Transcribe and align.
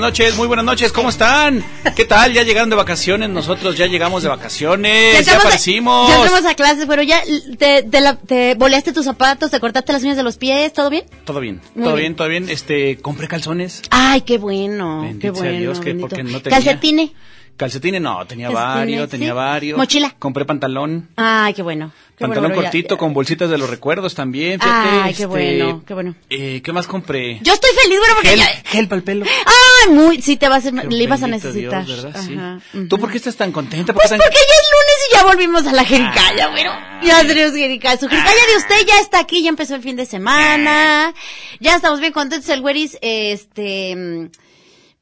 Buenas 0.00 0.12
noches, 0.18 0.36
muy 0.38 0.46
buenas 0.46 0.64
noches, 0.64 0.92
¿cómo 0.92 1.10
están? 1.10 1.62
¿Qué 1.94 2.06
tal? 2.06 2.32
¿Ya 2.32 2.42
llegaron 2.42 2.70
de 2.70 2.76
vacaciones? 2.76 3.28
Nosotros 3.28 3.76
ya 3.76 3.86
llegamos 3.86 4.22
de 4.22 4.30
vacaciones, 4.30 5.12
ya, 5.12 5.18
entramos 5.18 5.44
a- 5.44 5.48
aparecimos. 5.48 6.08
ya 6.08 6.16
entramos 6.16 6.46
a 6.46 6.54
clases, 6.54 6.86
pero 6.88 7.02
ya 7.02 7.20
te, 7.58 7.82
te, 7.82 8.00
la- 8.00 8.16
te 8.16 8.54
boleaste 8.54 8.94
tus 8.94 9.04
zapatos, 9.04 9.50
te 9.50 9.60
cortaste 9.60 9.92
las 9.92 10.02
uñas 10.02 10.16
de 10.16 10.22
los 10.22 10.38
pies, 10.38 10.72
¿todo 10.72 10.88
bien? 10.88 11.04
Todo 11.26 11.40
bien, 11.40 11.60
Muy 11.74 11.84
todo 11.84 11.94
bien. 11.96 12.02
bien, 12.04 12.16
todo 12.16 12.28
bien. 12.28 12.48
Este, 12.48 12.96
compré 12.96 13.28
calzones. 13.28 13.82
Ay, 13.90 14.22
qué 14.22 14.38
bueno, 14.38 15.02
Bendito 15.02 15.20
qué 15.34 15.38
bueno. 15.38 15.58
Dios, 15.58 15.80
que 15.80 15.94
porque 15.96 16.22
no 16.22 16.40
tenía. 16.40 16.56
Calcetine. 16.58 17.12
Calcetines, 17.60 18.00
no, 18.00 18.26
tenía 18.26 18.46
Calcetines, 18.48 18.74
varios, 18.76 19.04
sí. 19.04 19.10
tenía 19.10 19.34
varios. 19.34 19.76
Mochila. 19.78 20.14
Compré 20.18 20.44
pantalón. 20.46 21.08
Ay, 21.16 21.52
qué 21.52 21.60
bueno. 21.62 21.92
Qué 22.16 22.24
pantalón 22.24 22.50
bueno, 22.50 22.54
pero 22.54 22.62
ya- 22.62 22.68
cortito 22.70 22.94
ya- 22.94 22.98
con 22.98 23.12
bolsitas 23.14 23.50
de 23.50 23.58
los 23.58 23.68
recuerdos 23.68 24.14
también. 24.14 24.58
Fíjate, 24.60 24.88
Ay, 24.88 25.02
qué 25.04 25.10
este, 25.10 25.26
bueno, 25.26 25.82
qué 25.86 25.94
bueno. 25.94 26.14
Eh, 26.30 26.60
¿Qué 26.64 26.72
más 26.72 26.86
compré? 26.86 27.38
Yo 27.42 27.52
estoy 27.52 27.70
feliz, 27.82 27.98
bueno, 27.98 28.14
porque 28.14 28.28
Gel, 28.30 28.38
ya... 28.40 28.46
gel 28.70 28.88
para 28.88 28.96
el 28.98 29.02
pelo. 29.04 29.24
Ay, 29.46 29.92
muy, 29.92 30.20
sí 30.22 30.36
te 30.36 30.48
vas 30.48 30.64
a, 30.66 30.70
le 30.70 31.02
ibas 31.04 31.22
a 31.22 31.26
necesitar. 31.28 31.84
Dios, 31.84 32.02
¿verdad? 32.02 32.20
Sí. 32.26 32.34
Ajá, 32.34 32.60
¿Tú 32.72 32.78
ujú. 32.96 32.98
por 32.98 33.10
qué 33.10 33.16
estás 33.18 33.36
tan 33.36 33.52
contenta? 33.52 33.92
¿Por 33.92 34.02
Pues 34.02 34.10
porque 34.10 34.36
ya 34.36 34.54
es 34.60 34.70
lunes 34.72 34.96
y 35.10 35.14
ya 35.16 35.24
volvimos 35.24 35.66
a 35.66 35.72
la 35.72 35.84
jericaya, 35.84 36.46
Ah. 36.46 36.50
bueno. 36.50 36.72
Ya 37.02 37.26
tenemos 37.26 37.54
jericaya. 37.54 37.98
Su 37.98 38.08
jericaya 38.08 38.46
de 38.52 38.56
usted 38.56 38.86
ya 38.86 39.00
está 39.00 39.18
aquí, 39.20 39.42
ya 39.42 39.48
empezó 39.50 39.74
el 39.74 39.82
fin 39.82 39.96
de 39.96 40.04
semana. 40.06 41.14
Ya 41.60 41.76
estamos 41.76 42.00
bien 42.00 42.12
contentos. 42.12 42.48
El 42.50 42.60
güeris, 42.60 42.98
este, 43.00 43.94
mm, 43.96 44.28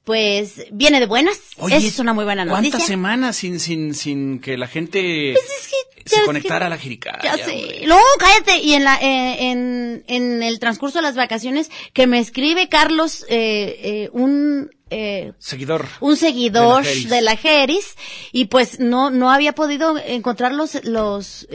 pues, 0.09 0.65
viene 0.73 1.01
de 1.01 1.07
buenas. 1.07 1.39
Oye, 1.59 1.77
es 1.77 1.99
una 1.99 2.15
muy 2.15 2.25
buena 2.25 2.47
noticia. 2.47 2.71
¿Cuántas 2.71 2.87
semanas 2.89 3.37
sin, 3.37 3.61
sin, 3.61 3.93
sin 3.93 4.41
que 4.41 4.57
la 4.57 4.67
gente 4.67 5.35
Pues 5.35 5.45
es 5.45 5.69
que 5.69 6.01
ya 6.11 6.21
se 6.21 6.25
conectara 6.25 6.61
que- 6.61 6.65
a 6.65 6.69
la 6.71 6.79
jericaya? 6.79 7.37
No, 7.87 7.99
cállate. 8.19 8.57
Y 8.61 8.73
en 8.73 8.85
la, 8.85 8.97
eh, 9.03 9.51
en, 9.51 10.05
en 10.07 10.43
el 10.43 10.59
transcurso 10.61 10.97
de 11.01 11.03
las 11.03 11.15
vacaciones, 11.15 11.71
que 11.93 12.07
me 12.07 12.21
escribe 12.21 12.71
Carlos, 12.71 13.27
eh, 13.29 13.79
eh, 13.83 14.09
un, 14.15 14.71
eh, 14.89 15.33
Seguidor. 15.39 15.87
un 16.01 16.17
seguidor 16.17 16.83
De 16.85 16.89
la 16.89 16.95
Jeris. 16.95 17.11
de 17.11 17.21
la 17.21 17.37
Jeris 17.37 17.95
y 18.33 18.47
pues 18.47 18.81
no 18.81 19.11
no 19.11 19.31
había 19.31 19.55
podido 19.55 19.99
encontrar 19.99 20.53
los 20.55 20.83
los 20.85 21.47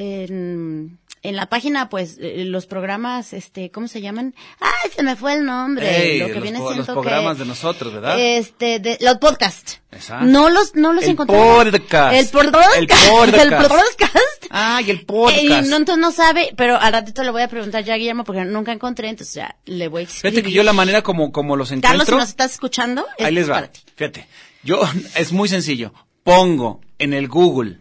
en, 1.24 1.36
la 1.36 1.48
página 1.48 1.90
pues 1.90 2.18
eh, 2.22 2.44
los 2.46 2.66
programas 2.66 3.34
este 3.34 3.72
cómo 3.72 3.88
se 3.88 4.02
llaman 4.02 4.36
ay 4.60 4.92
se 4.96 5.04
me 5.04 5.16
fue 5.16 5.34
el 5.34 5.46
nombre 5.46 6.20
lo 6.20 6.28
que 6.28 6.34
los, 6.34 6.44
viene 6.44 6.60
po- 6.60 6.74
los 6.74 6.86
programas 6.86 7.38
que, 7.38 7.44
de 7.44 7.50
nosotros, 7.50 7.94
¿verdad? 7.94 8.20
este 8.20 8.80
de 8.80 8.98
los 9.02 9.18
podcasts 9.18 9.82
Exacto. 9.92 10.26
no 10.26 10.50
los 10.50 10.76
no 10.76 10.94
los 10.94 11.04
El 11.04 11.12
encontré 11.12 11.36
podcast. 11.38 12.14
el 12.16 12.28
podcast 12.28 12.78
El 12.78 12.88
podcast. 12.88 13.34
el 13.44 13.50
podcast 13.58 14.18
Ah, 14.56 14.82
y 14.86 14.92
el 14.92 15.04
podcast. 15.06 15.40
Eh, 15.40 15.46
y 15.46 15.48
no, 15.70 15.78
entonces 15.78 15.98
no 15.98 16.12
sabe, 16.12 16.54
pero 16.56 16.80
al 16.80 16.94
ratito 16.94 17.24
le 17.24 17.32
voy 17.32 17.42
a 17.42 17.48
preguntar 17.48 17.84
ya 17.84 17.96
a 17.96 17.98
Guillermo 17.98 18.24
porque 18.24 18.46
nunca 18.46 18.72
encontré, 18.72 19.10
entonces 19.10 19.34
ya 19.34 19.56
le 19.66 19.88
voy 19.88 20.02
a 20.02 20.04
escribir. 20.06 20.32
Fíjate 20.32 20.44
que 20.48 20.54
yo 20.54 20.62
la 20.62 20.74
manera 20.74 21.02
como, 21.02 21.32
como 21.32 21.56
los 21.56 21.70
encuentro... 21.72 21.90
Carlos, 21.90 22.08
si 22.08 22.14
nos 22.14 22.30
estás 22.30 22.52
escuchando, 22.52 23.02
Ahí 23.18 23.26
esto 23.26 23.32
les 23.32 23.44
es 23.46 23.50
va. 23.50 23.54
para 23.56 23.68
ti. 23.72 23.80
Fíjate. 23.96 24.28
Yo, 24.64 24.80
es 25.16 25.32
muy 25.32 25.50
sencillo. 25.50 25.92
Pongo 26.24 26.82
en 27.00 27.14
el 27.14 27.28
Google 27.30 27.80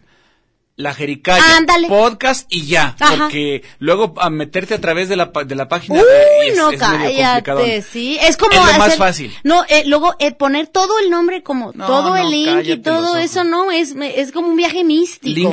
la 0.83 0.93
Jericaya 0.95 1.57
Ándale. 1.57 1.89
podcast 1.89 2.47
y 2.53 2.67
ya, 2.67 2.97
Ajá. 2.99 3.17
porque 3.17 3.63
luego 3.79 4.15
a 4.19 4.29
meterte 4.31 4.75
a 4.75 4.81
través 4.81 5.09
de 5.09 5.17
la, 5.17 5.33
de 5.47 5.55
la 5.55 5.69
página 5.69 6.01
Uy, 6.01 6.05
de- 6.07 6.49
es, 6.49 6.57
no, 6.57 6.71
es 6.71 6.81
medio 6.81 7.83
sí. 7.83 8.19
Es 8.21 8.37
como 8.37 8.53
Es 8.53 8.59
lo 8.73 8.79
más 8.79 8.97
fácil. 8.97 9.33
No, 9.45 9.65
eh, 9.69 9.85
luego 9.87 10.15
eh, 10.19 10.33
poner 10.33 10.67
todo 10.67 10.99
el 10.99 11.11
nombre 11.11 11.43
como 11.43 11.73
No, 11.75 11.87
todo 11.87 12.11
no, 12.11 12.17
el 12.17 12.31
link 12.31 12.65
y 12.65 12.77
todo 12.79 13.17
eso, 13.17 13.45
no, 13.45 13.71
es 13.71 13.95
es 13.97 14.33
como 14.33 14.49
un 14.49 14.57
viaje 14.57 14.85
místico. 14.85 15.51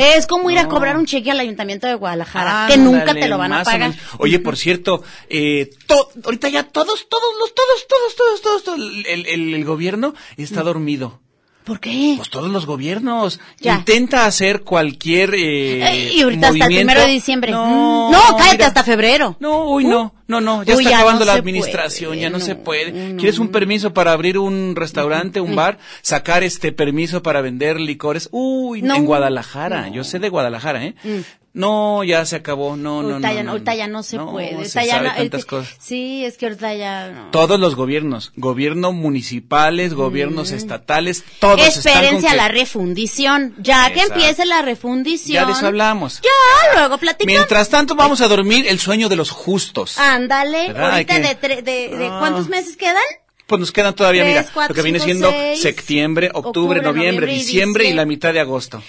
Es 0.00 0.26
como 0.26 0.50
ir 0.50 0.58
a 0.58 0.68
cobrar 0.68 0.96
un 0.96 1.06
cheque 1.06 1.30
al 1.30 1.40
Ayuntamiento 1.40 1.86
de 1.86 1.94
Guadalajara, 1.94 2.64
Ah, 2.64 2.68
que 2.68 2.76
nunca 2.76 3.14
te 3.14 3.28
lo 3.28 3.38
van 3.38 3.52
a 3.52 3.62
pagar. 3.64 3.92
Oye, 4.18 4.38
por 4.38 4.56
cierto, 4.56 5.02
eh, 5.28 5.70
to- 5.86 6.10
ahorita 6.24 6.48
ya 6.48 6.62
todos, 6.64 7.08
todos, 7.08 7.22
los, 7.38 7.54
todos, 7.54 7.86
todos, 7.88 8.16
todos, 8.16 8.42
todos, 8.42 8.64
todos, 8.64 8.78
el, 9.06 9.26
el- 9.26 9.54
el 9.54 9.64
gobierno 9.64 10.14
está 10.36 10.62
dormido. 10.62 11.20
¿Por 11.64 11.78
qué? 11.78 12.14
Pues 12.16 12.28
todos 12.28 12.50
los 12.50 12.66
gobiernos. 12.66 13.38
Ya. 13.60 13.76
Intenta 13.76 14.26
hacer 14.26 14.62
cualquier 14.62 15.34
eh, 15.34 15.86
Eh, 16.08 16.12
y 16.14 16.20
ahorita 16.22 16.48
hasta 16.48 16.64
el 16.66 16.74
primero 16.74 17.00
de 17.02 17.06
diciembre. 17.06 17.52
No, 17.52 18.08
Mm, 18.08 18.12
no, 18.12 18.20
cállate, 18.36 18.52
mira. 18.56 18.66
hasta 18.66 18.82
febrero. 18.82 19.36
No, 19.38 19.66
uy, 19.70 19.84
no, 19.84 20.12
no, 20.26 20.40
no, 20.40 20.62
ya 20.64 20.74
Uy, 20.74 20.80
está 20.82 20.90
ya 20.90 20.96
acabando 20.98 21.24
no 21.24 21.32
la 21.32 21.38
administración, 21.38 22.10
puede, 22.10 22.20
ya 22.20 22.30
no, 22.30 22.38
no, 22.38 22.44
se 22.44 22.56
puede. 22.56 23.16
¿Quieres 23.16 23.38
un 23.38 23.48
permiso 23.48 23.92
para 23.94 24.12
abrir 24.12 24.38
un 24.38 24.74
restaurante, 24.74 25.40
un 25.40 25.54
bar? 25.54 25.78
Sacar 26.02 26.42
este 26.42 26.72
permiso 26.72 27.22
para 27.22 27.40
vender 27.42 27.80
licores. 27.80 28.28
Uy, 28.32 28.82
No. 28.82 28.96
en 28.96 29.04
Guadalajara, 29.06 29.88
yo 29.88 30.02
sé 30.04 30.18
de 30.18 30.28
Guadalajara, 30.30 30.84
¿eh? 30.84 30.94
No, 31.54 32.02
ya 32.02 32.24
se 32.24 32.36
acabó, 32.36 32.76
no, 32.76 33.02
no, 33.02 33.18
no. 33.18 33.42
no, 33.42 33.50
ahorita 33.50 33.74
ya 33.74 33.86
no 33.86 34.02
se 34.02 34.18
puede. 34.18 34.64
se 34.64 34.86
sabe 34.86 35.10
tantas 35.10 35.44
cosas. 35.44 35.74
Sí, 35.78 36.24
es 36.24 36.38
que 36.38 36.46
ahorita 36.46 36.74
ya 36.74 37.10
no. 37.10 37.30
Todos 37.30 37.60
los 37.60 37.74
gobiernos, 37.74 38.32
gobiernos 38.36 38.94
municipales, 38.94 39.92
gobiernos 39.92 40.50
estatales, 40.50 41.24
todos 41.40 41.60
Mm. 41.60 41.64
Espérense 41.78 42.28
a 42.28 42.34
la 42.34 42.48
refundición. 42.48 43.54
Ya 43.58 43.92
que 43.92 44.00
empiece 44.00 44.46
la 44.46 44.62
refundición. 44.62 45.34
Ya 45.34 45.44
de 45.46 45.52
eso 45.52 45.66
hablamos. 45.66 46.22
Ya, 46.22 46.78
luego 46.78 46.96
platicamos. 46.96 47.38
Mientras 47.38 47.68
tanto 47.68 47.94
vamos 47.94 48.22
a 48.22 48.28
dormir 48.28 48.66
el 48.66 48.78
sueño 48.78 49.08
de 49.10 49.16
los 49.16 49.30
justos. 49.30 49.98
Ándale, 49.98 50.68
ahorita 50.74 51.18
de, 51.18 51.38
tre- 51.38 51.62
de, 51.62 51.88
de 51.96 52.06
Ah. 52.10 52.16
¿cuántos 52.18 52.48
meses 52.48 52.76
quedan? 52.78 52.96
Pues 53.46 53.60
nos 53.60 53.72
quedan 53.72 53.94
todavía, 53.94 54.24
mira, 54.24 54.46
lo 54.68 54.74
que 54.74 54.80
viene 54.82 54.98
siendo 55.00 55.30
septiembre, 55.56 56.30
octubre, 56.32 56.80
noviembre, 56.80 57.26
diciembre 57.26 57.84
y 57.90 57.92
la 57.92 58.06
mitad 58.06 58.32
de 58.32 58.40
agosto. 58.40 58.82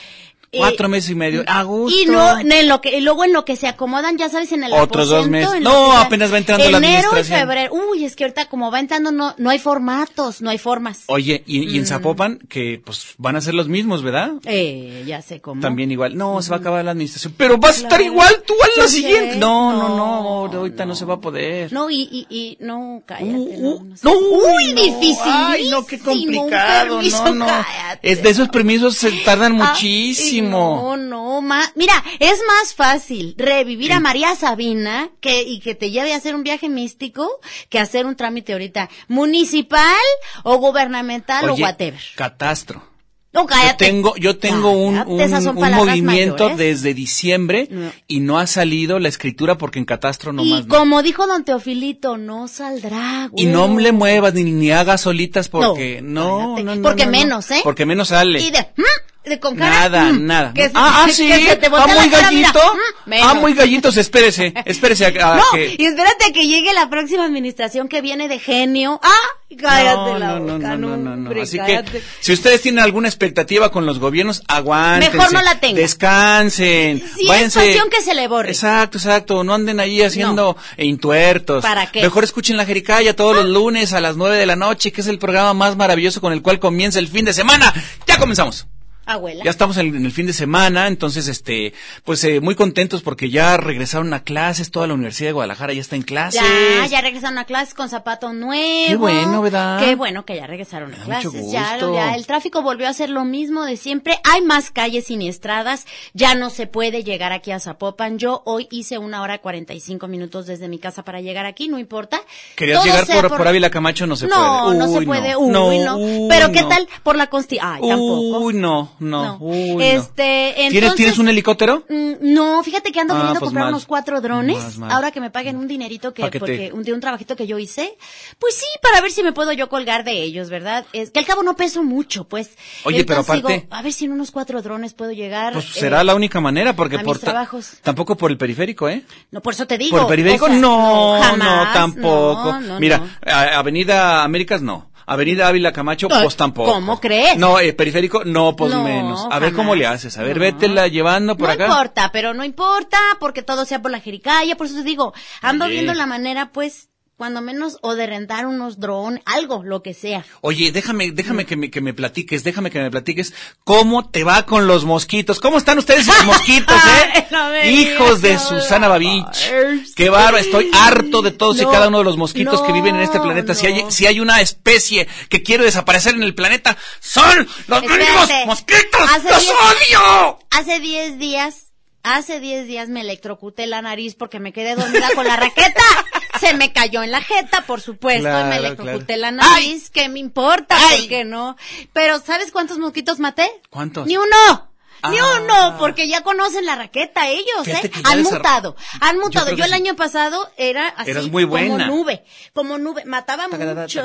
Eh, 0.54 0.58
Cuatro 0.60 0.88
meses 0.88 1.10
y 1.10 1.16
medio. 1.16 1.44
A 1.48 1.64
gusto. 1.64 1.98
Y 2.00 2.06
no, 2.06 2.38
en 2.40 2.68
lo 2.70 2.80
que, 2.80 2.96
y 2.98 3.02
luego 3.02 3.24
en 3.24 3.34
lo 3.34 3.44
que 3.44 3.56
se 3.56 3.68
acomodan, 3.68 4.18
ya 4.20 4.30
sabes, 4.30 4.52
en 4.52 4.64
el 4.64 4.72
Otros 4.74 5.10
dos 5.10 5.28
meses. 5.28 5.60
No, 5.62 5.90
que 5.92 5.98
apenas 5.98 6.32
va 6.32 6.38
entrando 6.38 6.70
la 6.70 6.78
Enero 6.78 6.94
y 6.94 6.96
administración. 6.98 7.40
febrero. 7.40 7.74
Uy, 7.92 8.06
es 8.06 8.16
que 8.16 8.24
ahorita 8.26 8.46
como 8.50 8.70
va 8.70 8.80
entrando 8.80 9.12
no, 9.12 9.34
no 9.38 9.50
hay 9.50 9.58
formatos, 9.58 10.42
no 10.42 10.52
hay 10.52 10.60
formas. 10.60 11.02
Oye, 11.08 11.44
y, 11.48 11.60
Mm. 11.62 11.70
y 11.70 11.78
en 11.80 11.86
Zapopan, 11.88 12.38
que 12.50 12.80
pues 12.86 13.16
van 13.18 13.36
a 13.36 13.42
ser 13.42 13.56
los 13.56 13.68
mismos, 13.68 14.04
¿verdad? 14.04 14.34
Eh, 14.46 15.04
ya 15.08 15.22
sé 15.24 15.42
cómo. 15.42 15.60
También 15.60 15.92
igual. 15.92 16.16
No, 16.16 16.40
se 16.44 16.52
va 16.52 16.58
a 16.58 16.60
acabar 16.60 16.86
la 16.86 16.92
administración. 16.92 17.34
Pero 17.36 17.58
vas 17.58 17.72
a 17.72 17.76
estar 17.78 17.90
Claro. 18.00 18.04
igual 18.06 18.44
tú 18.46 18.54
a 18.62 18.80
la 18.82 18.88
sé. 18.88 18.98
siguiente. 18.98 19.38
No, 19.38 19.72
no, 19.74 19.90
no, 19.90 20.48
No, 20.52 20.60
ahorita 20.60 20.86
no. 20.86 20.94
se 20.96 21.06
va 21.06 21.16
a 21.16 21.20
poder. 21.20 21.74
No, 21.74 21.90
y, 21.90 22.02
y, 22.12 22.28
y, 22.30 22.58
no, 22.60 23.02
cállate. 23.08 23.26
Uh, 23.34 23.62
no, 23.62 23.70
uh, 23.70 23.84
no 23.84 23.96
no, 24.04 24.12
Uy, 24.20 24.74
no, 24.74 24.82
difícil. 24.84 25.18
Ay, 25.26 25.70
no, 25.72 25.84
qué 25.86 25.98
complicado. 26.00 27.02
No, 27.02 27.34
no. 27.34 27.46
Cállate. 27.48 28.12
Es 28.12 28.22
de 28.22 28.30
esos 28.30 28.50
permisos 28.50 28.96
se 28.96 29.12
tardan 29.26 29.60
Ah, 29.62 29.70
muchísimo. 29.72 30.43
Y 30.48 30.50
No, 30.50 30.98
no, 30.98 31.42
ma- 31.42 31.72
mira, 31.76 31.94
es 32.20 32.40
más 32.48 32.74
fácil 32.74 33.36
revivir 33.38 33.94
a 33.94 34.00
María 34.00 34.36
Sabina 34.36 35.10
que, 35.20 35.42
y 35.44 35.60
que 35.60 35.76
te 35.76 35.92
lleve 35.92 36.14
a 36.14 36.18
hacer 36.18 36.36
un 36.36 36.44
viaje 36.44 36.70
místico 36.70 37.30
que 37.70 37.80
hacer 37.80 38.06
un 38.06 38.16
trámite 38.16 38.54
ahorita 38.54 38.90
municipal 39.08 39.96
o 40.44 40.58
gubernamental 40.58 41.50
o 41.50 41.54
whatever. 41.56 42.00
catastro. 42.16 42.92
No, 43.36 43.48
Yo 43.50 43.76
tengo, 43.78 44.16
yo 44.18 44.38
tengo 44.38 44.70
un, 44.70 44.94
Cállate, 45.18 45.54
movimiento 45.54 46.44
mayores. 46.50 46.58
desde 46.60 46.94
diciembre 46.94 47.68
No. 47.72 47.92
y 48.08 48.20
no 48.20 48.38
ha 48.38 48.46
salido 48.46 49.00
la 49.00 49.10
escritura 49.10 49.58
porque 49.58 49.80
en 49.80 49.86
catastro 49.86 50.34
no 50.34 50.44
y 50.46 50.52
más. 50.52 50.68
no. 50.68 50.76
como 50.78 51.02
dijo 51.02 51.26
don 51.26 51.44
Teofilito, 51.44 52.18
no 52.20 52.48
saldrá. 52.48 53.32
Y 53.36 53.48
no 53.48 53.68
güey. 53.70 53.86
le 53.86 53.92
muevas 53.92 54.36
ni, 54.36 54.44
ni 54.44 54.70
hagas 54.70 55.02
solitas 55.02 55.50
porque 55.50 56.00
no, 56.04 56.54
cállate. 56.54 56.64
no, 56.64 56.76
no, 56.76 56.82
Porque 56.84 57.06
no, 57.08 57.12
no. 57.12 57.18
menos, 57.18 57.50
¿eh? 57.50 57.62
Porque 57.64 57.88
menos 57.88 58.10
sale. 58.10 58.40
Y 58.40 58.52
de, 58.52 58.60
¿mm? 58.78 58.84
De 59.26 59.40
con 59.40 59.56
cara, 59.56 59.90
Nada, 59.90 60.12
mm, 60.12 60.26
nada. 60.26 60.54
que 60.54 60.66
ah, 60.74 61.06
ah, 61.06 61.08
sí. 61.10 61.30
te 61.30 61.68
ah, 61.68 61.88
muy 61.88 62.08
mira, 62.08 62.22
gallito. 62.22 62.60
mm, 63.06 63.14
ah, 63.22 63.34
muy 63.36 63.54
gallitos. 63.54 63.96
Espérese, 63.98 64.54
espérese 64.66 65.06
a, 65.06 65.34
a 65.34 65.36
No, 65.38 65.44
que. 65.54 65.76
y 65.78 65.86
espérate 65.86 66.34
que 66.34 66.46
llegue 66.48 66.74
la 66.74 66.90
próxima 66.90 67.24
administración 67.26 67.88
que 67.88 68.02
viene 68.02 68.28
de 68.28 68.40
genio. 68.40 69.00
¡Ah! 69.02 69.10
Cállate 69.56 69.96
no, 70.14 70.20
la 70.20 70.28
no, 70.28 70.40
no, 70.40 70.54
boca, 70.56 70.76
no, 70.76 70.98
no, 70.98 71.16
no, 71.16 71.16
no. 71.16 71.42
Así 71.42 71.58
cállate. 71.58 71.92
que, 71.92 72.02
si 72.20 72.34
ustedes 72.34 72.62
tienen 72.62 72.84
alguna 72.84 73.08
expectativa 73.08 73.72
con 73.72 73.86
los 73.86 74.00
gobiernos, 74.00 74.42
aguántense. 74.48 75.16
Mejor 75.16 75.32
no 75.32 75.42
la 75.44 75.60
tengan. 75.60 75.76
Descansen. 75.76 77.00
Si 77.16 77.22
es 77.22 77.28
váyanse. 77.28 77.60
pasión 77.60 77.90
que 77.90 78.02
se 78.02 78.16
le 78.16 78.28
borre. 78.28 78.50
Exacto, 78.50 78.98
exacto. 78.98 79.44
No 79.44 79.54
anden 79.54 79.80
ahí 79.80 80.02
haciendo 80.02 80.58
intuertos. 80.78 81.62
¿Para 81.64 81.86
qué? 81.92 82.02
Mejor 82.02 82.24
escuchen 82.24 82.58
la 82.58 82.66
Jericaya 82.66 83.16
todos 83.16 83.36
los 83.36 83.46
lunes 83.46 83.94
a 83.94 84.02
las 84.02 84.18
nueve 84.18 84.38
de 84.38 84.46
la 84.48 84.56
noche, 84.56 84.92
que 84.92 85.02
es 85.02 85.08
el 85.08 85.20
programa 85.20 85.54
más 85.54 85.76
maravilloso 85.78 86.20
con 86.20 86.34
el 86.34 86.42
cual 86.42 86.60
comienza 86.60 87.00
el 87.00 87.08
fin 87.08 87.26
de 87.26 87.34
semana. 87.34 87.72
Ya 88.08 88.18
comenzamos. 88.18 88.68
Abuela. 89.06 89.44
Ya 89.44 89.52
estamos 89.52 89.78
en, 89.78 89.96
en 89.96 90.06
el 90.06 90.12
fin 90.12 90.26
de 90.28 90.34
semana, 90.34 90.88
entonces, 90.88 91.28
este, 91.28 91.74
pues 92.04 92.24
eh, 92.24 92.40
muy 92.40 92.56
contentos 92.56 93.02
porque 93.02 93.30
ya 93.30 93.58
regresaron 93.58 94.14
a 94.14 94.24
clases, 94.24 94.72
toda 94.72 94.88
la 94.88 94.94
Universidad 94.94 95.30
de 95.30 95.34
Guadalajara 95.34 95.74
ya 95.74 95.82
está 95.82 95.96
en 95.96 96.04
clases. 96.04 96.42
Ya, 96.42 96.86
ya 96.88 97.02
regresaron 97.02 97.38
a 97.38 97.46
clases 97.46 97.74
con 97.74 97.90
zapato 97.90 98.32
nuevo. 98.34 98.88
Qué 98.88 98.96
bueno, 98.96 99.42
¿verdad? 99.42 99.80
Qué 99.80 99.96
bueno 99.96 100.26
que 100.26 100.36
ya 100.36 100.48
regresaron 100.48 100.94
a 100.94 100.98
Me 100.98 101.08
da 101.08 101.16
mucho 101.18 101.32
clases. 101.32 101.52
Ya, 101.52 101.72
gusto. 101.74 101.94
ya, 101.96 102.16
el 102.16 102.26
tráfico 102.26 102.62
volvió 102.62 102.88
a 102.88 102.94
ser 102.94 103.10
lo 103.10 103.26
mismo 103.26 103.64
de 103.66 103.78
siempre. 103.78 104.20
Hay 104.24 104.42
más 104.42 104.72
calles 104.72 105.06
siniestradas. 105.08 105.86
Ya 106.14 106.36
no 106.36 106.50
se 106.50 106.68
puede 106.68 107.04
llegar 107.04 107.32
aquí 107.32 107.52
a 107.52 107.60
Zapopan. 107.60 108.18
Yo 108.20 108.42
hoy 108.46 108.68
hice 108.72 108.98
una 108.98 109.22
hora 109.22 109.40
cuarenta 109.40 109.74
y 109.74 109.80
cinco 109.80 110.08
minutos 110.08 110.46
desde 110.46 110.68
mi 110.68 110.80
casa 110.80 111.04
para 111.04 111.22
llegar 111.22 111.46
aquí, 111.46 111.68
no 111.68 111.80
importa. 111.80 112.22
Querías 112.56 112.78
Todo 112.80 112.86
llegar 112.86 113.06
sea 113.06 113.22
por, 113.22 113.38
por 113.38 113.48
Ávila 113.48 113.70
Camacho, 113.70 114.08
no 114.08 114.16
se 114.16 114.28
no, 114.28 114.64
puede. 114.66 114.78
no 114.78 114.88
se 114.88 114.98
Uy, 115.00 115.06
puede. 115.06 115.32
no. 115.34 115.40
Uy, 115.40 115.80
no. 115.80 115.84
No, 115.84 115.98
uy, 115.98 116.28
Pero 116.30 116.52
¿qué 116.52 116.62
no. 116.62 116.70
tal 116.70 116.88
por 117.04 117.16
la 117.18 117.28
consti? 117.28 117.58
Ay, 117.62 117.82
tampoco. 117.82 118.40
Uy, 118.40 118.54
no, 118.54 118.93
no, 119.00 119.24
No. 119.26 119.38
uy. 119.40 119.84
Este, 119.84 120.54
¿Tienes, 120.56 120.74
entonces- 120.76 120.96
¿Tienes 120.96 121.18
un 121.20 121.30
helicóptero? 121.30 121.84
Mm, 121.90 122.14
No, 122.34 122.64
fíjate 122.64 122.92
que 122.92 123.00
ando 123.00 123.14
Ah, 123.14 123.18
queriendo 123.18 123.40
pues 123.40 123.48
comprar 123.50 123.66
mal. 123.66 123.74
unos 123.74 123.86
cuatro 123.86 124.22
drones. 124.22 124.78
Mal. 124.78 124.92
Ahora 124.92 125.12
que 125.12 125.20
me 125.22 125.30
paguen 125.32 125.58
un 125.58 125.68
dinerito 125.68 126.14
que 126.14 126.30
te- 126.30 126.40
porque 126.40 126.72
un, 126.74 126.84
de 126.84 126.94
un 126.94 127.00
trabajito 127.00 127.36
que 127.36 127.48
yo 127.48 127.58
hice, 127.60 127.98
pues 128.40 128.56
sí, 128.56 128.66
para 128.82 129.02
ver 129.02 129.12
si 129.12 129.24
me 129.24 129.34
puedo 129.34 129.52
yo 129.54 129.70
colgar 129.70 130.04
de 130.04 130.22
ellos, 130.22 130.50
¿verdad? 130.50 130.86
Es 130.94 131.12
que 131.12 131.20
al 131.20 131.26
cabo 131.26 131.44
no 131.44 131.56
peso 131.56 131.84
mucho, 131.84 132.24
pues. 132.26 132.52
Oye, 132.86 133.04
pero 133.06 133.22
aparte- 133.22 133.54
digo, 133.54 133.68
a 133.70 133.82
ver 133.82 133.94
si 133.94 134.06
en 134.06 134.12
unos 134.14 134.32
cuatro 134.32 134.62
drones 134.62 134.94
puedo 134.94 135.12
llegar. 135.12 135.54
Pues 135.54 135.66
eh, 135.66 135.80
será 135.80 136.04
la 136.04 136.16
única 136.16 136.40
manera, 136.40 136.76
porque 136.76 137.00
por 137.00 137.20
trabajos. 137.20 137.78
tampoco 137.84 138.16
por 138.18 138.32
el 138.32 138.38
periférico, 138.38 138.88
¿eh? 138.90 139.04
No, 139.32 139.42
por 139.42 139.54
eso 139.54 139.66
te 139.68 139.78
digo. 139.78 139.92
Por 139.92 140.02
el 140.02 140.08
periférico, 140.08 140.46
o 140.46 140.50
sea, 140.50 140.58
no, 140.60 141.18
no, 141.18 141.24
jamás, 141.24 141.74
tampoco. 141.74 142.54
no, 142.54 142.60
no, 142.62 142.80
Mira, 142.80 143.02
Avenida 143.26 144.24
Américas, 144.24 144.62
no. 144.62 144.90
Avenida 145.06 145.48
Ávila 145.48 145.72
Camacho, 145.72 146.08
pues 146.08 146.36
tampoco. 146.36 146.72
¿cómo 146.74 147.00
crees? 147.00 147.38
No, 147.38 147.60
eh, 147.60 147.74
periférico, 147.74 148.24
no, 148.26 148.56
pues 148.56 148.74
No, 148.74 148.84
menos. 148.84 149.26
A 149.30 149.40
ver 149.40 149.54
cómo 149.54 149.76
le 149.76 149.86
haces. 149.86 150.18
A 150.18 150.24
ver, 150.24 150.38
No. 150.38 150.42
vétela 150.42 150.88
llevando 150.88 151.36
por 151.38 151.48
no 151.48 151.54
acá. 151.54 151.66
importa, 151.68 152.10
pero 152.12 152.34
no 152.34 152.44
importa, 152.44 152.98
porque 153.20 153.44
todo 153.44 153.66
sea 153.66 153.82
por 153.82 153.92
la 153.92 154.00
jericaya, 154.00 154.56
por 154.56 154.68
eso 154.68 154.76
te 154.78 154.84
digo, 154.84 155.14
ando 155.42 155.66
Oye. 155.66 155.74
viendo 155.76 155.94
la 155.94 156.06
manera, 156.06 156.52
pues, 156.52 156.90
cuando 157.18 157.42
menos, 157.42 157.78
o 157.82 157.96
de 157.96 158.08
rentar 158.08 158.46
unos 158.48 158.80
drones, 158.80 159.22
algo, 159.26 159.64
lo 159.64 159.82
que 159.84 159.94
sea. 159.94 160.26
Oye, 160.42 160.72
déjame, 160.72 161.12
déjame 161.12 161.46
que 161.46 161.56
me, 161.56 161.70
que 161.72 161.80
me 161.80 161.94
platiques, 161.94 162.44
déjame 162.44 162.72
que 162.72 162.80
me 162.82 162.90
platiques 162.92 163.34
cómo 163.64 164.10
te 164.10 164.24
va 164.24 164.46
con 164.46 164.68
los 164.68 164.84
mosquitos. 164.86 165.40
¿Cómo 165.40 165.58
están 165.58 165.78
ustedes 165.78 166.08
los 166.08 166.26
mosquitos, 166.26 166.76
eh? 166.76 167.28
no 167.32 167.64
Hijos 167.66 168.22
de 168.22 168.38
Susana. 168.40 168.88
Babich. 168.88 169.52
Qué 169.96 170.10
bárbaro, 170.10 170.38
estoy 170.38 170.70
harto 170.74 171.22
de 171.22 171.32
todos 171.32 171.62
y 171.62 171.66
cada 171.66 171.88
uno 171.88 172.00
de 172.00 172.04
los 172.04 172.18
mosquitos 172.18 172.62
que 172.62 172.72
viven 172.74 172.96
en 172.96 173.02
este 173.04 173.20
planeta. 173.20 173.54
Si 173.56 173.68
hay, 173.68 173.86
si 173.90 174.06
hay 174.08 174.20
una 174.20 174.42
especie 174.42 175.08
que 175.30 175.44
quiere 175.44 175.64
desaparecer 175.64 176.16
en 176.16 176.24
el 176.24 176.36
planeta, 176.36 176.78
son 177.00 177.48
los 177.68 177.82
Espérate. 177.84 178.12
mismos 178.12 178.30
mosquitos. 178.48 179.02
Hace 179.12 179.30
¡Los 179.30 179.44
diez- 179.44 179.54
odio! 179.54 180.40
Hace 180.52 180.80
10 180.80 181.20
días, 181.20 181.73
hace 182.04 182.40
10 182.40 182.68
días 182.68 182.90
me 182.90 183.02
electrocuté 183.02 183.66
la 183.66 183.82
nariz 183.82 184.16
porque 184.16 184.40
me 184.40 184.54
quedé 184.54 184.76
dormida 184.76 185.10
con 185.16 185.26
la 185.26 185.36
raqueta. 185.36 185.82
Se 186.40 186.54
me 186.54 186.74
cayó 186.74 187.04
en 187.04 187.12
la 187.12 187.22
jeta, 187.22 187.62
por 187.66 187.80
supuesto, 187.80 188.28
y 188.28 188.44
me 188.44 188.58
electrocuté 188.58 189.16
claro. 189.16 189.22
la 189.22 189.32
nariz. 189.32 189.90
¿Qué 189.90 190.10
me 190.10 190.20
importa? 190.20 190.76
Ay. 190.78 191.02
¿Por 191.02 191.10
qué 191.10 191.24
no? 191.24 191.56
Pero 191.94 192.20
¿sabes 192.20 192.52
cuántos 192.52 192.80
mosquitos 192.80 193.20
maté? 193.20 193.50
¿Cuántos? 193.70 194.06
Ni 194.08 194.18
uno. 194.18 194.73
Ah. 195.04 195.12
No, 195.12 195.40
no, 195.42 195.78
porque 195.80 196.08
ya 196.08 196.22
conocen 196.22 196.66
la 196.66 196.76
raqueta 196.76 197.28
ellos, 197.28 197.68
¿eh? 197.68 197.92
Han 198.06 198.24
mutado, 198.24 198.78
han 199.02 199.20
mutado. 199.20 199.52
Yo, 199.54 199.66
el 199.66 199.74
año 199.74 199.98
pasado 199.98 200.50
era 200.56 200.88
así 200.88 201.14
como 201.30 201.78
nube, 201.78 202.24
como 202.54 202.78
nube, 202.78 203.04
mataba 203.04 203.50
mucho. 203.50 204.02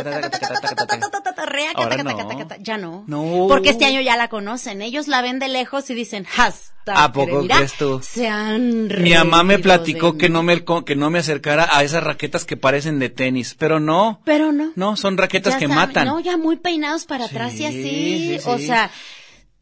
Ya 2.61 2.78
no. 2.78 3.05
No. 3.07 3.47
Porque 3.49 3.71
este 3.71 3.85
año 3.85 4.00
ya 4.00 4.17
la 4.17 4.28
conocen. 4.28 4.83
Ellos 4.83 5.07
la 5.07 5.23
ven 5.23 5.38
de 5.38 5.47
lejos 5.47 5.88
y 5.90 5.95
dicen, 5.95 6.26
"Has." 6.37 6.73
¿A 6.87 7.12
poco 7.12 7.47
crees 7.47 7.75
tú? 7.75 8.00
Se 8.02 8.28
han 8.28 8.88
Mi 8.88 9.12
mamá 9.12 9.43
me 9.43 9.59
platicó 9.59 10.17
que 10.17 10.28
no 10.28 10.43
me 10.43 10.64
que 10.85 10.97
no 10.97 11.11
me 11.11 11.19
acercara 11.19 11.69
a 11.71 11.85
esas 11.85 12.02
raquetas 12.02 12.45
que 12.45 12.57
parecen 12.57 12.99
de 12.99 13.11
tenis, 13.11 13.55
pero 13.59 13.78
no. 13.78 14.21
Pero 14.25 14.52
no. 14.52 14.73
No, 14.75 14.97
son 14.97 15.17
raquetas 15.17 15.57
que 15.57 15.69
matan. 15.69 16.07
No, 16.07 16.19
ya 16.21 16.37
muy 16.37 16.57
peinados 16.57 17.05
para 17.05 17.26
atrás 17.26 17.55
y 17.55 17.67
así, 17.67 18.38
o 18.47 18.59
sea, 18.59 18.90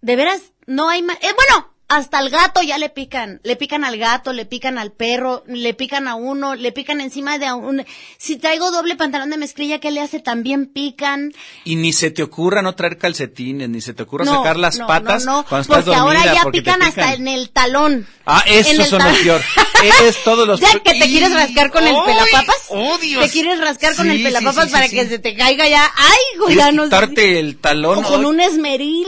de 0.00 0.16
veras 0.16 0.40
no 0.66 0.88
hay 0.88 1.02
más. 1.02 1.16
Eh, 1.16 1.28
bueno, 1.34 1.68
hasta 1.88 2.18
al 2.18 2.30
gato 2.30 2.62
ya 2.62 2.78
le 2.78 2.88
pican. 2.88 3.40
Le 3.44 3.54
pican 3.54 3.84
al 3.84 3.96
gato, 3.96 4.32
le 4.32 4.44
pican 4.44 4.76
al 4.76 4.90
perro, 4.90 5.44
le 5.46 5.72
pican 5.72 6.08
a 6.08 6.16
uno, 6.16 6.56
le 6.56 6.72
pican 6.72 7.00
encima 7.00 7.38
de 7.38 7.46
a 7.46 7.54
un. 7.54 7.84
Si 8.18 8.36
traigo 8.36 8.72
doble 8.72 8.96
pantalón 8.96 9.30
de 9.30 9.36
mezclilla, 9.36 9.78
¿qué 9.78 9.92
le 9.92 10.00
hace? 10.00 10.18
También 10.18 10.66
pican. 10.66 11.32
Y 11.64 11.76
ni 11.76 11.92
se 11.92 12.10
te 12.10 12.24
ocurra 12.24 12.60
no 12.60 12.74
traer 12.74 12.98
calcetines, 12.98 13.68
ni 13.68 13.80
se 13.80 13.94
te 13.94 14.02
ocurra 14.02 14.24
No, 14.24 14.38
sacar 14.38 14.58
las 14.58 14.78
no, 14.78 14.86
patas 14.88 15.24
no, 15.24 15.36
no, 15.42 15.44
cuando 15.46 15.62
estás 15.62 15.84
porque 15.84 15.96
dormida. 15.96 16.20
ahora 16.22 16.34
ya 16.34 16.42
porque 16.42 16.62
te 16.62 16.64
pican 16.72 16.82
hasta 16.82 17.14
en 17.14 17.28
el 17.28 17.50
talón. 17.50 18.06
Ah, 18.24 18.42
el 18.46 18.64
son 18.84 19.00
los 19.04 19.18
peor. 19.18 19.40
Es 19.84 20.24
todos 20.24 20.48
los 20.48 20.58
Ya 20.66 20.72
que 20.80 20.94
te 20.98 21.06
quieres 21.06 21.32
rascar 21.32 21.70
con 21.70 21.86
el 21.86 21.94
pelapapas. 22.04 22.56
¡Oh, 22.70 22.98
Dios! 22.98 23.24
Te 23.24 23.30
quieres 23.30 23.60
rascar 23.60 23.94
con 23.94 24.06
Sí, 24.10 24.16
el 24.16 24.22
pelapapas 24.24 24.64
sí, 24.64 24.70
sí, 24.70 24.72
para 24.72 24.88
que 24.88 25.06
se 25.06 25.20
te 25.20 25.36
caiga 25.36 25.68
ya. 25.68 25.88
Ay, 25.94 26.18
hijo, 26.34 26.46
¿Quieres 26.46 26.64
ya 26.64 26.72
no 26.72 26.84
quitarte 26.84 27.38
el 27.38 27.58
talón? 27.58 27.98
O 28.04 28.08
con 28.08 28.24
un 28.26 28.40
esmeril. 28.40 29.06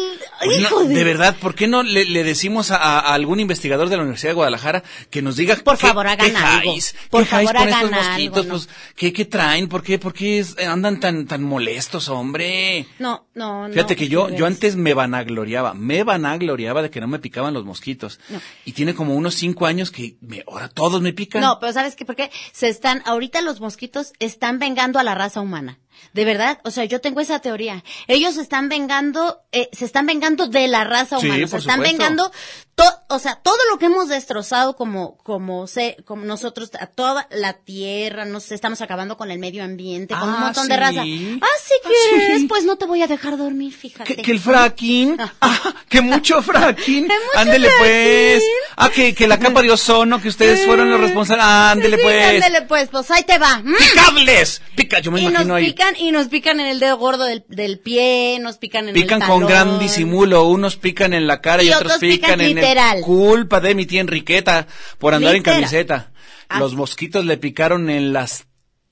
No, 0.70 0.84
de 0.84 1.04
verdad, 1.04 1.36
¿por 1.40 1.54
qué 1.54 1.66
no 1.66 1.82
le, 1.82 2.04
le 2.04 2.22
decimos 2.24 2.70
a, 2.70 2.76
a 2.76 3.14
algún 3.14 3.40
investigador 3.40 3.88
de 3.88 3.96
la 3.96 4.02
Universidad 4.02 4.30
de 4.30 4.34
Guadalajara 4.34 4.82
que 5.10 5.20
nos 5.22 5.36
diga 5.36 5.56
Por 5.56 5.76
qué- 5.76 5.86
favor, 5.88 6.06
hagan 6.06 6.36
algo. 6.36 6.74
Por 7.10 7.24
favor, 7.24 7.54
con 7.54 7.68
estos 7.68 7.82
hagan 7.82 7.90
mosquitos? 7.90 8.38
algo, 8.38 8.42
¿no? 8.44 8.48
Pues, 8.50 8.68
¿qué, 8.94 9.12
qué 9.12 9.24
traen? 9.24 9.68
¿Por 9.68 9.82
qué, 9.82 9.98
por 9.98 10.12
qué 10.14 10.44
andan 10.68 11.00
tan, 11.00 11.26
tan 11.26 11.42
molestos, 11.42 12.08
hombre? 12.08 12.86
No, 12.98 13.26
no, 13.34 13.68
no. 13.68 13.74
Fíjate 13.74 13.96
que 13.96 14.08
yo, 14.08 14.28
yo 14.30 14.46
antes 14.46 14.76
me 14.76 14.94
vanagloriaba, 14.94 15.74
me 15.74 16.02
vanagloriaba 16.04 16.82
de 16.82 16.90
que 16.90 17.00
no 17.00 17.08
me 17.08 17.18
picaban 17.18 17.54
los 17.54 17.64
mosquitos. 17.64 18.20
No. 18.28 18.40
Y 18.64 18.72
tiene 18.72 18.94
como 18.94 19.14
unos 19.16 19.34
cinco 19.34 19.66
años 19.66 19.90
que 19.90 20.16
me, 20.20 20.44
ahora 20.46 20.68
todos 20.68 21.00
me 21.02 21.12
pican. 21.12 21.40
No, 21.42 21.58
pero 21.60 21.72
¿sabes 21.72 21.96
qué? 21.96 22.04
Porque 22.04 22.30
se 22.52 22.68
están, 22.68 23.02
ahorita 23.06 23.40
los 23.42 23.60
mosquitos 23.60 24.12
están 24.18 24.58
vengando 24.58 24.98
a 24.98 25.02
la 25.02 25.14
raza 25.14 25.40
humana. 25.40 25.78
De 26.14 26.24
verdad, 26.24 26.60
o 26.62 26.70
sea, 26.70 26.84
yo 26.84 27.00
tengo 27.00 27.20
esa 27.20 27.40
teoría. 27.40 27.82
Ellos 28.06 28.36
están 28.36 28.68
vengando, 28.68 29.40
eh, 29.50 29.68
se 29.72 29.84
están 29.84 30.06
vengando 30.06 30.27
de 30.36 30.68
la 30.68 30.84
raza 30.84 31.18
Sí, 31.18 31.26
humana. 31.26 31.46
se 31.46 31.50
por 31.50 31.60
están 31.60 31.76
supuesto. 31.76 31.98
vengando, 31.98 32.32
to- 32.74 32.84
o 33.08 33.18
sea, 33.18 33.36
todo 33.36 33.56
lo 33.70 33.78
que 33.78 33.86
hemos 33.86 34.08
destrozado 34.08 34.76
como, 34.76 35.16
como 35.18 35.66
se, 35.66 35.96
como 36.04 36.24
nosotros, 36.24 36.70
a 36.78 36.86
toda 36.86 37.26
la 37.30 37.54
tierra, 37.54 38.24
nos 38.24 38.52
estamos 38.52 38.80
acabando 38.82 39.16
con 39.16 39.30
el 39.30 39.38
medio 39.38 39.64
ambiente, 39.64 40.14
con 40.14 40.28
un 40.28 40.34
Ah, 40.36 40.38
montón 40.40 40.68
de 40.68 40.74
¿sí? 40.74 40.80
raza. 40.80 41.00
Así 41.02 41.08
Ah, 41.40 41.88
que, 41.88 42.38
sí. 42.38 42.46
pues 42.46 42.64
no 42.64 42.76
te 42.76 42.84
voy 42.86 43.02
a 43.02 43.06
dejar 43.06 43.36
dormir, 43.36 43.72
fíjate. 43.74 44.16
Que, 44.16 44.22
que 44.22 44.30
el 44.32 44.40
fracking, 44.40 45.16
ah, 45.40 45.74
que 45.88 46.00
mucho 46.00 46.42
fracking, 46.42 47.08
ándele 47.34 47.68
pues, 47.78 48.42
ah, 48.76 48.90
que, 48.90 49.14
que 49.14 49.26
la 49.26 49.38
capa 49.38 49.62
de 49.62 49.70
ozono, 49.70 50.20
que 50.20 50.28
ustedes 50.28 50.64
fueron 50.64 50.90
los 50.90 51.00
responsables, 51.00 51.44
ándele 51.44 51.96
Sí, 51.96 52.02
pues, 52.02 52.34
ándele 52.44 52.62
pues, 52.66 52.88
pues 52.90 53.10
ahí 53.10 53.22
te 53.24 53.38
va. 53.38 53.58
Mm. 53.58 53.74
picables, 53.76 54.62
pica, 54.76 54.98
yo 55.00 55.10
me 55.10 55.20
y 55.20 55.24
nos 55.24 55.32
imagino 55.32 55.54
ahí, 55.54 55.66
pican, 55.66 55.96
y 55.96 56.10
nos 56.12 56.28
pican 56.28 56.60
en 56.60 56.66
el 56.66 56.78
dedo 56.80 56.96
gordo 56.98 57.24
del, 57.24 57.44
del 57.48 57.78
pie, 57.78 58.38
nos 58.40 58.58
pican 58.58 58.88
en 58.88 58.94
pican 58.94 59.22
el 59.22 59.28
con 59.28 59.40
talón. 59.46 59.48
gran 59.48 59.78
disimulo, 59.78 60.17
unos 60.26 60.76
pican 60.76 61.12
en 61.14 61.26
la 61.26 61.40
cara 61.40 61.62
y, 61.62 61.66
Y 61.68 61.72
otros 61.72 61.94
otros 61.96 62.00
pican 62.00 62.40
en 62.40 62.54
literal. 62.56 62.98
el 62.98 63.04
culpa 63.04 63.60
de 63.60 63.74
mi 63.74 63.86
tía 63.86 64.00
Enriqueta 64.00 64.66
por 64.98 65.14
andar 65.14 65.34
Literal. 65.34 65.56
en 65.58 65.62
camiseta. 65.62 66.12
Ah. 66.48 66.58
Los 66.60 66.74
mosquitos 66.74 67.24
le 67.24 67.36
picaron 67.36 67.90
en 67.90 68.12
las 68.12 68.44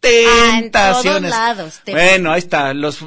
Ah, 0.08 0.58
en 0.62 0.70
todos 0.70 1.02
tentaciones. 1.02 1.30
lados, 1.30 1.80
Bueno, 1.90 2.30
ahí 2.30 2.38
está. 2.38 2.72
Los, 2.74 2.98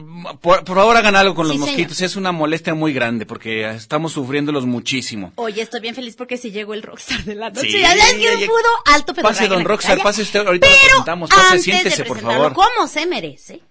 por, 0.41 0.65
por 0.65 0.75
favor 0.75 0.97
hagan 0.97 1.15
algo 1.15 1.33
con 1.33 1.47
los 1.47 1.55
mosquitos. 1.57 2.01
Es 2.01 2.17
una 2.17 2.33
molestia 2.33 2.73
muy 2.73 2.91
grande 2.91 3.25
porque 3.25 3.69
estamos 3.69 4.11
sufriéndolos 4.11 4.65
muchísimo. 4.65 5.31
Oye, 5.35 5.61
estoy 5.61 5.79
bien 5.79 5.95
feliz 5.95 6.17
porque 6.17 6.35
si 6.35 6.51
llegó 6.51 6.73
el 6.73 6.83
rockstar 6.83 7.23
de 7.23 7.35
la 7.35 7.51
noche. 7.51 7.71
Sí, 7.71 7.79
ya 7.79 7.95
ya 7.95 8.11
no 8.11 8.17
llegó. 8.39 8.51
pudo. 8.51 8.93
Alto 8.93 9.13
pero 9.13 9.29
Pase, 9.29 9.47
don 9.47 9.63
Rockstar, 9.63 10.01
pase 10.01 10.23
usted, 10.23 10.45
ahorita 10.45 10.67
lo 10.67 10.73
Pero 10.73 10.87
presentamos. 10.89 11.29
Pase, 11.29 11.59
siéntese, 11.59 12.03
por 12.03 12.19
favor. 12.19 12.53
como 12.53 12.87
se 12.87 13.05
merece. 13.05 13.61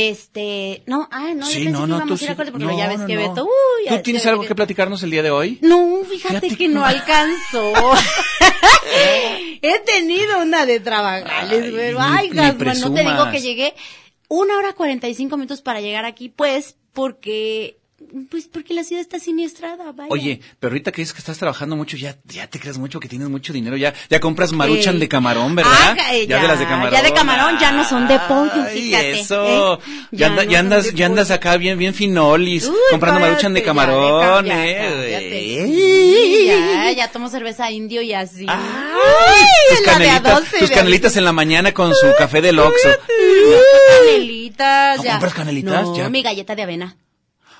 Este, 0.00 0.82
no, 0.86 1.08
ah, 1.10 1.32
no, 1.34 1.46
Sí, 1.46 1.58
yo 1.60 1.64
pensé 1.64 1.70
no, 1.72 1.80
que 1.82 1.86
no, 1.88 1.96
íbamos 1.96 2.18
tú 2.18 2.24
a 2.24 2.26
ir 2.26 2.30
a 2.32 2.36
corte 2.36 2.52
porque 2.52 2.66
no, 2.66 2.76
ya 2.78 2.88
ves 2.88 2.98
no, 3.00 3.06
que 3.06 3.14
no. 3.14 3.28
Beto, 3.28 3.44
uy, 3.44 3.88
¿Tú 3.96 4.02
tienes 4.02 4.22
que- 4.22 4.28
algo 4.28 4.42
que 4.44 4.54
platicarnos 4.54 5.02
el 5.02 5.10
día 5.10 5.22
de 5.22 5.30
hoy? 5.30 5.58
No, 5.62 6.00
fíjate, 6.08 6.28
Fíjate 6.40 6.48
que 6.50 6.56
que 6.56 6.68
no 6.68 6.80
no. 6.80 6.86
alcanzó. 6.86 7.72
He 9.62 9.78
tenido 9.80 10.40
una 10.42 10.66
de 10.66 10.80
trabajales, 10.80 11.72
pero 11.74 11.98
ay, 12.00 12.28
Gasman, 12.30 12.80
no 12.80 12.94
te 12.94 13.02
digo 13.02 13.30
que 13.30 13.40
llegué 13.40 13.74
una 14.28 14.56
hora 14.58 14.72
cuarenta 14.74 15.08
y 15.08 15.14
cinco 15.14 15.36
minutos 15.36 15.62
para 15.62 15.80
llegar 15.80 16.04
aquí, 16.04 16.28
pues, 16.28 16.76
porque, 16.92 17.78
pues, 18.30 18.46
porque 18.46 18.74
la 18.74 18.84
ciudad 18.84 19.00
está 19.02 19.18
siniestrada, 19.18 19.90
vaya. 19.92 20.08
Oye, 20.10 20.40
pero 20.60 20.70
ahorita 20.72 20.92
que 20.92 21.02
dices 21.02 21.12
que 21.14 21.18
estás 21.18 21.36
trabajando 21.38 21.74
mucho, 21.76 21.96
ya, 21.96 22.16
ya 22.24 22.46
te 22.46 22.60
crees 22.60 22.78
mucho 22.78 23.00
que 23.00 23.08
tienes 23.08 23.28
mucho 23.28 23.52
dinero, 23.52 23.76
ya, 23.76 23.92
ya 24.08 24.20
compras 24.20 24.52
maruchan 24.52 24.98
de 25.00 25.08
camarón, 25.08 25.56
¿verdad? 25.56 25.96
Ah, 25.98 26.14
eh, 26.14 26.26
ya, 26.28 26.40
de 26.40 26.48
las 26.48 26.58
de 26.60 26.66
camarón. 26.66 26.92
ya 26.92 27.02
de 27.02 27.12
camarón, 27.12 27.58
ya 27.58 27.72
no 27.72 27.84
son 27.84 28.06
de 28.06 28.18
pollo, 28.20 28.52
Ay, 28.66 28.80
fíjate, 28.80 29.20
eso. 29.20 29.78
¿eh? 29.78 29.78
Ya, 30.12 30.28
Ya 30.28 30.34
no 30.34 30.42
ya 30.42 30.48
son 30.50 30.56
andas, 30.58 30.94
ya 30.94 31.06
andas 31.06 31.30
acá 31.32 31.56
bien, 31.56 31.76
bien 31.78 31.92
finolis, 31.92 32.66
Uy, 32.68 32.76
comprando 32.90 33.20
maruchan 33.20 33.52
de 33.52 33.62
camarón, 33.62 34.46
ya, 34.46 34.64
eh. 34.66 36.46
ya, 36.46 36.92
ya 36.92 37.08
tomo 37.10 37.28
cerveza 37.28 37.70
indio 37.70 38.00
y 38.02 38.12
así. 38.12 38.46
Ay, 38.48 38.56
Ay, 38.58 39.76
tus 39.76 39.80
canelitas, 39.84 40.34
12, 40.40 40.58
tus 40.60 40.70
canelitas 40.70 41.16
en 41.16 41.24
la 41.24 41.32
mañana 41.32 41.74
con 41.74 41.92
su 41.94 42.06
café 42.16 42.40
del 42.40 42.58
Oxxo. 42.60 42.88
Canelitas, 43.98 44.98
¿No 44.98 45.04
ya. 45.04 45.10
compras 45.12 45.34
canelitas? 45.34 45.82
No, 45.84 45.96
Ya. 45.96 46.08
mi 46.08 46.22
galleta 46.22 46.54
de 46.54 46.62
avena. 46.62 46.96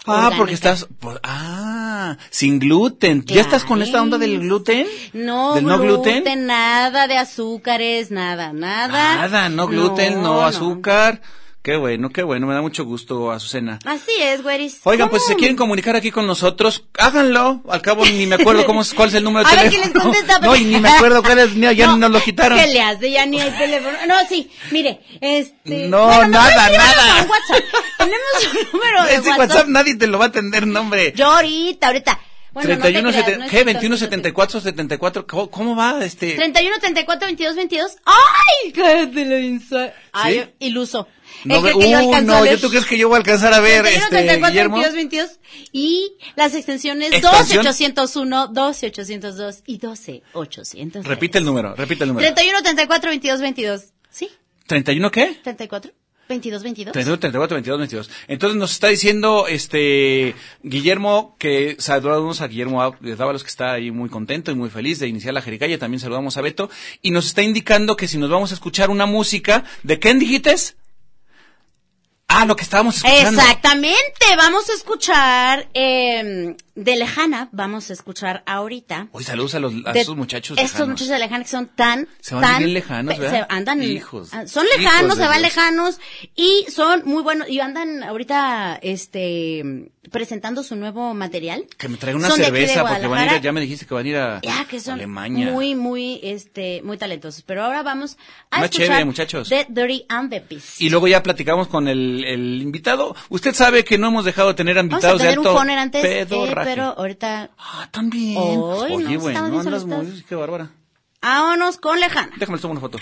Ah, 0.08 0.14
Orgánica. 0.16 0.36
porque 0.38 0.54
estás, 0.54 0.86
pues, 1.00 1.18
ah, 1.22 2.16
sin 2.30 2.58
gluten. 2.58 3.24
¿Ya 3.26 3.40
estás 3.40 3.64
con 3.64 3.82
esta 3.82 4.02
onda 4.02 4.18
del 4.18 4.40
gluten? 4.40 4.86
No, 5.12 5.54
¿Del 5.54 5.66
no 5.66 5.78
gluten? 5.78 6.24
nada 6.46 7.06
de 7.06 7.16
azúcares, 7.18 8.10
nada, 8.10 8.52
nada. 8.52 9.16
Nada, 9.16 9.48
no 9.48 9.66
gluten, 9.66 10.22
no, 10.22 10.44
azúcar. 10.44 11.20
Qué 11.62 11.76
bueno, 11.76 12.10
qué 12.10 12.22
bueno, 12.22 12.46
me 12.46 12.54
da 12.54 12.62
mucho 12.62 12.84
gusto, 12.84 13.30
Azucena. 13.30 13.78
Así 13.84 14.12
es, 14.20 14.42
güeris. 14.42 14.78
Oigan, 14.84 15.10
pues 15.10 15.22
si 15.24 15.32
se 15.32 15.36
quieren 15.36 15.56
comunicar 15.56 15.96
aquí 15.96 16.10
con 16.10 16.26
nosotros, 16.26 16.84
háganlo. 16.96 17.62
Al 17.68 17.82
cabo 17.82 18.06
ni 18.06 18.26
me 18.26 18.36
acuerdo 18.36 18.64
cómo 18.64 18.80
es, 18.80 18.94
cuál 18.94 19.08
es 19.08 19.16
el 19.16 19.24
número 19.24 19.46
de 19.46 19.52
A 19.54 19.62
ver 19.62 19.70
teléfono. 19.70 19.92
quién 19.92 20.12
les 20.12 20.22
contesta. 20.24 20.38
No, 20.46 20.56
y 20.56 20.64
ni 20.64 20.80
me 20.80 20.88
acuerdo 20.88 21.22
cuál 21.22 21.40
es, 21.40 21.56
no, 21.56 21.70
ya 21.72 21.88
nos 21.96 22.10
lo 22.10 22.20
quitaron. 22.22 22.58
¿Qué 22.58 22.68
le 22.68 22.80
hace? 22.80 23.10
Ya 23.10 23.26
ni 23.26 23.40
hay 23.40 23.50
teléfono. 23.50 23.98
No, 24.06 24.14
sí, 24.28 24.50
mire, 24.70 25.00
este... 25.20 25.88
No, 25.88 26.06
bueno, 26.06 26.28
nada, 26.28 26.70
nada. 26.70 27.26
WhatsApp. 27.28 27.64
Tenemos 27.98 28.54
un 28.54 28.72
número 28.78 29.04
de 29.04 29.14
Ese 29.16 29.30
WhatsApp 29.30 29.66
nadie 29.68 29.96
te 29.96 30.06
lo 30.06 30.18
va 30.18 30.26
a 30.26 30.28
atender, 30.28 30.66
no, 30.66 30.80
hombre. 30.80 31.12
Yo 31.16 31.26
ahorita, 31.26 31.88
ahorita. 31.88 32.18
Bueno, 32.52 32.70
no 32.70 32.76
te 32.76 32.80
31, 32.82 33.10
creas, 33.10 33.38
no 33.38 33.48
cierto, 33.48 33.64
21, 33.64 33.88
no 33.88 33.94
es 33.94 33.98
cierto. 34.00 34.16
74, 34.16 34.60
74, 34.60 35.26
¿cómo, 35.26 35.50
cómo 35.50 35.76
va 35.76 36.04
este? 36.04 36.34
31, 36.34 36.78
34, 36.80 37.26
22, 37.26 37.56
22. 37.56 37.96
¡Ay! 38.04 38.72
Insa- 39.58 39.92
Ay, 40.12 40.54
iluso. 40.58 41.06
No, 41.44 41.60
cree 41.60 41.74
que 41.74 41.90
yo 41.90 41.98
uh, 41.98 42.08
alcanzo 42.08 42.32
no, 42.32 42.42
a. 42.42 42.50
¿yo 42.50 42.58
tú 42.58 42.70
crees 42.70 42.86
que 42.86 42.98
yo 42.98 43.08
voy 43.08 43.16
a 43.16 43.18
alcanzar 43.18 43.52
a 43.52 43.60
ver, 43.60 43.82
31, 43.82 44.04
este, 44.04 44.16
34, 44.16 44.48
Guillermo? 44.50 44.76
22, 44.76 44.94
22. 44.96 45.40
Y 45.72 46.12
las 46.36 46.54
extensiones 46.54 47.12
¿Extensión? 47.12 47.64
12801, 47.64 48.48
12802 48.48 49.62
y 49.66 49.78
12800. 49.78 51.06
Repite 51.06 51.38
el 51.38 51.44
número, 51.44 51.74
repite 51.76 52.04
el 52.04 52.08
número. 52.08 52.26
31, 52.26 52.62
34, 52.62 53.10
22, 53.10 53.40
22. 53.40 53.82
¿Sí? 54.10 54.30
¿31 54.68 55.10
qué? 55.10 55.38
34, 55.44 55.92
22, 56.28 56.62
22. 56.62 56.92
31, 56.92 57.18
34, 57.18 57.54
22, 57.56 57.78
22. 57.78 58.10
Entonces 58.28 58.58
nos 58.58 58.72
está 58.72 58.88
diciendo 58.88 59.46
este 59.48 60.34
Guillermo 60.62 61.36
que 61.38 61.76
saludamos 61.78 62.40
a 62.40 62.48
Guillermo 62.48 62.96
Dávalos 63.00 63.42
que 63.42 63.48
está 63.48 63.72
ahí 63.72 63.90
muy 63.90 64.08
contento 64.08 64.50
y 64.50 64.54
muy 64.54 64.70
feliz 64.70 64.98
de 64.98 65.08
iniciar 65.08 65.34
la 65.34 65.42
jericaya. 65.42 65.78
También 65.78 66.00
saludamos 66.00 66.36
a 66.36 66.42
Beto 66.42 66.70
y 67.02 67.10
nos 67.10 67.26
está 67.26 67.42
indicando 67.42 67.96
que 67.96 68.08
si 68.08 68.18
nos 68.18 68.30
vamos 68.30 68.50
a 68.50 68.54
escuchar 68.54 68.90
una 68.90 69.06
música 69.06 69.64
de 69.82 69.98
¿qué 69.98 70.14
dijites? 70.14 70.76
Ah, 72.30 72.44
lo 72.44 72.56
que 72.56 72.62
estábamos 72.62 72.96
escuchando. 72.98 73.40
Exactamente, 73.40 73.96
vamos 74.36 74.68
a 74.68 74.74
escuchar 74.74 75.66
eh, 75.72 76.54
de 76.74 76.96
Lejana, 76.96 77.48
vamos 77.52 77.88
a 77.88 77.94
escuchar 77.94 78.42
ahorita. 78.44 79.08
Hoy 79.12 79.24
saludos 79.24 79.54
a, 79.54 79.60
los, 79.60 79.72
a 79.86 79.92
de 79.94 80.00
esos 80.00 80.14
muchachos 80.14 80.58
Estos 80.58 80.72
lejanos. 80.72 80.88
muchachos 80.90 81.08
de 81.08 81.18
Lejana 81.20 81.44
que 81.44 81.50
son 81.50 81.68
tan, 81.68 82.06
Se 82.20 82.34
van 82.34 82.44
tan, 82.44 82.58
bien 82.58 82.74
lejanos, 82.74 83.18
¿verdad? 83.18 83.46
se 83.48 83.54
andan, 83.54 83.82
Hijos. 83.82 84.28
ah, 84.32 84.46
son 84.46 84.66
lejanos, 84.76 85.16
de 85.16 85.22
se 85.24 85.28
van 85.28 85.38
Dios. 85.40 85.54
lejanos 85.54 86.00
y 86.36 86.66
son 86.70 87.02
muy 87.06 87.22
buenos 87.22 87.48
y 87.48 87.60
andan 87.60 88.04
ahorita, 88.04 88.78
este, 88.82 89.90
presentando 90.12 90.62
su 90.62 90.76
nuevo 90.76 91.14
material. 91.14 91.64
Que 91.78 91.88
me 91.88 91.96
traiga 91.96 92.18
una 92.18 92.28
Son 92.28 92.36
de 92.38 92.44
de 92.44 92.50
cerveza 92.50 92.86
porque 92.86 93.06
van 93.06 93.26
a 93.30 93.36
ir, 93.36 93.40
ya 93.42 93.52
me 93.52 93.62
dijiste 93.62 93.86
que 93.86 93.94
van 93.94 94.04
a 94.04 94.08
ir 94.08 94.16
a 94.16 94.40
Ya 94.42 94.66
que 94.66 94.80
son 94.80 94.94
Alemania. 94.94 95.50
muy, 95.50 95.74
muy, 95.74 96.20
este, 96.22 96.82
muy 96.82 96.98
talentosos. 96.98 97.42
Pero 97.42 97.64
ahora 97.64 97.82
vamos 97.82 98.18
a 98.50 98.58
Más 98.58 98.64
escuchar 98.66 98.86
chévere, 98.88 99.04
muchachos. 99.06 99.48
The 99.48 99.66
Dirty 99.70 100.04
and 100.10 100.28
the 100.30 100.40
Beast. 100.40 100.78
Y 100.80 100.90
luego 100.90 101.08
ya 101.08 101.22
platicamos 101.22 101.68
con 101.68 101.88
el, 101.88 102.17
el 102.24 102.62
invitado. 102.62 103.14
Usted 103.28 103.54
sabe 103.54 103.84
que 103.84 103.98
no 103.98 104.08
hemos 104.08 104.24
dejado 104.24 104.48
de 104.48 104.54
tener 104.54 104.76
Vamos 104.76 104.92
a 104.92 104.94
invitados 104.96 105.18
de 105.20 105.24
tener 105.26 105.38
un 105.38 105.46
alto 105.46 105.58
phone 105.58 105.70
antes, 105.70 106.04
eh, 106.04 106.26
pedorraje. 106.26 106.70
pero 106.70 106.84
ahorita 106.96 107.50
Ah, 107.58 107.88
también. 107.90 108.36
Hoy 108.38 108.92
Oye, 108.92 109.14
no, 109.16 109.20
bueno, 109.20 109.50
bien 109.50 109.60
andas 109.66 109.84
muy... 109.84 110.24
Qué 110.28 110.34
bárbara. 110.34 110.70
vámonos 111.22 111.78
con 111.78 111.98
Lejana. 112.00 112.32
Déjame 112.36 112.56
le 112.58 112.62
tomo 112.62 112.72
una 112.72 112.80
foto. 112.80 112.98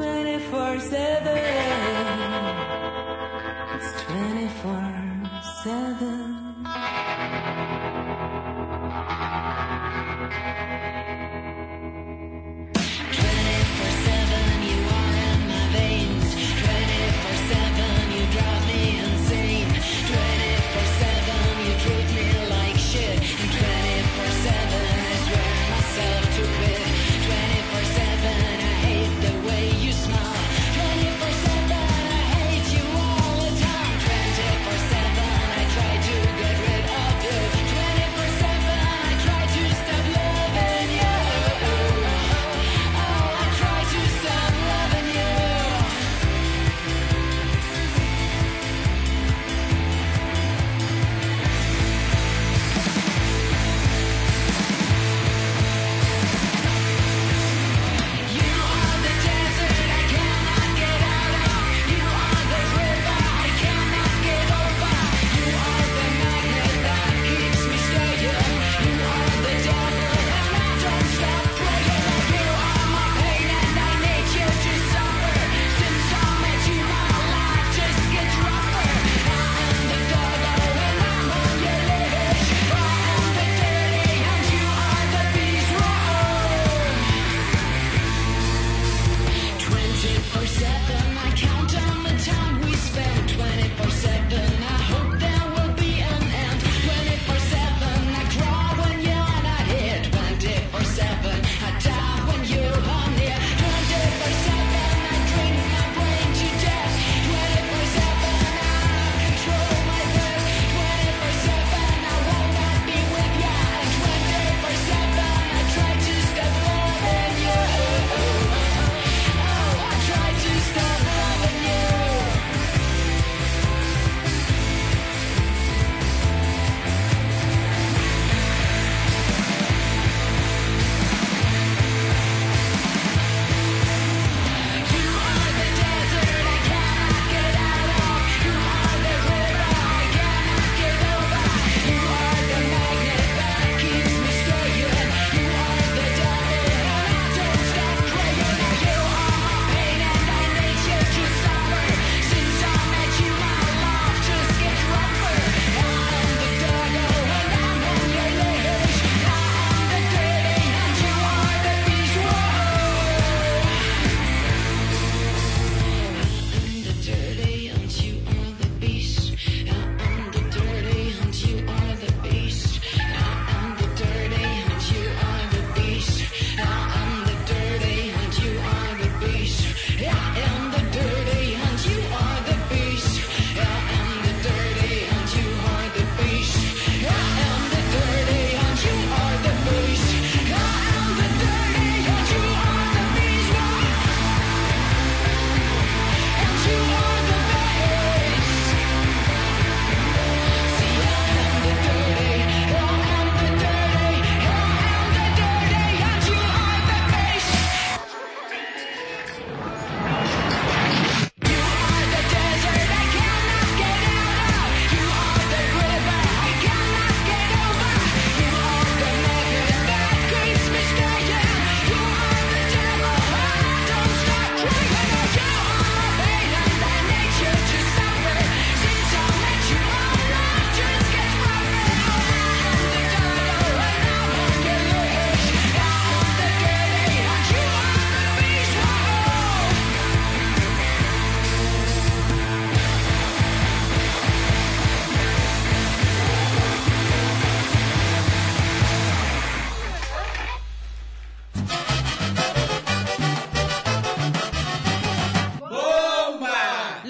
24 0.00 0.80
7. 0.80 1.59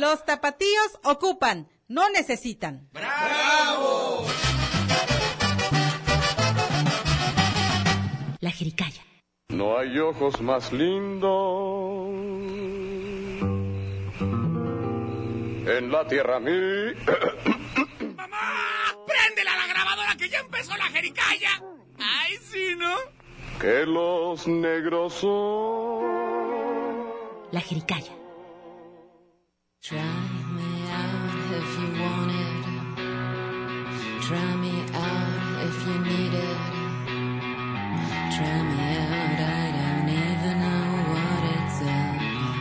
Los 0.00 0.24
tapatíos 0.24 0.98
ocupan, 1.04 1.68
no 1.86 2.08
necesitan. 2.08 2.88
La 8.40 8.50
jericaya. 8.50 9.04
No 9.50 9.76
hay 9.76 9.98
ojos 9.98 10.40
más 10.40 10.72
lindos 10.72 11.20
en 15.68 15.92
la 15.92 16.08
tierra 16.08 16.40
mí. 16.40 16.50
¡Mamá! 18.16 18.38
¡Préndela 19.06 19.54
la 19.54 19.66
grabadora 19.66 20.16
que 20.16 20.30
ya 20.30 20.38
empezó 20.38 20.74
la 20.78 20.86
jericaya! 20.86 21.62
¡Ay, 21.98 22.38
sí, 22.50 22.74
¿no? 22.78 22.96
que 23.60 23.84
los 23.84 24.48
negros 24.48 25.12
son. 25.12 26.00
La 27.52 27.60
jericaya. 27.60 28.19
Try 29.82 29.96
me 29.96 30.90
out 30.92 31.52
if 31.56 31.78
you 31.80 31.88
want 32.02 32.30
it. 32.30 32.64
Try 34.20 34.56
me 34.56 34.84
out 34.92 35.64
if 35.64 35.86
you 35.86 35.98
need 36.04 36.34
it. 36.34 36.60
Try 38.36 38.56
me 38.68 38.76
out, 39.00 39.40
I 39.40 39.72
don't 39.78 40.10
even 40.20 40.56
know 40.60 40.84
what 41.10 41.42
it's 41.56 41.80
about. 41.80 42.60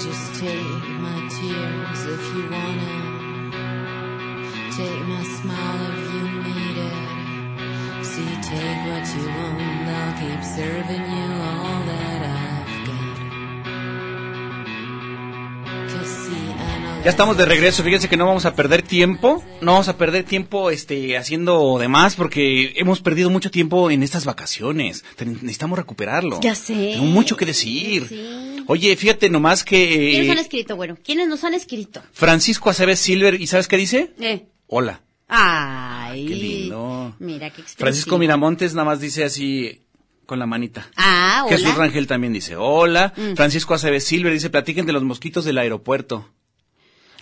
Just 0.00 0.26
Take 0.40 0.88
my 1.04 1.18
tears 1.28 2.02
if 2.06 2.24
you 2.34 2.42
wanna. 2.48 2.98
Take 4.78 5.04
my 5.08 5.22
smile 5.22 5.80
if 5.92 6.00
you 6.14 6.24
need 6.48 6.76
it. 6.88 8.04
See, 8.06 8.32
take 8.48 8.80
what 8.88 9.04
you 9.14 9.24
want. 9.28 9.88
I'll 9.90 10.12
keep 10.18 10.42
serving 10.42 11.04
you 11.04 11.28
all 11.42 11.80
that 11.84 12.22
I've 12.22 12.49
Ya 17.02 17.08
estamos 17.08 17.38
de 17.38 17.46
regreso, 17.46 17.82
fíjense 17.82 18.10
que 18.10 18.18
no 18.18 18.26
vamos 18.26 18.44
a 18.44 18.54
perder 18.54 18.82
tiempo, 18.82 19.42
no 19.62 19.72
vamos 19.72 19.88
a 19.88 19.96
perder 19.96 20.24
tiempo 20.24 20.70
este 20.70 21.16
haciendo 21.16 21.78
demás 21.78 22.14
porque 22.14 22.74
hemos 22.76 23.00
perdido 23.00 23.30
mucho 23.30 23.50
tiempo 23.50 23.90
en 23.90 24.02
estas 24.02 24.26
vacaciones. 24.26 25.02
Necesitamos 25.18 25.78
recuperarlo. 25.78 26.40
Ya 26.42 26.54
sé. 26.54 26.90
Tengo 26.92 27.06
mucho 27.06 27.38
que 27.38 27.46
decir. 27.46 28.06
Sí. 28.06 28.64
Oye, 28.66 28.94
fíjate 28.96 29.30
nomás 29.30 29.64
que 29.64 30.10
¿Quiénes 30.10 30.28
eh, 30.28 30.30
han 30.32 30.38
escrito, 30.38 30.76
bueno? 30.76 30.98
¿Quiénes 31.02 31.26
nos 31.26 31.42
han 31.42 31.54
escrito? 31.54 32.02
Francisco 32.12 32.68
Aceves 32.68 32.98
Silver, 32.98 33.40
¿y 33.40 33.46
sabes 33.46 33.66
qué 33.66 33.78
dice? 33.78 34.12
Eh. 34.20 34.44
Hola. 34.66 35.00
Ay. 35.26 36.26
Qué 36.26 36.34
lindo. 36.34 37.16
Mira, 37.18 37.48
qué 37.48 37.62
expresivo. 37.62 37.78
Francisco 37.78 38.18
Miramontes 38.18 38.74
nada 38.74 38.84
más 38.84 39.00
dice 39.00 39.24
así 39.24 39.80
con 40.26 40.38
la 40.38 40.44
manita. 40.44 40.90
Ah, 40.96 41.44
hola. 41.46 41.56
Mm. 41.56 41.58
Jesús 41.58 41.74
Rangel 41.76 42.06
también 42.06 42.34
dice 42.34 42.56
hola. 42.56 43.14
Francisco 43.36 43.72
Aceves 43.72 44.04
Silver 44.04 44.34
dice 44.34 44.50
platiquen 44.50 44.84
de 44.84 44.92
los 44.92 45.02
mosquitos 45.02 45.46
del 45.46 45.56
aeropuerto. 45.56 46.28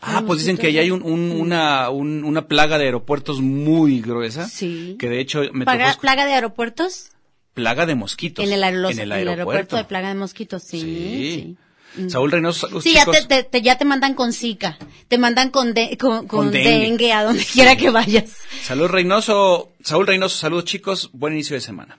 Ah, 0.01 0.23
pues 0.27 0.41
dicen 0.41 0.57
que 0.57 0.69
ahí 0.69 0.79
hay 0.79 0.91
un, 0.91 1.03
un- 1.03 1.33
una, 1.33 1.91
un- 1.91 2.25
una 2.25 2.47
plaga 2.47 2.79
de 2.79 2.85
aeropuertos 2.85 3.41
muy 3.41 4.01
gruesa. 4.01 4.49
Sí. 4.49 4.97
Que 4.99 5.09
de 5.09 5.21
hecho 5.21 5.43
me 5.53 5.65
tocó 5.65 5.77
escu- 5.77 6.01
¿Plaga 6.01 6.27
de 6.27 6.33
aeropuertos? 6.35 7.11
plaga 7.55 7.87
de 7.87 7.97
mosquitos. 7.97 8.45
En 8.45 8.53
el, 8.53 8.63
aerolos- 8.63 8.93
en 8.93 9.01
el 9.01 9.11
aeropuerto 9.13 9.77
de 9.77 9.85
plaga 9.85 10.09
de 10.09 10.15
mosquitos, 10.15 10.63
sí. 10.63 10.81
Sí. 10.81 11.57
sí. 11.97 12.09
Saúl 12.09 12.31
Reynoso, 12.31 12.81
Sí, 12.81 12.93
ya 12.93 13.01
chicos. 13.01 13.17
te, 13.27 13.27
te- 13.27 13.43
te- 13.43 13.63
ya 13.63 13.77
te 13.79 13.85
mandan 13.85 14.15
con 14.15 14.33
Zika, 14.33 14.79
te 15.09 15.19
mandan 15.19 15.51
con, 15.51 15.75
de- 15.75 15.97
con, 15.99 16.29
con 16.29 16.45
Con 16.45 16.51
dengue. 16.53 16.79
dengue. 16.81 17.13
a 17.13 17.25
donde 17.25 17.45
quiera 17.45 17.75
que 17.77 17.91
vayas. 17.91 18.37
Saludos 18.63 18.93
Reynoso, 18.93 19.73
Saúl 19.83 20.07
Reynoso, 20.07 20.37
saludos 20.37 20.67
chicos, 20.67 21.11
buen 21.13 21.33
inicio 21.33 21.55
de 21.57 21.61
semana. 21.63 21.99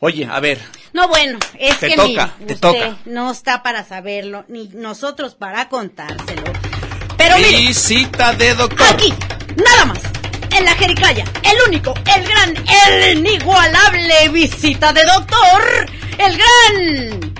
Oye, 0.00 0.24
a 0.24 0.40
ver, 0.40 0.58
No, 0.94 1.06
bueno, 1.06 1.38
es 1.60 1.78
Te 1.78 1.90
que 1.90 1.94
toca, 1.94 2.34
ni 2.40 2.46
te 2.46 2.54
usted 2.54 2.60
toca. 2.72 2.98
no 3.04 3.30
está 3.30 3.62
para 3.62 3.84
saberlo, 3.84 4.44
ni 4.48 4.66
nosotros 4.74 5.36
para 5.36 5.68
contárselo. 5.68 6.41
Pero 7.22 7.38
mire, 7.38 7.68
visita 7.68 8.32
de 8.32 8.52
doctor. 8.52 8.84
aquí, 8.88 9.14
nada 9.64 9.84
más, 9.84 9.98
en 10.56 10.64
la 10.64 10.72
Jericaya, 10.74 11.24
el 11.44 11.56
único, 11.68 11.94
el 11.94 12.24
gran, 12.26 12.56
el 12.56 13.18
inigualable 13.18 14.28
visita 14.30 14.92
de 14.92 15.04
doctor, 15.04 15.86
el 16.18 16.36
gran 16.36 17.32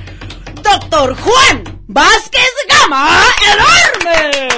doctor 0.62 1.16
Juan 1.16 1.81
Vázquez 1.94 2.50
Gama, 2.68 3.20
enorme. 3.52 4.48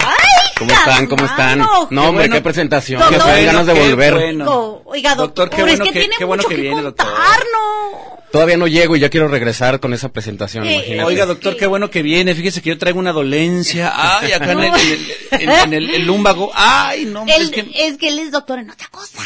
¡Ay, 0.00 0.50
¿Cómo 0.58 0.70
están? 0.72 1.06
¿Cómo 1.06 1.24
están? 1.26 1.58
No, 1.58 1.78
hombre, 2.08 2.10
bueno. 2.12 2.34
qué 2.36 2.40
presentación. 2.40 2.98
Doctor, 3.00 3.18
Qué 3.18 3.24
bueno, 3.30 3.46
ganas 3.46 3.66
de 3.66 3.74
qué 3.74 3.80
volver. 3.90 4.14
bueno. 4.14 4.82
Oiga, 4.86 5.14
doctor, 5.14 5.48
Doctor, 5.50 5.50
qué 5.50 5.62
bueno 5.62 5.84
es 5.84 5.88
que, 5.90 5.92
que- 5.92 6.00
tiene 6.00 6.14
qué 6.16 6.24
bueno 6.24 6.40
mucho 6.42 6.48
que 6.48 6.54
que, 6.56 6.60
viene, 6.62 6.80
doctor. 6.82 7.06
contar, 7.06 7.40
¿no? 7.52 8.22
Todavía 8.32 8.56
no 8.56 8.66
llego 8.66 8.96
y 8.96 9.00
ya 9.00 9.10
quiero 9.10 9.28
regresar 9.28 9.80
con 9.80 9.92
esa 9.92 10.08
presentación, 10.08 10.64
Eh, 10.66 10.74
imagínate. 10.76 11.04
Oiga, 11.08 11.26
doctor, 11.26 11.54
qué 11.58 11.66
bueno 11.66 11.90
que 11.90 12.00
viene. 12.00 12.34
Fíjese 12.34 12.62
que 12.62 12.70
yo 12.70 12.78
traigo 12.78 12.98
una 12.98 13.12
dolencia. 13.12 13.92
Ay, 13.94 14.32
acá 14.32 14.52
en 14.52 14.60
el, 14.60 14.64
en 14.64 14.74
el- 14.74 15.10
en- 15.42 15.50
en 15.50 15.72
el- 15.74 15.90
el 15.94 16.06
lumbago. 16.06 16.50
Ay, 16.54 17.04
no, 17.04 17.20
hombre, 17.20 17.36
es 17.36 17.50
que 17.50 17.70
es 17.74 17.98
que 17.98 18.08
él 18.08 18.18
es 18.20 18.30
doctor 18.30 18.58
en 18.58 18.70
otra 18.70 18.88
cosa. 18.88 19.18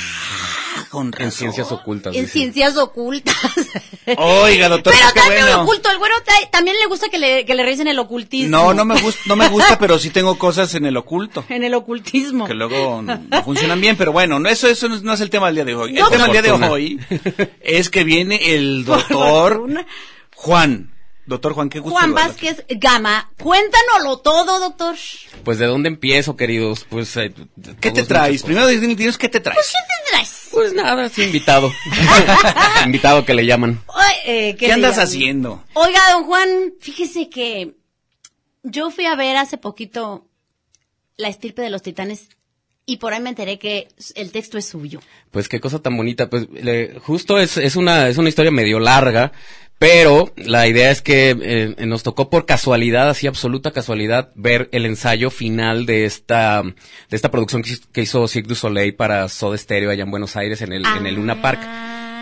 Con 0.90 1.07
en 1.09 1.12
razón. 1.12 1.33
ciencias 1.33 1.72
ocultas. 1.72 2.14
En 2.14 2.22
dicen. 2.22 2.33
ciencias 2.33 2.77
ocultas. 2.77 3.35
Oiga, 4.16 4.68
doctor, 4.70 4.92
Pero 4.96 5.09
qué 5.12 5.20
también 5.20 5.44
bueno. 5.44 5.62
oculto. 5.62 5.90
El 5.90 5.99
güero 5.99 6.14
también 6.51 6.77
le 6.81 6.87
gusta 6.87 7.09
que 7.09 7.18
le, 7.18 7.44
que 7.44 7.55
le 7.55 7.62
revisen 7.62 7.88
el 7.88 7.99
ocultismo. 7.99 8.49
No, 8.57 8.75
no 8.75 8.85
me 8.85 9.01
gusta, 9.01 9.20
no 9.27 9.37
me 9.37 9.49
gusta, 9.49 9.79
pero 9.81 9.99
sí 9.99 10.11
tengo 10.11 10.38
cosas 10.38 10.75
en 10.75 10.87
el 10.87 10.96
oculto. 10.96 11.44
En 11.49 11.64
el 11.64 11.75
ocultismo. 11.75 12.46
Que 12.46 12.55
luego 12.55 13.03
no 13.03 13.20
funcionan 13.44 13.81
bien, 13.81 13.96
pero 13.96 14.12
bueno, 14.12 14.38
no, 14.38 14.49
eso, 14.49 14.68
eso 14.68 14.88
no 14.88 15.12
es- 15.12 15.20
el 15.20 15.31
tema 15.31 15.46
del 15.46 15.57
día 15.57 15.64
de 15.64 15.75
hoy. 15.75 15.92
No, 15.92 16.07
el 16.07 16.12
tema 16.12 16.25
del 16.25 16.33
día 16.33 16.42
de 16.42 16.51
hoy 16.53 17.01
es 17.61 17.90
que 17.90 18.05
viene 18.05 18.55
el 18.55 18.85
doctor. 18.85 19.62
Juan. 20.35 20.92
Doctor 21.27 21.55
Juan, 21.55 21.69
qué 21.69 21.81
gusto. 21.81 21.99
Juan. 21.99 22.15
Vázquez 22.15 22.65
Gama. 22.69 23.31
Cuéntanoslo 23.43 24.19
todo, 24.19 24.61
doctor. 24.61 24.95
Pues, 25.45 25.59
¿de 25.59 25.67
dónde 25.67 25.89
empiezo, 25.89 26.37
queridos? 26.37 26.87
Pues, 26.89 27.17
eh, 27.17 27.33
¿Qué 27.81 27.91
te 27.91 28.05
traes? 28.05 28.43
Primero 28.45 28.67
dinos 28.69 29.19
qué 29.19 29.29
te 29.29 29.41
traes. 29.41 29.73
¿Qué 29.73 29.95
tendrás? 30.11 30.49
Pues 30.53 30.73
nada, 30.73 31.09
sí, 31.09 31.25
invitado. 31.25 31.71
invitado 32.85 33.25
que 33.25 33.35
le 33.35 33.45
llaman. 33.47 33.83
Eh, 34.25 34.57
¿Qué 34.57 34.69
le 34.69 34.73
andas 34.75 34.93
llaman? 34.97 35.05
haciendo? 35.07 35.65
Oiga, 35.75 36.01
don 36.12 36.25
Juan, 36.25 36.49
fíjese 36.81 37.29
que 37.29 37.75
yo 38.62 38.91
fui 38.91 39.07
a 39.07 39.15
ver 39.17 39.37
hace 39.37 39.59
poquito 39.59 40.27
La 41.17 41.29
estirpe 41.29 41.62
de 41.62 41.71
los 41.71 41.83
titanes 41.83 42.29
y 42.89 42.99
por 42.99 43.12
ahí 43.12 43.21
me 43.21 43.31
enteré 43.31 43.59
que 43.59 43.89
el 44.15 44.31
texto 44.31 44.59
es 44.59 44.67
suyo. 44.69 45.01
Pues 45.33 45.49
qué 45.49 45.61
cosa 45.61 45.81
tan 45.81 45.97
bonita. 45.97 46.31
Pues 46.31 46.49
le- 46.51 46.99
justo 47.01 47.39
es, 47.39 47.57
es 47.57 47.75
una, 47.77 48.09
es 48.09 48.17
una 48.17 48.29
historia 48.29 48.53
medio 48.53 48.79
larga, 48.79 49.33
pero 49.79 50.33
la 50.37 50.67
idea 50.67 50.91
es 50.91 51.03
que 51.03 51.37
eh, 51.79 51.87
nos 51.87 52.03
tocó 52.03 52.31
por 52.31 52.47
casualidad, 52.47 53.09
así 53.11 53.27
absoluta 53.27 53.71
casualidad, 53.73 54.33
ver 54.35 54.69
el 54.73 54.87
ensayo 54.87 55.31
final 55.31 55.85
de 55.87 56.05
esta, 56.07 56.62
de 56.62 56.75
esta 57.11 57.31
producción 57.31 57.62
que, 57.62 58.03
hizo- 58.03 58.27
que 58.29 58.43
du 58.43 58.55
Soleil 58.55 58.95
para 58.95 59.29
Soda 59.29 59.59
Stereo 59.59 59.91
allá 59.91 60.05
en 60.05 60.11
Buenos 60.11 60.37
Aires, 60.37 60.62
en 60.62 60.73
el, 60.73 60.85
en 60.87 61.07
el 61.07 61.15
Luna 61.17 61.43
Park. 61.43 61.61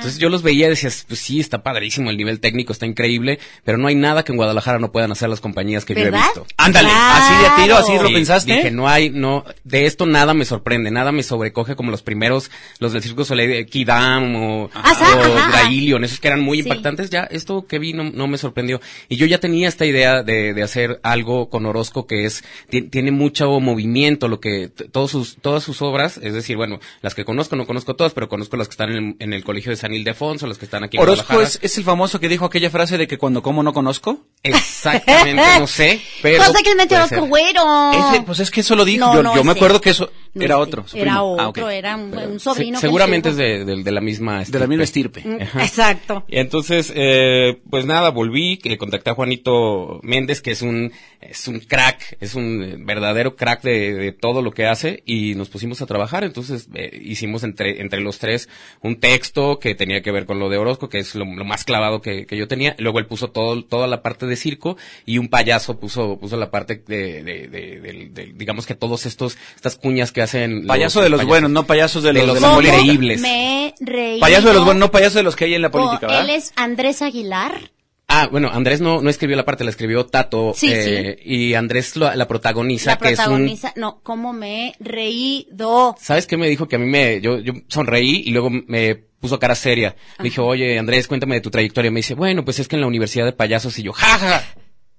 Entonces 0.05 0.21
yo 0.21 0.29
los 0.29 0.43
veía 0.43 0.67
y 0.67 0.71
decía, 0.71 0.91
pues 1.09 1.19
sí, 1.21 1.41
está 1.41 1.63
padrísimo, 1.63 2.11
el 2.11 2.19
nivel 2.19 2.39
técnico 2.39 2.75
está 2.75 2.85
increíble, 2.85 3.39
pero 3.65 3.79
no 3.79 3.89
hay 3.89 3.95
nada 3.95 4.23
que 4.23 4.33
en 4.33 4.37
Guadalajara 4.37 4.79
no 4.79 4.93
puedan 4.93 5.11
hacer 5.13 5.31
las 5.31 5.41
compañías 5.41 5.87
que 5.87 5.95
yo 5.95 6.01
he 6.01 6.05
¿Verdad? 6.05 6.21
visto. 6.27 6.47
Ándale, 6.59 6.91
así 6.93 7.33
de 7.43 7.63
tiro, 7.63 7.77
así 7.79 7.93
lo 7.95 8.09
pensaste. 8.11 8.55
Dije, 8.55 8.71
no 8.71 8.87
hay, 8.87 9.09
no, 9.09 9.45
de 9.65 9.87
esto 9.87 10.05
nada 10.05 10.35
me 10.35 10.45
sorprende, 10.45 10.91
nada 10.91 11.11
me 11.11 11.23
sobrecoge 11.23 11.75
como 11.75 11.91
los 11.91 12.03
primeros, 12.03 12.51
los 12.81 12.93
del 12.93 13.03
Circo 13.03 13.25
Soleil 13.25 13.51
de 13.51 13.65
Kidam 13.67 14.37
o, 14.37 14.71
Ajá, 14.75 15.17
o 15.17 15.39
ajá. 15.39 15.51
Grailion, 15.51 16.05
esos 16.05 16.21
que 16.21 16.29
eran 16.29 16.41
muy 16.43 16.59
Sí. 16.59 16.65
impactantes, 16.69 17.09
ya 17.09 17.23
esto 17.23 17.67
que 17.67 17.79
vi 17.79 17.95
no, 17.95 18.05
no 18.05 18.27
me 18.27 18.37
sorprendió. 18.37 18.83
Y 19.09 19.17
yo 19.17 19.25
ya 19.25 19.39
tenía 19.41 19.69
esta 19.69 19.87
idea 19.87 20.23
de, 20.23 20.53
de 20.53 20.63
hacer 20.63 21.01
algo 21.03 21.49
con 21.49 21.65
Orozco 21.65 22.07
que 22.07 22.27
es, 22.27 22.45
ti- 22.69 22.83
tiene 22.83 23.11
mucho 23.11 23.59
movimiento, 23.59 24.29
lo 24.29 24.39
que, 24.39 24.69
todos 24.69 25.11
sus, 25.13 25.37
todas 25.41 25.63
sus 25.63 25.81
obras, 25.81 26.19
es 26.23 26.35
decir, 26.35 26.57
bueno, 26.59 26.79
las 27.01 27.15
que 27.15 27.25
conozco, 27.25 27.57
no 27.57 27.67
conozco 27.67 27.97
todas, 27.97 28.13
pero 28.13 28.29
conozco 28.29 28.59
las 28.59 28.69
que 28.69 28.73
están 28.73 28.93
en, 28.93 29.17
en 29.19 29.33
el 29.33 29.45
colegio 29.45 29.71
de 29.71 29.77
San 29.77 29.94
Ildefonso, 29.95 30.47
las 30.47 30.59
que 30.59 30.65
están 30.67 30.85
aquí 30.85 30.97
en 30.97 31.03
Orozco 31.03 31.41
es, 31.41 31.59
es 31.63 31.77
el 31.79 31.85
famoso 31.85 32.19
que 32.21 32.29
dijo 32.29 32.45
aquella 32.45 32.71
frase 32.71 32.99
de 32.99 33.07
que 33.07 33.19
cuando 33.19 33.43
como 33.43 33.63
no 33.63 33.73
conozco. 33.73 34.21
Exactamente, 34.43 35.59
no 35.59 35.67
sé, 35.67 36.01
pero. 36.23 36.45
Cosa 36.45 36.63
que 36.63 36.71
él 36.71 36.77
metió 36.77 36.99
puede 36.99 37.03
Orozco 37.19 37.21
ser. 37.21 37.29
Güero. 37.29 37.93
Ese, 37.93 38.23
pues 38.23 38.41
es 38.41 38.51
que 38.51 38.61
eso 38.61 38.77
lo 38.77 38.85
dijo. 38.85 39.07
No, 39.07 39.15
yo 39.15 39.23
no, 39.23 39.35
yo 39.37 39.45
me 39.45 39.53
acuerdo 39.53 39.81
que 39.81 39.91
eso 39.91 40.11
No, 40.35 40.43
era 40.45 40.59
otro. 40.59 40.87
su 40.87 40.97
Era 40.97 41.13
primo. 41.13 41.37
Ah, 41.39 41.49
otro, 41.49 41.71
era 41.71 41.97
un, 41.97 42.11
Pero 42.11 42.29
un 42.29 42.39
se- 42.41 42.45
sobrino. 42.45 42.77
que 42.79 42.81
seguramente 42.87 43.31
es 43.31 43.37
de, 43.37 43.65
de- 43.65 43.83
de 43.83 43.93
la 43.93 44.01
misma 44.01 44.45
De 44.45 44.59
la 44.59 44.67
misma 44.67 44.85
estirpe. 44.85 45.23
Mm. 45.25 45.41
Exacto. 45.61 46.25
Y 46.29 46.39
entonces, 46.39 46.93
eh, 46.95 47.61
pues 47.71 47.87
nada, 47.87 48.11
volví, 48.11 48.59
que 48.59 48.77
contacté 48.79 49.11
a 49.11 49.15
Juanito 49.15 50.01
Méndez, 50.03 50.41
que 50.41 50.51
es 50.53 50.63
un, 50.63 50.93
es 51.21 51.49
un 51.49 51.61
crack, 51.61 52.17
es 52.21 52.35
un 52.35 52.85
verdadero 52.85 53.37
crack 53.37 53.63
de, 53.63 53.95
de 53.95 54.13
todo 54.13 54.43
lo 54.43 54.51
que 54.53 54.67
hace, 54.67 55.03
y 55.07 55.35
nos 55.35 55.49
pusimos 55.49 55.81
a 55.83 55.87
trabajar. 55.87 56.25
Entonces, 56.25 56.69
eh, 56.75 57.01
hicimos 57.03 57.43
entre, 57.45 57.81
entre 57.81 58.01
los 58.01 58.19
tres 58.19 58.49
un 58.83 59.01
texto 59.01 59.59
que 59.59 59.74
tenía 59.75 60.03
que 60.03 60.11
ver 60.13 60.27
con 60.27 60.39
lo 60.39 60.49
de 60.49 60.57
Orozco, 60.59 60.89
que 60.89 60.99
es 60.99 61.15
lo, 61.15 61.25
lo 61.25 61.45
más 61.45 61.65
clavado 61.65 62.01
que, 62.01 62.27
que 62.27 62.37
yo 62.37 62.49
tenía. 62.49 62.75
Luego 62.79 62.99
él 62.99 63.07
puso 63.07 63.29
todo, 63.31 63.63
toda 63.65 63.87
la 63.87 64.03
parte 64.03 64.27
de 64.27 64.37
circo, 64.37 64.77
y 65.07 65.19
un 65.19 65.29
payaso 65.29 65.79
puso, 65.79 66.19
puso 66.19 66.37
la 66.37 66.51
parte 66.51 66.83
de, 66.87 68.33
digamos 68.35 68.67
que 68.67 68.75
todos 68.75 69.07
estos, 69.07 69.37
estas 69.55 69.77
cuñas 69.77 70.13
que 70.13 70.23
hacen. 70.23 70.67
Payaso 70.67 71.03
de 71.03 71.09
los 71.09 71.19
payasos. 71.19 71.29
buenos, 71.29 71.51
no 71.51 71.67
payasos 71.67 72.03
de, 72.03 72.13
De 72.13 72.19
los, 72.21 72.27
los 72.27 72.35
de 72.37 72.41
la 72.41 72.47
¿Cómo 72.49 72.57
política. 72.57 72.81
increíbles. 72.81 73.21
Me 73.21 73.75
reído. 73.81 74.21
Payaso 74.21 74.49
de 74.49 74.55
los 74.55 74.65
buenos, 74.65 74.81
no 74.81 74.91
payaso 74.91 75.19
de 75.19 75.25
los 75.25 75.37
que 75.37 75.45
hay 75.47 75.55
en 75.55 75.63
la 75.63 75.71
política, 75.71 76.07
¿verdad? 76.07 76.25
Él 76.25 76.31
es 76.31 76.53
Andrés 76.57 77.03
Aguilar. 77.03 77.71
Ah, 78.07 78.29
bueno, 78.31 78.51
Andrés 78.53 78.81
no, 78.83 79.01
no 79.01 79.09
escribió 79.09 79.35
la 79.35 79.47
parte, 79.47 79.65
la 79.65 79.71
escribió 79.71 80.05
Tato. 80.07 80.53
Sí, 80.55 80.69
eh, 80.71 81.19
Y 81.25 81.55
Andrés 81.55 81.97
lo- 81.97 82.15
la 82.15 82.29
protagoniza, 82.29 82.91
La 82.93 82.99
que 82.99 83.09
protagoniza. 83.09 83.73
No, 83.77 84.01
¿cómo 84.03 84.33
me 84.35 84.69
he 84.69 84.73
reído? 84.79 85.95
es 85.97 86.01
un... 86.01 86.05
¿Sabes 86.07 86.27
qué 86.27 86.37
me 86.37 86.49
dijo? 86.49 86.69
Que 86.69 86.77
a 86.77 86.79
mí 86.79 86.87
me... 86.87 87.21
Yo, 87.23 87.39
yo 87.39 87.55
sonreí 87.69 88.23
y 88.27 88.31
luego 88.31 88.51
me 88.51 89.05
puso 89.25 89.39
cara 89.39 89.55
seria. 89.55 89.97
Le 90.19 90.25
dije, 90.25 90.41
oye, 90.41 90.79
Andrés, 90.79 91.09
cuéntame 91.09 91.37
de 91.37 91.41
tu 91.41 91.51
trayectoria. 91.51 91.91
Me 91.91 92.01
dice, 92.01 92.15
bueno, 92.15 92.45
pues 92.45 92.59
es 92.59 92.69
que 92.69 92.77
en 92.77 92.81
la 92.83 92.87
Universidad 92.87 93.25
de 93.25 93.33
Payasos. 93.33 93.79
Y 93.79 93.83
yo, 93.83 93.93
jaja, 93.95 94.45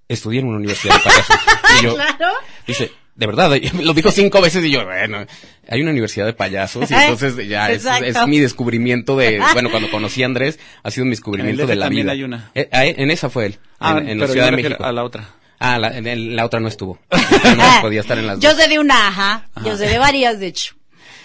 estudié 0.07 0.39
en 0.39 0.47
una 0.47 0.57
Universidad 0.57 0.95
de 0.95 0.99
Payasos. 1.01 1.35
y 1.79 1.83
yo, 1.83 1.95
Claro. 1.95 2.33
dice, 2.65 2.91
de 3.15 3.27
verdad, 3.27 3.51
lo 3.81 3.93
dijo 3.93 4.09
cinco 4.11 4.41
veces 4.41 4.65
y 4.65 4.71
yo, 4.71 4.83
bueno, 4.83 5.25
hay 5.69 5.81
una 5.81 5.91
universidad 5.91 6.25
de 6.25 6.33
payasos 6.33 6.89
y 6.91 6.93
entonces 6.93 7.47
ya 7.47 7.71
es, 7.71 7.85
mi 8.27 8.39
descubrimiento 8.39 9.15
de, 9.15 9.39
bueno, 9.53 9.69
cuando 9.71 9.89
conocí 9.89 10.21
a 10.23 10.25
Andrés, 10.25 10.59
ha 10.83 10.91
sido 10.91 11.05
mi 11.05 11.11
descubrimiento 11.11 11.61
En 11.63 11.67
de 11.69 11.75
la 11.75 11.85
también 11.85 12.05
vida. 12.07 12.11
hay 12.13 12.23
una. 12.23 12.51
Eh, 12.55 12.67
ah, 12.73 12.85
en 12.85 13.09
esa 13.11 13.29
fue 13.29 13.45
él, 13.45 13.59
Ah, 13.79 13.97
en, 13.99 14.09
en 14.09 14.19
la 14.19 14.27
Ciudad 14.27 14.45
yo 14.49 14.55
de 14.57 14.63
México. 14.63 14.83
a 14.83 14.91
la 14.91 15.03
otra. 15.03 15.29
Ah, 15.59 15.79
la, 15.79 15.97
en 15.97 16.05
el- 16.07 16.35
la 16.35 16.45
otra 16.45 16.59
no 16.59 16.67
estuvo. 16.67 16.99
No 17.55 17.63
podía 17.81 18.01
estar 18.01 18.17
en 18.17 18.27
las 18.27 18.39
Yo 18.39 18.49
dos. 18.53 18.61
sé 18.61 18.67
de 18.67 18.79
una, 18.79 19.07
ajá. 19.07 19.47
Yo 19.63 19.77
sé 19.77 19.87
de 19.87 19.97
varias, 19.97 20.39
de 20.41 20.47
hecho. 20.47 20.75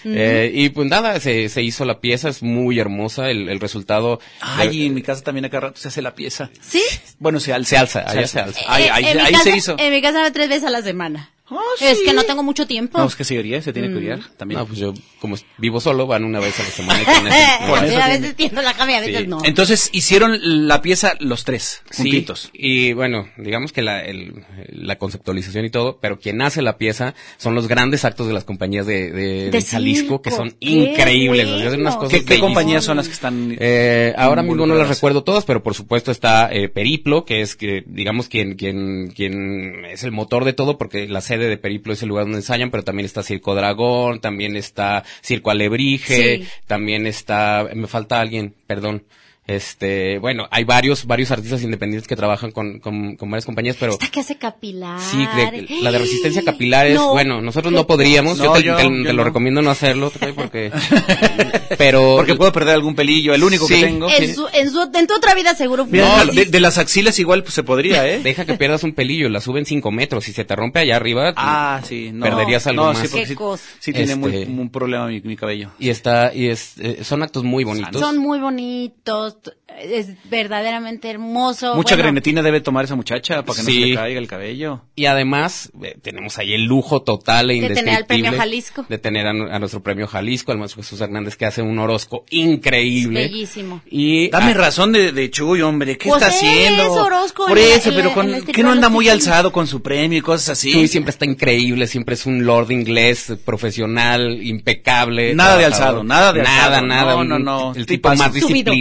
Eh, 0.05 0.51
y 0.53 0.69
pues 0.69 0.87
nada, 0.89 1.19
se, 1.19 1.49
se 1.49 1.61
hizo 1.61 1.85
la 1.85 1.99
pieza, 1.99 2.29
es 2.29 2.41
muy 2.43 2.79
hermosa, 2.79 3.29
el, 3.29 3.49
el 3.49 3.59
resultado... 3.59 4.19
Ay, 4.39 4.87
en 4.87 4.93
mi 4.93 5.01
casa 5.01 5.21
también 5.23 5.45
acá 5.45 5.59
rato 5.59 5.79
se 5.79 5.87
hace 5.89 6.01
la 6.01 6.15
pieza. 6.15 6.49
¿Sí? 6.61 6.81
Bueno, 7.19 7.39
se 7.39 7.53
alza. 7.53 7.69
Se 7.69 7.77
alza, 7.77 7.99
allá 8.07 8.27
se 8.27 8.39
alza. 8.39 8.61
Ahí, 8.67 8.83
Eh, 8.83 8.89
ahí, 8.91 9.05
ahí 9.05 9.31
casa- 9.33 9.43
se 9.43 9.57
hizo. 9.57 9.75
En 9.79 9.91
mi 9.91 10.01
casa 10.01 10.21
va 10.21 10.31
tres 10.31 10.49
veces 10.49 10.63
a 10.65 10.69
la 10.71 10.81
semana. 10.81 11.29
Ah, 11.51 11.59
Es 11.81 11.97
sí. 11.99 12.05
que 12.05 12.13
no 12.13 12.23
tengo 12.23 12.43
mucho 12.43 12.65
tiempo. 12.65 12.97
No, 12.97 13.05
es 13.05 13.15
que 13.15 13.23
se 13.23 13.37
oiría, 13.37 13.61
se 13.61 13.73
tiene 13.73 13.89
que 13.89 13.95
oír 13.95 14.19
también. 14.37 14.59
No, 14.59 14.65
pues 14.65 14.79
yo 14.79 14.93
como 15.19 15.35
vivo 15.57 15.79
solo, 15.81 16.07
van 16.07 16.23
una 16.23 16.39
vez 16.39 16.59
a 16.59 16.63
la 16.63 16.69
semana. 16.69 17.01
y 17.01 17.05
con 17.05 17.13
eso- 17.27 17.67
Con 17.69 17.79
Sí, 17.79 17.85
eso 17.93 18.01
a 18.01 18.07
veces 18.07 18.35
tiendo 18.35 18.61
la 18.61 18.73
cama 18.73 18.91
y 18.91 18.95
a 18.95 18.99
veces 19.01 19.21
Sí. 19.21 19.27
no. 19.27 19.39
Entonces 19.43 19.89
hicieron 19.91 20.67
la 20.67 20.81
pieza 20.81 21.13
los 21.19 21.43
tres, 21.43 21.81
Sí, 21.91 22.03
juntitos. 22.03 22.49
y 22.53 22.93
bueno, 22.93 23.27
digamos 23.37 23.71
que 23.73 23.81
la, 23.81 24.01
el- 24.03 24.45
la 24.69 24.97
conceptualización 24.97 25.65
y 25.65 25.69
todo, 25.69 25.99
pero 26.01 26.19
quien 26.19 26.41
hace 26.41 26.61
la 26.61 26.77
pieza 26.77 27.13
son 27.37 27.53
los 27.55 27.67
grandes 27.67 28.05
actos 28.05 28.27
de 28.27 28.33
las 28.33 28.43
compañías 28.45 28.85
de, 28.85 29.11
de- 29.11 29.49
de 29.51 29.61
Jalisco, 29.61 30.21
que 30.21 30.31
son 30.31 30.51
qué 30.51 30.69
increíbles. 30.69 31.47
unas 31.73 31.97
cosas 31.97 32.21
¿Qué, 32.23 32.39
compañías 32.39 32.83
son 32.85 32.97
las 32.97 33.07
que 33.07 33.13
están? 33.13 33.55
Eh, 33.59 34.13
ahora 34.17 34.41
mismo 34.43 34.65
no 34.65 34.75
las 34.75 34.87
recuerdo 34.87 35.23
todas, 35.23 35.45
pero 35.45 35.63
por 35.63 35.73
supuesto 35.75 36.11
está 36.11 36.49
eh, 36.51 36.69
Periplo, 36.69 37.25
que 37.25 37.41
es 37.41 37.55
que 37.55 37.83
digamos 37.85 38.27
quien 38.29 38.55
quien 38.55 39.11
quien 39.15 39.85
es 39.85 40.03
el 40.03 40.11
motor 40.11 40.45
de 40.45 40.53
todo, 40.53 40.77
porque 40.77 41.07
la 41.07 41.21
sede 41.21 41.40
de 41.47 41.57
Periplo 41.57 41.93
es 41.93 42.01
el 42.03 42.09
lugar 42.09 42.25
donde 42.25 42.39
ensayan, 42.39 42.71
pero 42.71 42.83
también 42.83 43.05
está 43.05 43.23
Circo 43.23 43.55
Dragón, 43.55 44.19
también 44.21 44.55
está 44.55 45.03
Circo 45.23 45.51
Alebrije, 45.51 46.37
Sí. 46.37 46.47
también 46.67 47.07
está 47.07 47.67
me 47.73 47.87
falta 47.87 48.19
alguien, 48.21 48.53
perdón. 48.67 49.03
Este, 49.47 50.19
bueno, 50.19 50.47
hay 50.51 50.63
varios 50.65 51.05
varios 51.07 51.31
artistas 51.31 51.63
independientes 51.63 52.07
que 52.07 52.15
trabajan 52.15 52.51
con, 52.51 52.79
con, 52.79 53.15
con 53.15 53.29
varias 53.31 53.43
compañías, 53.45 53.75
pero 53.79 53.93
Esta 53.93 54.07
que 54.09 54.19
hace 54.19 54.37
capilar. 54.37 54.99
Sí, 55.01 55.17
de- 55.17 55.81
la 55.81 55.91
de 55.91 55.97
resistencia 55.97 56.43
capilar 56.43 56.85
es, 56.85 56.93
No, 56.95 57.09
bueno, 57.09 57.41
nosotros 57.41 57.73
no 57.73 57.87
podríamos, 57.87 58.37
yo 58.37 58.53
te, 58.53 58.63
yo- 58.63 58.75
te- 58.77 58.83
yo 58.83 58.89
te 58.89 59.13
lo 59.13 59.13
no. 59.13 59.23
recomiendo 59.23 59.61
no 59.63 59.71
hacerlo, 59.71 60.11
porque, 60.35 60.71
pero, 61.77 62.17
Porque 62.17 62.35
puedo 62.35 62.51
perder 62.51 62.75
algún 62.75 62.93
pelillo, 62.95 63.33
el 63.33 63.43
único 63.43 63.67
Sí. 63.67 63.75
que 63.75 63.81
tengo. 63.87 64.07
En, 64.09 64.33
su, 64.35 64.47
en, 64.53 64.69
su, 64.69 64.89
en 64.93 65.07
tu 65.07 65.15
otra 65.15 65.33
vida 65.33 65.55
seguro 65.55 65.85
fue. 65.87 65.97
No, 65.99 66.25
de, 66.27 66.45
de 66.45 66.59
las 66.59 66.77
axilas 66.77 67.17
igual 67.19 67.41
pues, 67.41 67.55
se 67.55 67.63
podría, 67.63 68.07
¿eh? 68.07 68.19
deja 68.21 68.45
que 68.45 68.53
pierdas 68.53 68.83
un 68.83 68.93
pelillo, 68.93 69.27
la 69.27 69.41
suben 69.41 69.65
cinco 69.65 69.91
metros, 69.91 70.23
si 70.23 70.33
se 70.33 70.45
te 70.45 70.55
rompe 70.55 70.79
allá 70.79 70.95
arriba, 70.97 71.33
Ah, 71.35 71.81
sí, 71.83 72.11
no. 72.13 72.25
Perderías 72.25 72.67
algo 72.67 72.83
no, 72.85 72.93
más. 72.93 73.01
Sí, 73.01 73.07
porque 73.09 73.25
sí, 73.25 73.35
cosa. 73.35 73.63
sí 73.79 73.91
tiene 73.91 74.15
muy, 74.15 74.35
Este- 74.35 74.51
un 74.51 74.69
problema 74.69 75.07
mi, 75.07 75.19
mi 75.21 75.35
cabello. 75.35 75.71
y 75.79 75.89
está, 75.89 76.31
y 76.33 76.47
es, 76.47 76.73
eh, 76.79 76.99
son 77.03 77.23
actos 77.23 77.43
muy 77.43 77.63
bonitos. 77.63 77.99
Son 77.99 78.17
muy 78.19 78.39
bonitos. 78.39 79.37
Es 79.81 80.09
verdaderamente 80.29 81.09
hermoso. 81.09 81.73
Mucha 81.75 81.95
bueno, 81.95 82.03
grenetina 82.09 82.41
debe 82.43 82.61
tomar 82.61 82.85
esa 82.85 82.95
muchacha 82.95 83.43
para 83.43 83.55
que 83.57 83.63
no 83.63 83.69
se 83.71 83.79
le 83.79 83.95
caiga 83.95 84.19
el 84.19 84.27
cabello. 84.27 84.81
Y 84.95 85.05
además, 85.07 85.71
eh, 85.81 85.97
tenemos 86.01 86.37
ahí 86.37 86.53
el 86.53 86.65
lujo 86.65 87.01
total 87.01 87.49
e 87.49 87.55
De 87.55 87.59
tener 87.61 87.71
al 87.71 87.77
indescriptible. 87.79 88.05
premio 88.23 88.39
Jalisco. 88.39 88.85
De 88.89 88.97
tener 88.99 89.25
a, 89.27 89.33
nu- 89.33 89.47
a 89.49 89.57
nuestro 89.57 89.81
premio 89.81 90.05
Jalisco, 90.07 90.51
al 90.51 90.59
maestro 90.59 90.83
Jesús 90.83 91.01
Hernández, 91.01 91.35
que 91.35 91.45
hace 91.45 91.61
un 91.63 91.79
Orozco 91.79 92.25
increíble. 92.29 93.21
Bellísimo. 93.21 93.81
Y, 93.89 94.29
Dame 94.29 94.51
ah, 94.51 94.55
razón 94.55 94.91
de, 94.91 95.11
de 95.13 95.31
Chuy, 95.31 95.61
hombre. 95.61 95.97
¿Qué 95.97 96.09
Pues 96.09 96.21
está 96.21 96.35
haciendo? 96.35 96.83
es 96.83 96.89
Orozco 96.89 97.47
Por 97.47 97.57
en 97.57 97.69
la- 97.69 97.75
eso, 97.75 97.89
en 97.89 97.95
pero 97.95 98.09
la- 98.09 98.13
con, 98.13 98.25
en 98.25 98.31
la 98.33 98.37
estirpe 98.37 98.57
¿qué 98.57 98.63
no 98.63 98.71
anda 98.71 98.89
muy 98.89 99.09
alzado 99.09 99.51
con 99.51 99.65
su 99.65 99.81
premio 99.81 100.19
y 100.19 100.21
cosas 100.21 100.49
así? 100.49 100.73
Chuy 100.73 100.87
siempre 100.87 101.09
está 101.11 101.25
increíble, 101.25 101.87
siempre 101.87 102.13
es 102.15 102.25
un 102.27 102.45
lord 102.45 102.69
inglés 102.71 103.33
profesional, 103.45 104.43
impecable. 104.43 105.33
Nada 105.33 105.57
de 105.57 105.65
alzado, 105.65 106.03
nada 106.03 106.33
de 106.33 106.43
Nada, 106.43 106.65
alzado. 106.79 106.85
nada. 106.87 107.13
No, 107.15 107.19
un- 107.21 107.27
no, 107.29 107.39
no. 107.39 107.73
El 107.75 107.85
tipo 107.85 108.09
más 108.13 108.31
Subido. 108.41 108.73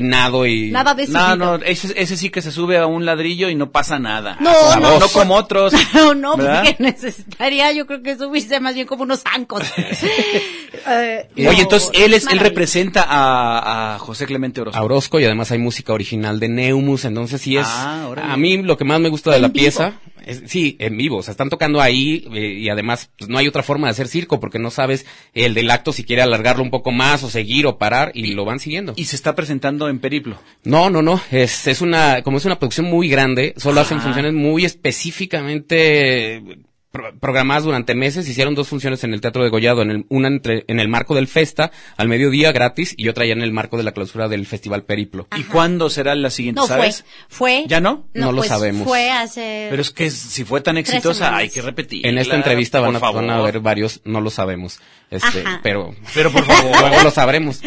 Y... 0.47 0.71
Nada 0.71 0.95
de 0.95 1.07
No, 1.09 1.21
subido. 1.31 1.37
no, 1.37 1.55
ese, 1.65 1.93
ese 2.01 2.17
sí 2.17 2.31
que 2.31 2.43
se 2.43 2.51
sube 2.53 2.79
a 2.79 2.87
un 2.87 3.05
ladrillo 3.05 3.49
y 3.49 3.55
no 3.55 3.71
pasa 3.71 3.99
nada. 3.99 4.37
No, 4.41 4.77
no. 4.77 4.99
no 4.99 5.09
como 5.09 5.35
otros. 5.35 5.73
No, 5.95 6.15
no, 6.15 6.37
¿verdad? 6.37 6.65
porque 6.65 6.77
necesitaría, 6.83 7.73
yo 7.73 7.87
creo 7.87 8.03
que 8.03 8.17
subirse 8.17 8.61
más 8.61 8.75
bien 8.75 8.87
como 8.87 9.03
unos 9.03 9.21
zancos. 9.23 9.63
Eh, 10.89 11.29
Oye, 11.37 11.45
no, 11.45 11.51
entonces 11.53 11.91
él 11.93 12.15
es, 12.15 12.27
él 12.29 12.39
representa 12.39 13.05
a, 13.07 13.95
a 13.95 13.99
José 13.99 14.25
Clemente 14.27 14.61
Orozco. 14.61 14.79
a 14.81 14.83
Orozco 14.85 15.21
y 15.21 15.25
además 15.25 15.51
hay 15.51 15.59
música 15.59 15.93
original 15.93 16.41
de 16.41 16.49
Neumus, 16.49 17.05
entonces 17.05 17.41
sí 17.43 17.57
es 17.57 17.67
Ah, 17.69 18.09
a 18.23 18.37
mí 18.37 18.63
lo 18.63 18.77
que 18.79 18.85
más 18.85 18.99
me 19.01 19.09
gusta 19.11 19.31
de 19.31 19.37
En 19.37 19.43
la 19.43 19.49
vivo. 19.49 19.63
pieza 19.63 19.95
es, 20.27 20.43
sí, 20.47 20.77
en 20.79 20.97
vivo, 20.97 21.19
o 21.19 21.23
sea, 21.23 21.33
están 21.33 21.51
tocando 21.51 21.81
ahí 21.81 22.27
eh, 22.33 22.55
y 22.59 22.69
además 22.69 23.11
pues, 23.19 23.29
no 23.31 23.39
hay 23.39 23.49
otra 23.49 23.63
forma 23.63 23.87
de 23.87 23.93
hacer 23.93 24.09
circo 24.09 24.41
porque 24.41 24.59
no 24.59 24.71
sabes 24.71 25.07
el 25.35 25.55
del 25.55 25.71
acto 25.71 25.93
si 25.93 26.05
quiere 26.05 26.23
alargarlo 26.23 26.63
un 26.63 26.71
poco 26.71 26.91
más 26.93 27.23
o 27.23 27.31
seguir 27.31 27.67
o 27.67 27.79
parar 27.79 28.13
y, 28.15 28.35
lo 28.35 28.45
van 28.45 28.61
siguiendo. 28.61 28.95
Y 28.97 29.05
se 29.05 29.17
está 29.17 29.35
presentando 29.35 29.89
en 29.89 29.99
Periplo. 29.99 30.39
No, 30.65 30.91
no, 30.91 31.03
no, 31.03 31.21
es, 31.31 31.67
es 31.67 31.81
una, 31.81 32.23
como 32.23 32.39
es 32.39 32.45
una 32.45 32.59
producción 32.59 32.87
muy 32.87 33.09
grande, 33.09 33.55
solo 33.57 33.81
hacen 33.81 34.01
funciones 34.01 34.33
muy 34.33 34.65
específicamente 34.65 36.43
programadas 36.91 37.65
durante 37.65 37.95
meses, 37.95 38.29
hicieron 38.29 38.55
dos 38.55 38.69
funciones 38.69 39.05
en 39.05 39.15
el 39.15 39.21
Teatro 39.21 39.45
de 39.45 39.51
Gollado, 39.51 39.83
en 39.83 39.91
el, 39.91 40.07
una 40.09 40.29
entre, 40.29 40.65
en 40.67 40.81
el 40.81 40.89
marco 40.89 41.15
del 41.15 41.29
Festa, 41.29 41.71
al 41.97 42.09
mediodía 42.09 42.53
gratis, 42.53 42.95
y 42.97 43.09
otra 43.09 43.27
ya 43.27 43.33
en 43.33 43.43
el 43.43 43.53
marco 43.53 43.77
de 43.77 43.85
la 43.85 43.93
clausura 43.93 44.29
del 44.29 44.47
Festival 44.47 44.85
Periplo. 44.85 45.29
¿Y 45.37 45.45
cuándo 45.45 45.89
será 45.89 46.15
la 46.15 46.31
siguiente, 46.31 46.61
No, 46.61 46.67
fue, 46.67 46.77
sabes? 46.77 47.05
fue. 47.29 47.65
¿Ya 47.69 47.81
no? 47.81 48.09
No 48.15 48.33
lo 48.33 48.39
pues, 48.39 48.49
sabemos. 48.49 48.87
Fue 48.87 49.11
hace... 49.11 49.69
Pero 49.71 49.83
es 49.83 49.91
que 49.91 50.11
si 50.11 50.45
fue 50.45 50.61
tan 50.61 50.79
exitosa, 50.79 51.37
hay 51.37 51.49
que 51.49 51.63
repetir. 51.63 52.07
En 52.07 52.19
esta 52.19 52.35
entrevista 52.37 52.81
van 52.81 52.97
a, 52.97 52.99
van 52.99 53.31
a 53.31 53.41
ver 53.41 53.61
varios, 53.61 54.01
no 54.05 54.21
lo 54.21 54.31
sabemos, 54.31 54.81
este, 55.11 55.41
Ajá. 55.41 55.61
pero, 55.63 55.95
Pero 56.15 56.31
por 56.31 56.45
favor. 56.45 56.81
luego 56.89 57.03
lo 57.03 57.11
sabremos. 57.11 57.61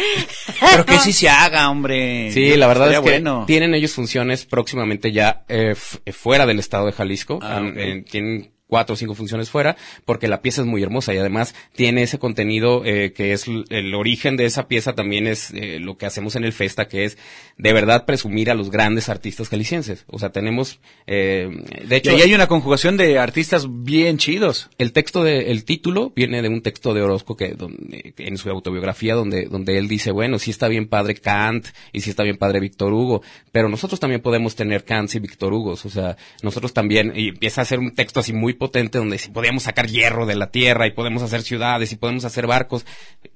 Pero 0.60 0.86
que 0.86 0.98
sí 1.00 1.12
se 1.12 1.30
haga, 1.30 1.70
hombre. 1.70 2.32
Sí, 2.32 2.56
la 2.56 2.68
verdad 2.68 2.90
es 2.90 2.96
que 2.96 3.02
bueno. 3.02 3.44
tienen 3.46 3.74
ellos 3.74 3.92
funciones 3.94 4.46
próximamente 4.46 5.12
ya 5.12 5.44
eh, 5.50 5.76
eh, 6.06 6.12
fuera 6.14 6.46
del 6.46 6.60
estado 6.60 6.86
de 6.86 6.94
Jalisco. 6.94 7.40
Ah, 7.42 7.62
eh, 7.76 8.06
tienen 8.10 8.53
cuatro 8.74 8.96
o 8.96 8.98
cinco 8.98 9.14
funciones 9.14 9.52
fuera, 9.52 9.78
porque 10.04 10.28
la 10.28 10.42
pieza 10.42 10.62
es 10.62 10.68
muy 10.68 10.82
hermosa 10.82 11.14
y 11.14 11.20
además 11.20 11.54
tiene 11.76 12.02
ese 12.02 12.18
contenido 12.18 12.82
eh, 12.84 13.14
que 13.14 13.32
es 13.32 13.46
el 13.48 13.94
origen 13.94 14.36
de 14.36 14.46
esa 14.46 14.68
pieza 14.68 14.94
también 14.94 15.28
es 15.28 15.52
eh, 15.52 15.78
lo 15.80 15.96
que 15.96 16.08
hacemos 16.08 16.36
en 16.36 16.44
el 16.44 16.54
Festa, 16.54 16.88
que 16.88 17.06
es 17.06 17.20
de 17.60 17.72
verdad 17.72 18.08
presumir 18.08 18.50
a 18.50 18.56
los 18.56 18.72
grandes 18.72 19.10
artistas 19.10 19.50
jaliscienses. 19.50 20.06
O 20.08 20.18
sea, 20.18 20.32
tenemos, 20.32 20.80
eh, 21.06 21.52
de 21.86 21.98
Y 21.98 22.00
hecho, 22.00 22.10
ahí 22.16 22.24
hay 22.24 22.34
una 22.34 22.48
conjugación 22.48 22.98
de 22.98 23.20
artistas 23.20 23.68
bien 23.70 24.18
chidos. 24.18 24.72
el 24.80 24.92
texto 24.92 25.24
de, 25.24 25.52
el 25.52 25.66
título 25.66 26.12
viene 26.16 26.42
de 26.42 26.50
un 26.50 26.64
texto 26.64 26.96
de 26.96 27.04
Orozco 27.04 27.38
que 27.38 27.50
donde, 27.50 28.16
en 28.18 28.38
su 28.40 28.50
autobiografía 28.50 29.14
donde, 29.14 29.46
donde 29.46 29.78
él 29.78 29.88
dice, 29.88 30.10
bueno, 30.10 30.40
sí 30.40 30.50
está 30.50 30.68
bien 30.68 30.88
padre 30.88 31.14
Kant 31.14 31.68
y 31.92 32.02
sí 32.02 32.10
está 32.10 32.24
bien 32.24 32.38
padre 32.38 32.60
Víctor 32.60 32.92
Hugo, 32.92 33.22
pero 33.52 33.70
nosotros 33.70 34.00
también 34.00 34.22
podemos 34.22 34.56
tener 34.56 34.84
Kant 34.84 35.14
y 35.14 35.20
Víctor 35.20 35.54
Hugo, 35.54 35.74
o 35.74 35.76
sea, 35.76 36.18
nosotros 36.42 36.74
también, 36.74 37.14
y 37.16 37.30
empieza 37.30 37.62
a 37.62 37.66
ser 37.66 37.78
un 37.78 37.92
texto 37.92 38.20
así 38.20 38.34
muy 38.34 38.54
potente 38.64 38.98
donde 38.98 39.18
sí 39.18 39.30
podemos 39.30 39.64
sacar 39.64 39.88
hierro 39.88 40.26
de 40.26 40.36
la 40.36 40.52
tierra 40.52 40.88
y 40.88 40.92
podemos 40.92 41.22
hacer 41.22 41.42
ciudades 41.42 41.92
y 41.92 41.98
podemos 41.98 42.24
hacer 42.24 42.48
barcos, 42.48 42.86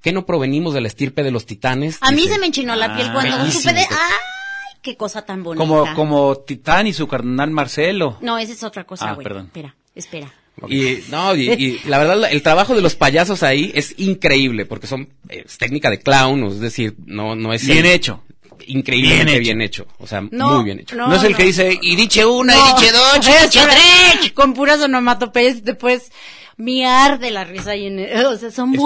que 0.01 0.13
no 0.13 0.25
provenimos 0.25 0.73
de 0.73 0.79
la 0.81 0.87
estirpe 0.87 1.23
de 1.23 1.31
los 1.31 1.45
titanes. 1.45 1.97
A 2.01 2.11
mí 2.11 2.21
Dice, 2.21 2.35
se 2.35 2.39
me 2.39 2.47
enchinó 2.47 2.75
la 2.77 2.95
piel 2.95 3.07
Ah, 3.09 3.13
cuando 3.13 3.37
bellísimo 3.39 3.61
supe 3.61 3.73
de... 3.73 3.79
texto. 3.81 3.95
¡Ay! 3.99 4.77
¡Qué 4.81 4.95
cosa 4.95 5.23
tan 5.25 5.43
bonita! 5.43 5.65
Como, 5.67 5.93
como 5.95 6.35
Titán 6.37 6.87
y 6.87 6.93
su 6.93 7.07
carnal 7.09 7.51
Marcelo. 7.51 8.17
No, 8.21 8.37
esa 8.37 8.53
es 8.53 8.63
otra 8.63 8.85
cosa, 8.85 9.09
Ah, 9.09 9.13
güey. 9.15 9.23
perdón. 9.25 9.47
Espera, 9.47 9.75
espera. 9.95 10.33
Y, 10.69 10.99
no, 11.11 11.35
y, 11.35 11.51
y 11.51 11.79
la 11.87 11.97
verdad, 11.99 12.17
la- 12.17 12.31
el 12.31 12.41
trabajo 12.41 12.73
de 12.73 12.81
los 12.81 12.95
payasos 12.95 13.43
ahí 13.43 13.71
es 13.75 13.93
increíble, 13.99 14.65
porque 14.65 14.87
son, 14.87 15.09
es 15.29 15.57
técnica 15.57 15.89
de 15.89 15.99
clown, 15.99 16.41
o 16.43 16.47
es 16.47 16.59
decir, 16.59 16.95
no, 17.05 17.35
no 17.35 17.53
es... 17.53 17.65
Bien 17.67 17.79
el- 17.85 17.91
hecho. 17.91 18.23
Increíblemente 18.65 19.31
Bien 19.39 19.43
bien 19.57 19.61
hecho. 19.61 19.87
O 19.99 20.07
sea, 20.07 20.21
No, 20.31 20.55
muy 20.55 20.63
bien 20.65 20.79
hecho. 20.79 20.95
No, 20.95 21.13
es 21.13 21.23
el 21.23 21.35
que 21.35 21.43
dice, 21.43 21.77
y 21.81 21.95
diche 21.95 22.25
una, 22.25 22.53
No. 22.55 22.59
y 22.59 22.73
diche 22.81 22.91
dos, 22.91 23.15
y 23.27 23.43
diche 23.43 23.59
tres. 23.63 24.31
Con 24.33 24.53
puras 24.53 24.79
onomatopeyas 24.81 25.61
puedes 25.75 26.11
miar 26.57 27.19
de 27.19 27.29
la 27.31 27.43
risa 27.43 27.75
y 27.75 27.85
en 27.85 27.99
el- 27.99 28.25
o 28.25 28.35
sea, 28.37 28.49
son 28.51 28.73
Es. 28.73 28.79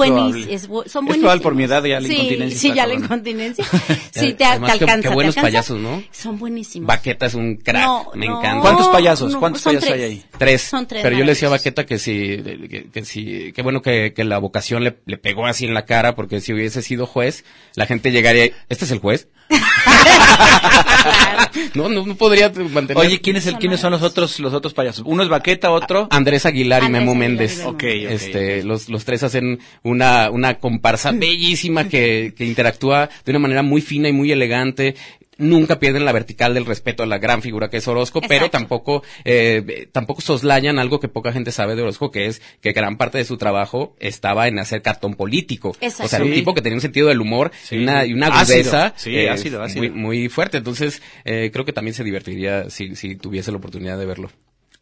Es, 0.48 0.62
son 0.64 0.84
Es 0.86 0.94
buenísimos. 0.94 1.18
probable 1.20 1.42
por 1.42 1.56
mi 1.56 1.64
edad 1.64 1.84
ya 1.84 2.00
la 2.00 2.08
sí, 2.08 2.14
incontinencia 2.14 2.60
Sí, 2.60 2.74
ya 2.76 2.86
la 2.86 2.94
incontinencia. 2.94 3.66
sí, 4.12 4.34
te, 4.34 4.44
Además, 4.44 4.78
te 4.78 4.84
alcanza. 4.84 5.02
qué 5.04 5.08
te 5.10 5.14
buenos 5.14 5.38
alcanza. 5.38 5.48
payasos, 5.48 5.80
¿no? 5.80 6.04
Son 6.12 6.38
buenísimos. 6.38 6.88
Baqueta 6.88 7.26
es 7.28 7.34
un 7.34 7.56
crack, 7.56 7.82
No, 7.86 8.12
me 8.14 8.28
no, 8.28 8.40
encanta. 8.40 8.62
¿Cuántos 8.62 8.88
payasos? 8.90 9.32
no, 9.34 9.40
¿Cuántos 9.40 9.62
payasos 9.64 9.88
tres. 9.90 10.00
hay 10.00 10.04
ahí? 10.12 10.24
Tres. 10.38 10.62
Son 10.64 10.86
tres 10.88 11.02
Pero 11.02 11.18
yo 11.18 11.24
le 11.24 11.32
decía 11.32 11.48
a. 11.48 11.52
Baqueta 11.52 11.86
que 11.86 11.98
sí, 11.98 12.42
que, 12.70 12.90
que 12.92 13.06
sí, 13.06 13.52
qué 13.56 13.62
bueno 13.62 13.82
que, 13.82 14.14
que 14.14 14.24
la 14.26 14.38
vocación 14.38 14.84
le, 14.84 14.98
le 15.06 15.18
pegó 15.18 15.46
así 15.46 15.66
en 15.66 15.74
la 15.74 15.86
cara, 15.86 16.14
porque 16.16 16.42
si 16.42 16.54
hubiese 16.54 16.82
sido 16.82 17.06
juez, 17.08 17.46
la 17.76 17.86
gente 17.86 18.12
llegaría, 18.12 18.48
y, 18.48 18.54
¿este 18.70 18.86
es 18.86 18.92
el 18.92 19.00
juez? 19.00 19.30
no, 21.74 21.90
no, 21.90 22.06
no 22.06 22.16
podría 22.16 22.50
mantener. 22.50 22.98
Oye, 22.98 23.20
¿quién 23.22 23.36
es 23.36 23.48
el, 23.48 23.58
¿quiénes 23.58 23.80
son 23.80 23.92
los 23.92 24.02
otros, 24.02 24.40
los 24.40 24.54
otros 24.54 24.74
payasos? 24.74 25.04
Uno 25.06 25.24
es 25.24 25.30
Baqueta, 25.30 25.72
otro. 25.72 26.08
Andrés 26.12 26.46
Aguilar 26.46 26.84
y 26.84 26.86
Andrés 26.86 27.02
Memo 27.02 27.12
Aguilar 27.12 27.26
y 27.26 27.30
Méndez. 27.30 27.58
Memo 27.60 27.70
Ok, 27.72 27.76
ok, 27.76 27.84
este. 27.84 28.64
Los, 28.64 28.90
los 28.90 29.06
tres 29.06 29.24
hacen 29.24 29.60
una, 29.84 30.30
una 30.30 30.56
comparsa 30.60 31.12
bellísima 31.12 31.88
que, 31.88 32.34
que 32.36 32.46
interactúa 32.46 33.10
de 33.26 33.32
una 33.32 33.40
manera 33.40 33.64
muy 33.64 33.82
fina 33.82 34.10
y 34.10 34.14
muy 34.14 34.32
elegante. 34.32 34.96
Nunca 35.42 35.80
pierden 35.80 36.06
la 36.06 36.12
vertical 36.12 36.54
del 36.54 36.66
respeto 36.66 37.04
a 37.04 37.06
la 37.06 37.18
gran 37.18 37.42
figura 37.42 37.70
que 37.70 37.78
es 37.78 37.88
Orozco, 37.88 38.22
pero 38.28 38.50
tampoco, 38.50 39.04
eh, 39.26 39.88
tampoco 39.92 40.22
soslayan 40.22 40.80
algo 40.80 41.00
que 41.00 41.08
poca 41.08 41.34
gente 41.34 41.52
sabe 41.52 41.76
de 41.76 41.82
Orozco, 41.82 42.12
que 42.12 42.28
es 42.28 42.42
que 42.62 42.72
gran 42.74 42.98
parte 42.98 43.18
de 43.18 43.26
su 43.26 43.38
trabajo 43.38 43.96
estaba 44.00 44.48
en 44.48 44.60
hacer 44.60 44.82
cartón 44.82 45.16
político. 45.16 45.76
Exacto. 45.82 46.06
O 46.06 46.08
sea, 46.08 46.18
era 46.18 46.26
un 46.26 46.32
Sí. 46.32 46.40
tipo 46.40 46.54
que 46.54 46.62
tenía 46.62 46.76
un 46.78 46.82
sentido 46.82 47.08
del 47.08 47.20
humor 47.22 47.52
Sí. 47.64 47.76
y 47.78 47.84
una, 47.84 48.06
y 48.06 48.14
una 48.14 48.28
agudeza 48.28 48.94
Sí, 48.96 49.16
eh, 49.16 49.30
ácido, 49.30 49.62
ácido. 49.64 49.82
Muy, 49.82 49.90
muy 49.90 50.30
fuerte. 50.30 50.58
Entonces, 50.58 51.02
eh, 51.26 51.50
creo 51.52 51.66
que 51.66 51.74
también 51.74 51.94
se 51.96 52.04
divertiría 52.04 52.70
si, 52.70 52.96
si 52.96 53.16
tuviese 53.16 53.52
la 53.52 53.58
oportunidad 53.58 53.98
de 53.98 54.06
verlo. 54.06 54.30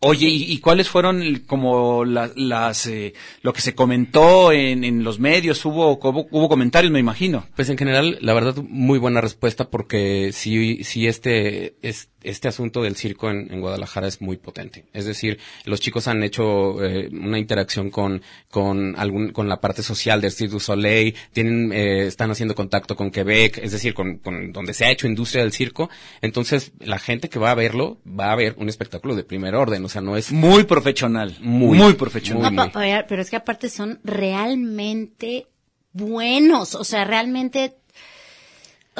Oye, 0.01 0.29
¿y, 0.29 0.57
cuáles 0.59 0.87
fueron 0.87 1.43
como 1.45 2.05
la- 2.05 2.31
las 2.37 2.87
eh, 2.87 3.13
lo 3.41 3.51
que 3.51 3.59
se 3.59 3.75
comentó 3.75 4.53
en, 4.53 4.85
en 4.85 5.03
los 5.03 5.19
medios? 5.19 5.65
Hubo, 5.65 5.99
hubo 6.01 6.25
hubo 6.31 6.47
comentarios, 6.47 6.89
me 6.93 6.99
imagino. 7.01 7.45
Pues 7.57 7.67
en 7.69 7.77
general, 7.77 8.17
la 8.21 8.33
verdad, 8.33 8.55
muy 8.69 8.97
buena 8.97 9.19
respuesta 9.19 9.69
porque 9.69 10.31
sí, 10.31 10.85
sí 10.85 11.05
este, 11.07 11.75
es, 11.81 12.07
este 12.23 12.47
asunto 12.47 12.81
del 12.83 12.95
circo 12.95 13.29
en, 13.29 13.51
en 13.51 13.61
Guadalajara 13.61 14.07
es 14.07 14.21
muy 14.21 14.37
potente. 14.37 14.85
Es 14.93 15.05
decir, 15.05 15.39
los 15.65 15.79
chicos 15.79 16.07
han 16.07 16.23
hecho 16.23 16.83
eh, 16.83 17.09
una 17.11 17.39
interacción 17.39 17.89
con, 17.89 18.21
con 18.49 18.95
algún, 18.97 19.31
con 19.31 19.47
la 19.49 19.61
parte 19.61 19.83
social 19.83 20.21
del 20.21 20.31
Cirque 20.31 20.51
du 20.53 20.59
Soleil, 20.59 21.15
tienen, 21.33 21.71
eh, 21.73 22.07
están 22.07 22.31
haciendo 22.31 22.55
contacto 22.55 22.95
con 22.95 23.11
Quebec, 23.11 23.57
es 23.59 23.71
decir, 23.71 23.93
con, 23.93 24.17
con 24.19 24.51
donde 24.51 24.73
se 24.73 24.85
ha 24.85 24.91
hecho 24.91 25.07
industria 25.07 25.43
del 25.43 25.51
circo. 25.53 25.89
Entonces, 26.21 26.71
la 26.79 26.99
gente 26.99 27.29
que 27.29 27.39
va 27.39 27.51
a 27.51 27.55
verlo 27.55 27.99
va 28.07 28.31
a 28.31 28.35
ver 28.35 28.55
un 28.57 28.69
espectáculo 28.69 29.15
de 29.15 29.23
primer 29.23 29.55
orden. 29.55 29.83
O 29.85 29.89
sea, 29.89 30.01
no 30.01 30.17
es 30.17 30.31
Muy 30.31 30.63
profesional. 30.63 31.37
Muy, 31.41 31.77
muy 31.77 31.93
profesional. 31.93 32.51
muy, 32.53 32.55
No, 32.65 32.71
pa- 32.71 33.05
pero 33.07 33.21
es 33.21 33.29
que 33.29 33.35
aparte 33.35 33.69
son 33.69 33.99
realmente 34.03 35.47
buenos, 35.91 36.75
o 36.75 36.83
sea, 36.83 37.03
realmente 37.03 37.75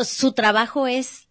su 0.04 0.32
trabajo 0.34 0.88
es 0.88 1.28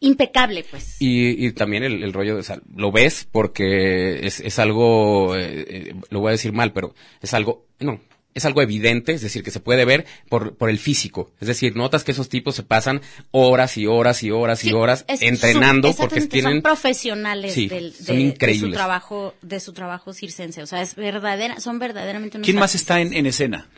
impecable, 0.00 0.64
pues. 0.70 0.96
Y, 1.00 1.46
y 1.46 1.52
también 1.52 1.82
el, 1.84 2.02
el 2.02 2.12
rollo 2.12 2.34
de, 2.34 2.40
o 2.40 2.44
sea, 2.44 2.60
lo 2.74 2.92
ves 2.92 3.26
porque 3.30 4.26
es, 4.26 4.40
es 4.40 4.58
algo, 4.58 5.36
eh, 5.36 5.64
eh, 5.68 5.94
lo 6.10 6.20
voy 6.20 6.28
a 6.28 6.32
decir 6.32 6.52
mal, 6.52 6.72
pero 6.72 6.94
es 7.20 7.34
algo, 7.34 7.66
no, 7.78 8.00
es 8.32 8.44
algo 8.44 8.62
evidente, 8.62 9.12
es 9.12 9.22
decir, 9.22 9.42
que 9.42 9.50
se 9.50 9.58
puede 9.58 9.84
ver 9.84 10.06
por, 10.28 10.56
por 10.56 10.70
el 10.70 10.78
físico. 10.78 11.32
Es 11.40 11.48
decir, 11.48 11.74
notas 11.76 12.04
que 12.04 12.12
esos 12.12 12.28
tipos 12.28 12.54
se 12.54 12.62
pasan 12.62 13.00
horas 13.32 13.76
y 13.76 13.86
horas 13.86 14.22
y 14.22 14.30
horas 14.30 14.64
y 14.64 14.68
Sí, 14.68 14.72
horas 14.74 15.04
es- 15.08 15.20
entrenando 15.22 15.92
son- 15.92 15.96
porque 16.08 16.20
tienen... 16.26 16.52
son 16.52 16.62
profesionales 16.62 17.52
Sí, 17.54 17.68
del, 17.68 17.92
son 17.92 18.06
de, 18.06 18.12
de 18.14 18.20
increíbles. 18.20 18.70
su 18.70 18.74
trabajo 18.76 19.34
de 19.42 19.58
su 19.58 19.72
trabajo 19.72 20.12
circense, 20.14 20.62
o 20.62 20.66
sea, 20.66 20.80
es 20.80 20.94
verdadera, 20.94 21.58
son 21.58 21.78
verdaderamente 21.80 22.36
unos 22.38 22.44
¿Quién 22.46 22.58
más 22.58 22.74
está 22.76 23.00
en, 23.00 23.12
en 23.14 23.26
escena? 23.26 23.68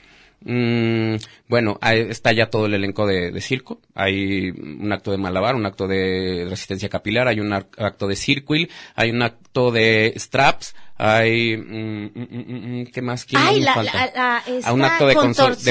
Mm, 0.45 1.17
bueno, 1.49 1.79
ahí 1.81 2.01
está 2.09 2.33
ya 2.33 2.47
todo 2.51 2.67
el 2.67 2.75
elenco 2.75 3.07
de, 3.07 3.31
de 3.31 3.41
circo. 3.41 3.81
Hay 3.95 4.51
un 4.51 4.93
acto 4.93 5.11
de 5.11 5.19
malabar, 5.19 5.55
un 5.55 5.67
acto 5.67 5.87
de 5.87 6.47
resistencia 6.49 6.89
capilar, 6.89 7.29
hay 7.29 7.41
un 7.41 7.53
acto 7.53 8.07
de 8.07 8.17
circuil, 8.17 8.71
hay 8.95 9.11
un 9.11 9.23
acto 9.23 9.71
de 9.71 10.13
straps, 10.17 10.75
hay... 10.97 11.57
mm, 11.57 12.11
mm, 12.15 12.29
mm, 12.31 12.81
mm, 12.81 12.87
¿Qué 12.93 13.03
más? 13.03 13.25
¿Quién 13.25 13.43
Ay, 13.43 13.59
me 13.61 13.65
la, 13.67 13.75
falta? 13.75 13.93
la, 14.07 14.13
la- 14.15 14.37
a 14.39 14.43
esta 14.47 14.73
un 14.73 14.85
acto 14.85 15.07
de, 15.07 15.15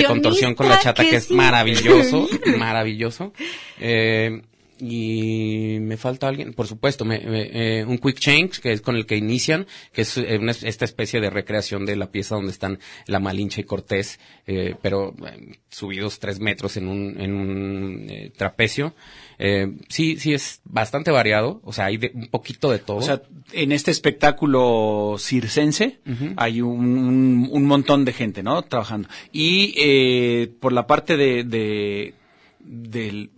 contorsión 0.06 0.56
con 0.56 0.68
la 0.70 0.80
chata 0.80 1.04
que, 1.04 1.18
es 1.18 1.26
sí. 1.26 1.34
maravilloso, 1.34 2.28
maravilloso. 2.58 3.34
Eh, 3.80 4.42
y 4.82 5.78
me 5.80 5.96
falta 5.98 6.28
alguien, 6.28 6.54
por 6.54 6.66
supuesto, 6.68 7.06
me- 7.06 7.20
me- 7.20 7.80
eh, 7.80 7.86
un 7.86 7.98
quick 8.00 8.18
change 8.20 8.60
que 8.62 8.72
es 8.74 8.82
con 8.82 8.96
el 8.96 9.06
que 9.06 9.16
inician, 9.16 9.68
que 9.94 10.02
es 10.02 10.18
eh, 10.18 10.38
una- 10.40 10.52
esta 10.52 10.86
especie 10.86 11.22
de 11.22 11.30
recreación 11.30 11.86
de 11.86 11.96
la 11.96 12.12
pieza 12.12 12.36
donde 12.36 12.52
están 12.52 12.80
la 13.06 13.20
Malinche 13.20 13.62
y 13.62 13.64
Cortés, 13.66 14.20
eh, 14.48 14.76
pero 14.82 15.14
eh, 15.26 15.58
subidos 15.70 16.20
tres 16.20 16.40
metros 16.40 16.76
en 16.78 16.88
un, 16.88 17.22
en 17.22 17.34
un 17.34 18.32
trapecio. 18.36 18.94
Sí, 19.90 20.18
sí 20.20 20.34
es 20.34 20.62
bastante 20.66 21.10
variado, 21.10 21.62
o 21.64 21.74
sea, 21.74 21.86
hay 21.86 21.98
de- 21.98 22.12
un 22.14 22.28
poquito 22.28 22.70
de 22.72 22.78
todo. 22.78 22.98
O 22.98 23.02
sea, 23.02 23.22
en 23.54 23.72
este 23.72 23.90
espectáculo 23.90 25.16
circense 25.18 26.00
hay 26.38 26.62
un, 26.62 26.80
un- 26.98 27.50
un 27.52 27.66
montón 27.66 28.06
de 28.06 28.14
gente, 28.14 28.44
¿no? 28.44 28.62
Trabajando. 28.62 29.10
Y 29.32 29.74
eh, 29.78 30.52
por 30.60 30.74
la 30.74 30.86
parte 30.86 31.18
de, 31.18 31.44
de- 31.44 32.14
del, 32.60 33.32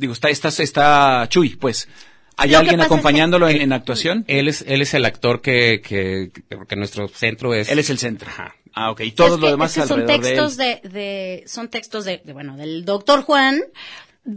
digo, 0.00 0.12
está, 0.12 0.28
está, 0.30 0.48
está 0.48 1.26
Chuy, 1.28 1.56
pues. 1.56 1.88
¿Hay 2.36 2.54
alguien 2.54 2.76
pasa 2.76 2.82
es 2.84 2.88
que- 2.88 2.94
acompañándolo 2.94 3.48
en, 3.50 3.60
en 3.60 3.72
actuación? 3.72 4.24
él 4.26 4.48
es, 4.48 4.64
él 4.66 4.80
es 4.80 4.94
el 4.94 5.04
actor 5.04 5.42
que, 5.42 5.82
que, 5.86 6.30
que- 6.32 6.56
porque 6.56 6.74
nuestro 6.74 7.06
centro 7.08 7.52
es... 7.54 7.68
Él 7.70 7.78
es 7.78 7.90
el 7.90 7.98
centro. 7.98 8.28
Ajá. 8.30 8.54
Ah, 8.72 8.90
ok. 8.92 9.00
Y 9.00 9.12
todo 9.12 9.34
Es 9.34 9.40
lo 9.40 9.46
que- 9.46 9.50
demás 9.50 9.76
es 9.76 9.82
que 9.82 9.88
son 9.88 10.00
alrededor 10.00 10.22
de 10.22 10.28
él. 10.30 10.34
textos 10.36 10.56
de, 10.56 10.80
de- 10.88 11.44
son 11.46 11.68
textos 11.68 12.04
de, 12.06 12.22
de, 12.24 12.32
bueno, 12.32 12.56
del 12.56 12.84
doctor 12.86 13.22
Juan, 13.22 13.60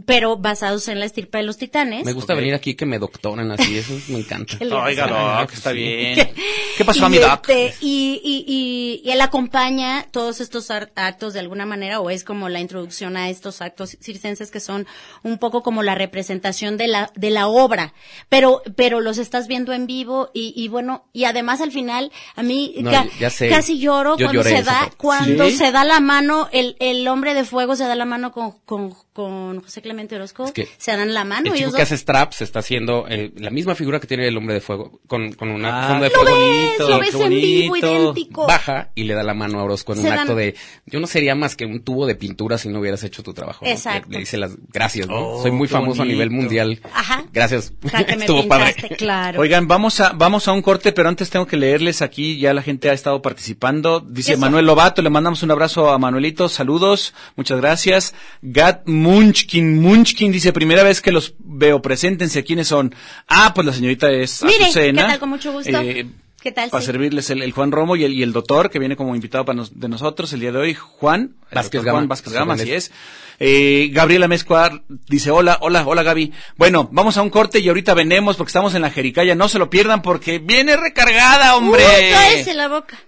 pero 0.06 0.36
basados 0.38 0.88
en 0.88 0.98
la 0.98 1.04
estirpa 1.06 1.38
de 1.38 1.44
los 1.44 1.58
titanes. 1.58 2.04
Me 2.04 2.12
gusta 2.12 2.34
venir 2.34 2.54
aquí 2.54 2.74
que 2.74 2.86
me 2.86 2.98
doctoran 2.98 3.50
así, 3.52 3.78
eso 3.78 3.94
me 4.08 4.18
encanta. 4.20 4.56
¿Qué 4.58 4.64
le 4.64 4.74
Oiga? 4.74 5.06
Doc, 5.40 5.52
está 5.52 5.70
Sí. 5.70 5.76
bien. 5.76 6.30
¿Qué 6.76 6.84
pasó 6.84 7.06
a 7.06 7.08
mi 7.08 7.18
Doc? 7.18 7.48
este, 7.48 7.74
y, 7.80 8.20
y, 8.24 8.44
y, 8.48 9.08
y 9.08 9.10
él 9.12 9.20
acompaña 9.20 10.06
todos 10.10 10.40
estos 10.40 10.70
actos 10.70 11.34
de 11.34 11.40
alguna 11.40 11.66
manera, 11.66 12.00
o 12.00 12.10
es 12.10 12.24
como 12.24 12.48
la 12.48 12.60
introducción 12.60 13.16
a 13.16 13.28
estos 13.28 13.60
actos 13.60 13.96
circenses 14.00 14.50
que 14.50 14.58
son 14.60 14.86
un 15.22 15.38
poco 15.38 15.62
como 15.62 15.82
la 15.82 15.94
representación 15.94 16.76
de 16.76 16.88
la, 16.88 17.12
de 17.14 17.30
la 17.30 17.46
obra, 17.46 17.92
pero, 18.28 18.62
pero 18.76 19.00
los 19.00 19.18
estás 19.18 19.46
viendo 19.48 19.72
en 19.72 19.86
vivo 19.86 20.30
y, 20.34 20.52
y 20.56 20.68
bueno, 20.68 21.04
y 21.12 21.24
además 21.24 21.60
al 21.60 21.70
final, 21.72 22.10
a 22.36 22.42
mí 22.42 22.74
No, 22.78 22.90
ca- 22.90 23.06
ya 23.20 23.30
sé. 23.30 23.48
casi 23.48 23.78
lloro 23.78 24.16
Yo 24.16 24.26
cuando 24.26 24.42
se 24.44 24.62
da, 24.62 24.80
parte. 24.80 24.96
cuando 24.96 25.44
¿Sí? 25.50 25.56
se 25.58 25.70
da 25.70 25.84
la 25.84 26.00
mano, 26.00 26.48
el, 26.52 26.76
el 26.80 27.06
hombre 27.06 27.34
de 27.34 27.44
fuego 27.44 27.76
se 27.76 27.84
da 27.84 27.94
la 27.94 28.04
mano 28.06 28.32
con, 28.32 28.52
con, 28.64 28.94
con 29.12 29.60
José 29.62 29.73
Clemente 29.82 30.16
Orozco, 30.16 30.44
Es 30.44 30.52
que 30.52 30.68
se 30.78 30.96
dan 30.96 31.12
la 31.14 31.24
mano 31.24 31.46
El 31.46 31.52
chico 31.52 31.56
ellos 31.56 31.72
que 31.74 31.80
dos. 31.82 31.88
hace 31.88 31.96
straps 31.98 32.42
está 32.42 32.60
haciendo 32.60 33.06
la 33.36 33.50
misma 33.50 33.74
figura 33.74 34.00
que 34.00 34.06
tiene 34.06 34.26
el 34.28 34.36
hombre 34.36 34.54
de 34.54 34.60
fuego, 34.60 35.00
con, 35.06 35.32
con 35.32 35.50
una 35.50 35.84
Ah, 35.84 35.88
sonda 35.88 36.04
de 36.04 36.10
fuego. 36.10 36.36
ves, 36.78 36.88
lo 36.88 36.98
ves 36.98 37.14
en 37.14 37.28
vivo, 37.30 37.68
bonito. 37.70 37.86
idéntico. 38.02 38.46
Baja 38.46 38.90
y 38.94 39.04
le 39.04 39.14
da 39.14 39.22
la 39.22 39.34
mano 39.34 39.60
a 39.60 39.64
Orozco 39.64 39.92
en 39.92 39.98
Se 39.98 40.04
un 40.04 40.10
dan- 40.10 40.18
acto 40.20 40.34
de, 40.34 40.54
yo 40.86 41.00
no 41.00 41.06
sería 41.06 41.34
más 41.34 41.56
que 41.56 41.64
un 41.64 41.82
tubo 41.82 42.06
de 42.06 42.14
pintura 42.14 42.58
si 42.58 42.68
no 42.68 42.80
hubieras 42.80 43.02
hecho 43.04 43.22
tu 43.22 43.32
trabajo. 43.34 43.64
¿no? 43.64 43.70
Exacto. 43.70 44.08
Le, 44.10 44.14
le 44.14 44.20
dice 44.20 44.36
las 44.36 44.56
gracias, 44.72 45.08
¿no? 45.08 45.14
Oh, 45.36 45.42
Soy 45.42 45.50
muy 45.50 45.68
famoso 45.68 46.02
a 46.02 46.04
nivel 46.04 46.28
bonito. 46.28 46.42
mundial. 46.42 46.80
Ajá. 46.92 47.24
Gracias. 47.32 47.72
Ja, 47.90 48.04
que 48.04 48.16
me 48.16 48.24
Estuvo 48.24 48.40
pintaste, 48.40 48.82
padre. 48.82 48.96
claro. 48.96 49.40
Oigan, 49.40 49.66
vamos 49.68 50.00
a, 50.00 50.12
vamos 50.12 50.48
a 50.48 50.52
un 50.52 50.62
corte, 50.62 50.92
pero 50.92 51.08
antes 51.08 51.30
tengo 51.30 51.46
que 51.46 51.56
leerles 51.56 52.02
aquí, 52.02 52.38
ya 52.38 52.52
la 52.54 52.62
gente 52.62 52.90
ha 52.90 52.92
estado 52.92 53.22
participando. 53.22 54.00
Dice 54.00 54.32
Eso. 54.32 54.40
Manuel 54.40 54.66
Lobato, 54.66 55.02
le 55.02 55.10
mandamos 55.10 55.42
un 55.42 55.50
abrazo 55.50 55.90
a 55.90 55.98
Manuelito, 55.98 56.48
saludos, 56.48 57.14
muchas 57.36 57.60
gracias. 57.60 58.14
Gat 58.42 58.86
Munchkin, 58.86 59.63
Munchkin 59.80 60.30
dice, 60.32 60.52
primera 60.52 60.82
vez 60.82 61.00
que 61.00 61.12
los 61.12 61.34
veo, 61.38 61.80
preséntense, 61.82 62.44
¿quiénes 62.44 62.68
son? 62.68 62.94
Ah, 63.28 63.52
pues 63.54 63.66
la 63.66 63.72
señorita 63.72 64.10
es 64.10 64.42
Mire, 64.42 64.64
Azucena. 64.64 65.02
¿qué 65.02 65.08
tal? 65.08 65.18
Con 65.20 65.28
mucho 65.30 65.52
gusto. 65.52 65.80
Eh, 65.80 66.06
¿Qué 66.42 66.52
tal? 66.52 66.68
Para 66.68 66.82
Sí. 66.82 66.86
servirles 66.86 67.30
el, 67.30 67.40
el 67.40 67.52
Juan 67.52 67.72
Romo 67.72 67.96
y 67.96 68.04
el, 68.04 68.12
y 68.12 68.22
el 68.22 68.32
doctor, 68.34 68.68
que 68.68 68.78
viene 68.78 68.96
como 68.96 69.14
invitado 69.14 69.46
para 69.46 69.56
nos- 69.56 69.80
de 69.80 69.88
nosotros 69.88 70.30
el 70.34 70.40
día 70.40 70.52
de 70.52 70.58
hoy, 70.58 70.74
Juan. 70.74 71.36
Vázquez 71.50 71.82
Gama. 71.82 71.98
Juan 72.00 72.08
Vázquez 72.08 72.32
Gama, 72.34 72.52
así 72.54 72.70
es. 72.70 72.92
Eh, 73.40 73.88
Gabriela 73.92 74.28
Mezcuar 74.28 74.82
dice, 75.08 75.30
hola, 75.30 75.56
hola, 75.62 75.84
hola 75.86 76.02
Gaby. 76.02 76.32
Bueno, 76.56 76.86
vamos 76.92 77.16
a 77.16 77.22
un 77.22 77.30
corte 77.30 77.60
y 77.60 77.68
ahorita 77.68 77.94
venemos 77.94 78.36
porque 78.36 78.50
estamos 78.50 78.74
en 78.74 78.82
la 78.82 78.90
Jericaya. 78.90 79.34
No 79.34 79.48
se 79.48 79.58
lo 79.58 79.70
pierdan 79.70 80.02
porque 80.02 80.38
viene 80.38 80.76
recargada, 80.76 81.56
hombre. 81.56 81.82
Cállese 82.12 82.52
la 82.52 82.68
boca. 82.68 83.00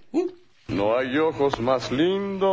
No 0.67 0.97
hay 0.97 1.15
ojos 1.17 1.59
más 1.61 1.91
lindos. 1.91 2.47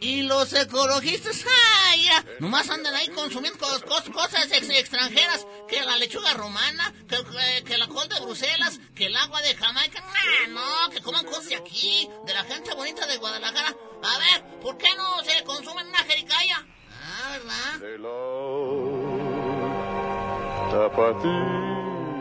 Y 0.00 0.22
los 0.22 0.52
ecologistas, 0.52 1.44
¡ay! 1.90 2.04
ya, 2.04 2.24
nomás 2.38 2.70
andan 2.70 2.94
ahí 2.94 3.08
consumiendo 3.08 3.58
cos- 3.58 3.82
cos- 3.84 4.12
cosas 4.12 4.46
ex- 4.52 4.70
extranjeras, 4.70 5.44
que 5.66 5.82
la 5.84 5.96
lechuga 5.96 6.34
romana, 6.34 6.94
que, 7.08 7.16
que- 7.16 7.64
que 7.64 7.76
la 7.78 7.88
col 7.88 8.08
de 8.08 8.20
Bruselas, 8.20 8.78
que 8.94 9.06
el 9.06 9.16
agua 9.16 9.42
de 9.42 9.56
Jamaica, 9.56 10.00
¡nah! 10.00 10.46
no, 10.50 10.90
que 10.90 11.00
coman 11.02 11.24
cosas 11.26 11.48
de 11.48 11.56
aquí, 11.56 12.08
de 12.26 12.32
la 12.32 12.44
gente 12.44 12.72
bonita 12.74 13.06
de 13.08 13.16
Guadalajara. 13.16 13.74
A 14.04 14.18
ver, 14.18 14.60
¿por 14.60 14.78
qué 14.78 14.94
no 14.96 15.24
se 15.24 15.42
consumen 15.42 15.88
una 15.88 15.98
jericaya? 16.04 16.64
Ah, 16.92 17.30
¿verdad? 17.32 17.80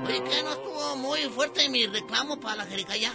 Oye, 0.08 0.24
¿qué 0.24 0.42
no 0.44 0.52
estuvo 0.54 0.96
muy 0.96 1.22
fuerte 1.26 1.70
mi 1.70 1.86
reclamo 1.86 2.40
para 2.40 2.56
la 2.58 2.66
jericaya? 2.66 3.14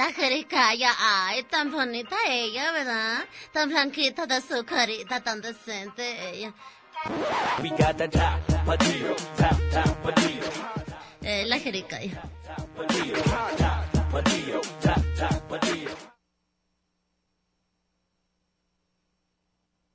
La 0.00 0.14
jericaya, 0.14 0.92
ay, 0.98 1.42
tan 1.42 1.70
bonita 1.70 2.16
ella, 2.26 2.72
¿verdad? 2.72 3.18
Tan 3.52 3.68
blanquita 3.68 4.26
de 4.26 4.40
su 4.40 4.64
carita, 4.64 5.20
tan 5.22 5.42
decente 5.42 6.30
ella. 6.30 6.54
Eh, 11.20 11.44
la 11.46 11.58
jericaya. 11.58 12.22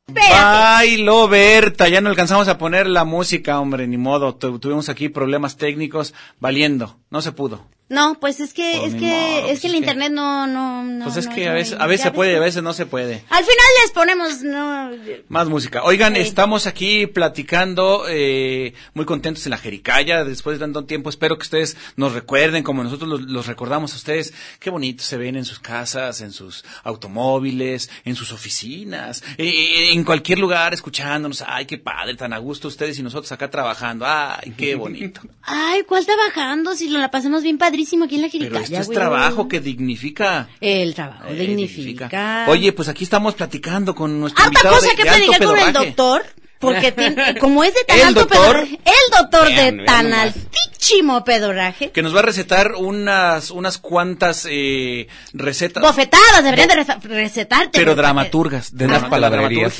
Bailo 0.07 1.27
Berta, 1.27 1.87
ya 1.89 1.99
no 2.01 2.09
alcanzamos 2.09 2.47
a 2.47 2.57
poner 2.57 2.87
la 2.87 3.05
música, 3.05 3.59
hombre, 3.59 3.87
ni 3.87 3.97
modo. 3.97 4.35
Tu- 4.35 4.59
tuvimos 4.59 4.89
aquí 4.89 5.09
problemas 5.09 5.57
técnicos 5.57 6.13
valiendo, 6.39 6.99
no 7.09 7.21
se 7.21 7.31
pudo. 7.31 7.65
No, 7.87 8.19
pues 8.19 8.39
es 8.39 8.53
que, 8.53 8.77
Pues 8.79 8.87
es 8.87 8.93
ni 8.95 8.99
que, 9.01 9.05
modo, 9.11 9.37
es 9.37 9.43
pues 9.45 9.59
que 9.61 9.67
el 9.67 9.71
es 9.71 9.71
que- 9.71 9.77
internet 9.77 10.11
no, 10.11 10.47
no, 10.47 10.83
no. 10.83 11.05
Pues 11.05 11.17
es 11.17 11.27
no, 11.27 11.35
que 11.35 11.45
no, 11.45 11.51
a 11.51 11.53
veces, 11.53 11.77
a 11.79 11.85
veces 11.85 12.03
se 12.05 12.11
puede 12.11 12.35
a 12.35 12.39
veces 12.39 12.63
no 12.63 12.73
se 12.73 12.87
puede. 12.87 13.23
Al 13.29 13.43
final 13.43 13.65
les 13.83 13.91
ponemos, 13.91 14.41
no. 14.41 14.89
Más 15.29 15.47
música. 15.47 15.83
Oigan, 15.83 16.15
Sí. 16.15 16.21
estamos 16.21 16.65
aquí 16.65 17.05
platicando, 17.05 18.05
eh, 18.09 18.73
muy 18.95 19.05
contentos 19.05 19.45
en 19.45 19.51
la 19.51 19.57
Jericaya, 19.59 20.23
después 20.23 20.57
de 20.57 20.63
tanto 20.65 20.85
tiempo. 20.85 21.11
Espero 21.11 21.37
que 21.37 21.43
ustedes 21.43 21.77
nos 21.95 22.13
recuerden 22.13 22.63
como 22.63 22.83
nosotros 22.83 23.07
los, 23.07 23.21
los 23.21 23.45
recordamos 23.45 23.93
a 23.93 23.97
ustedes. 23.97 24.33
Qué 24.59 24.71
bonito 24.71 25.03
se 25.03 25.17
ven 25.17 25.35
en 25.35 25.45
sus 25.45 25.59
casas, 25.59 26.21
en 26.21 26.31
sus 26.31 26.65
automóviles, 26.83 27.89
en 28.03 28.15
sus 28.15 28.31
oficinas, 28.31 29.23
eh, 29.37 29.91
en 29.93 30.03
cualquier 30.03 30.39
lugar 30.39 30.73
escuchándonos. 30.73 31.43
Ay, 31.47 31.65
qué 31.65 31.77
padre, 31.77 32.15
tan 32.15 32.33
a 32.33 32.39
gusto 32.39 32.67
ustedes 32.67 32.97
y 32.99 33.03
nosotros 33.03 33.31
acá 33.31 33.49
trabajando. 33.51 34.05
Ay, 34.07 34.53
qué 34.57 34.75
bonito. 34.75 35.21
Ay, 35.43 35.83
¿cuál 35.83 36.05
trabajando? 36.05 36.75
Si 36.75 36.89
lo 36.89 36.99
la 36.99 37.11
pasamos 37.11 37.43
bien 37.43 37.57
padrísimo 37.75 38.05
aquí 38.05 38.15
en 38.15 38.21
la 38.21 38.27
Pero 38.29 38.43
Jericaya, 38.43 38.63
esto 38.63 38.79
es 38.81 38.85
güey. 38.87 38.95
trabajo 38.97 39.47
que 39.47 39.59
dignifica. 39.59 40.47
El 40.61 40.93
trabajo 40.95 41.25
Eh, 41.29 41.35
dignifica. 41.35 42.45
Oye, 42.47 42.71
pues 42.71 42.87
aquí 42.87 43.03
estamos 43.03 43.35
platicando 43.35 43.93
con 43.93 44.19
nuestro 44.19 44.43
Harta 44.43 44.53
invitado 44.59 44.75
cosa 44.75 44.89
de- 44.89 44.95
que 44.95 45.03
de 45.03 45.09
alto 45.09 45.25
platicar 45.25 45.47
con 45.47 45.59
el 45.67 45.73
doctor, 45.73 46.25
porque 46.59 46.91
tiene- 46.93 47.37
como 47.39 47.63
es 47.63 47.73
de 47.73 47.83
tan 47.85 47.97
El 47.99 48.03
alto 48.05 48.19
doctor. 48.21 48.39
pedorraje, 48.41 48.79
el 48.85 49.11
doctor 49.21 49.45
Vean, 49.47 49.55
de 49.55 49.71
vean 49.83 49.85
tan 49.85 50.09
nomás. 50.09 50.33
altísimo 50.35 51.23
pedorraje, 51.25 51.91
que 51.91 52.01
nos 52.01 52.15
va 52.15 52.19
a 52.19 52.23
recetar 52.23 52.73
unas 52.75 53.51
unas 53.51 53.77
cuantas 53.77 54.47
eh, 54.49 55.07
recetas 55.33 55.83
bofetadas 55.83 56.43
deberían 56.43 56.69
de 56.69 56.75
recetarte. 57.09 57.77
pero 57.77 57.93
dramaturgas 57.95 58.75
de 58.75 58.87
drama- 58.87 59.09
palabrerías. 59.09 59.73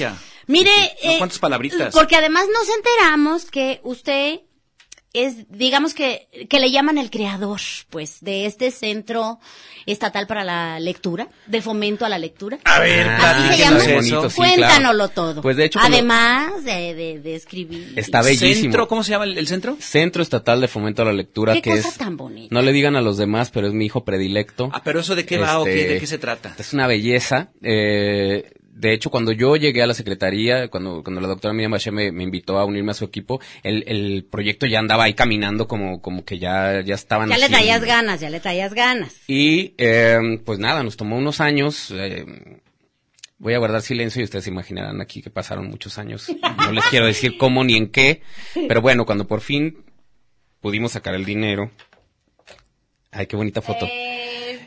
Mire, 0.47 0.69
Unas 1.01 1.15
eh, 1.15 1.17
cuantas 1.17 1.39
palabritas. 1.39 1.93
porque 1.93 2.15
además 2.17 2.45
nos 2.53 2.69
enteramos 2.75 3.49
que 3.49 3.79
usted 3.83 4.41
es, 5.23 5.49
digamos 5.49 5.93
que, 5.93 6.27
que 6.49 6.59
le 6.59 6.71
llaman 6.71 6.97
el 6.97 7.09
creador, 7.09 7.59
pues, 7.89 8.17
de 8.21 8.45
este 8.45 8.71
centro 8.71 9.39
estatal 9.85 10.27
para 10.27 10.43
la 10.43 10.79
lectura, 10.79 11.29
de 11.47 11.61
fomento 11.61 12.05
a 12.05 12.09
la 12.09 12.17
lectura. 12.17 12.57
A 12.63 12.79
ver, 12.79 13.07
Así 13.07 13.47
se 13.55 13.57
llama. 13.59 13.77
bonito, 13.83 14.29
sí, 14.29 14.35
Cuéntanoslo 14.37 15.09
claro. 15.09 15.09
todo. 15.09 15.41
Pues, 15.41 15.57
de 15.57 15.65
hecho, 15.65 15.79
Además 15.81 16.63
de, 16.63 16.93
de, 16.95 17.19
de 17.19 17.35
escribir. 17.35 17.93
Está 17.95 18.21
bellísimo. 18.21 18.63
Centro, 18.63 18.87
¿cómo 18.87 19.03
se 19.03 19.11
llama 19.11 19.25
el, 19.25 19.37
el 19.37 19.47
centro? 19.47 19.77
Centro 19.79 20.23
Estatal 20.23 20.59
de 20.61 20.67
Fomento 20.67 21.01
a 21.01 21.05
la 21.05 21.13
Lectura, 21.13 21.53
Qué 21.53 21.61
que 21.61 21.69
cosa 21.71 21.89
es... 21.89 21.97
tan 21.97 22.17
bonita. 22.17 22.53
No 22.53 22.61
le 22.61 22.71
digan 22.71 22.95
a 22.95 23.01
los 23.01 23.17
demás, 23.17 23.51
pero 23.51 23.67
es 23.67 23.73
mi 23.73 23.85
hijo 23.85 24.03
predilecto. 24.03 24.69
Ah, 24.73 24.81
pero 24.83 24.99
eso 24.99 25.15
de 25.15 25.25
qué 25.25 25.37
va 25.37 25.59
o 25.59 25.65
qué, 25.65 25.81
Este, 25.81 25.93
de 25.93 25.99
qué 25.99 26.07
se 26.07 26.17
trata. 26.17 26.55
Es 26.57 26.73
una 26.73 26.87
belleza. 26.87 27.51
Eh, 27.61 28.51
de 28.77 28.93
hecho, 28.93 29.09
cuando 29.09 29.31
yo 29.31 29.55
llegué 29.55 29.81
a 29.81 29.87
la 29.87 29.93
secretaría, 29.93 30.67
cuando, 30.67 31.01
cuando 31.01 31.21
la 31.21 31.29
doctora 31.29 31.53
Miriam 31.53 31.71
Bache 31.71 31.91
me, 31.91 32.11
me 32.11 32.23
invitó 32.23 32.59
a 32.59 32.65
unirme 32.65 32.91
a 32.91 32.93
su 32.93 33.05
equipo, 33.05 33.39
el, 33.63 33.83
el 33.87 34.25
proyecto 34.29 34.65
ya 34.67 34.79
andaba 34.79 35.05
ahí 35.05 35.13
caminando 35.13 35.67
como, 35.67 36.01
como 36.01 36.25
que 36.25 36.39
ya, 36.39 36.81
ya 36.81 36.93
estaban 36.95 37.29
Ya 37.29 37.37
le 37.37 37.45
así. 37.45 37.53
traías 37.53 37.83
ganas, 37.85 38.19
ya 38.19 38.29
le 38.29 38.39
traías 38.41 38.73
ganas. 38.73 39.15
Y 39.27 39.73
eh, 39.77 40.19
pues 40.45 40.59
nada, 40.59 40.83
nos 40.83 40.97
tomó 40.97 41.17
unos 41.17 41.39
años. 41.39 41.89
eh, 41.91 42.25
voy 43.37 43.53
a 43.53 43.59
guardar 43.59 43.81
silencio 43.81 44.21
y 44.21 44.25
ustedes 44.25 44.43
se 44.45 44.49
imaginarán 44.51 44.99
aquí 45.01 45.21
que 45.21 45.29
pasaron 45.29 45.69
muchos 45.69 45.97
años. 45.97 46.27
No 46.57 46.71
les 46.73 46.83
quiero 46.87 47.05
decir 47.05 47.37
cómo 47.39 47.63
ni 47.63 47.75
en 47.77 47.87
qué, 47.87 48.21
pero 48.67 48.81
bueno, 48.81 49.05
cuando 49.05 49.25
por 49.25 49.39
fin 49.41 49.85
pudimos 50.59 50.91
sacar 50.93 51.15
el 51.15 51.23
dinero. 51.23 51.71
Ay, 53.11 53.27
qué 53.27 53.35
bonita 53.37 53.61
foto. 53.61 53.85
Es 53.85 54.24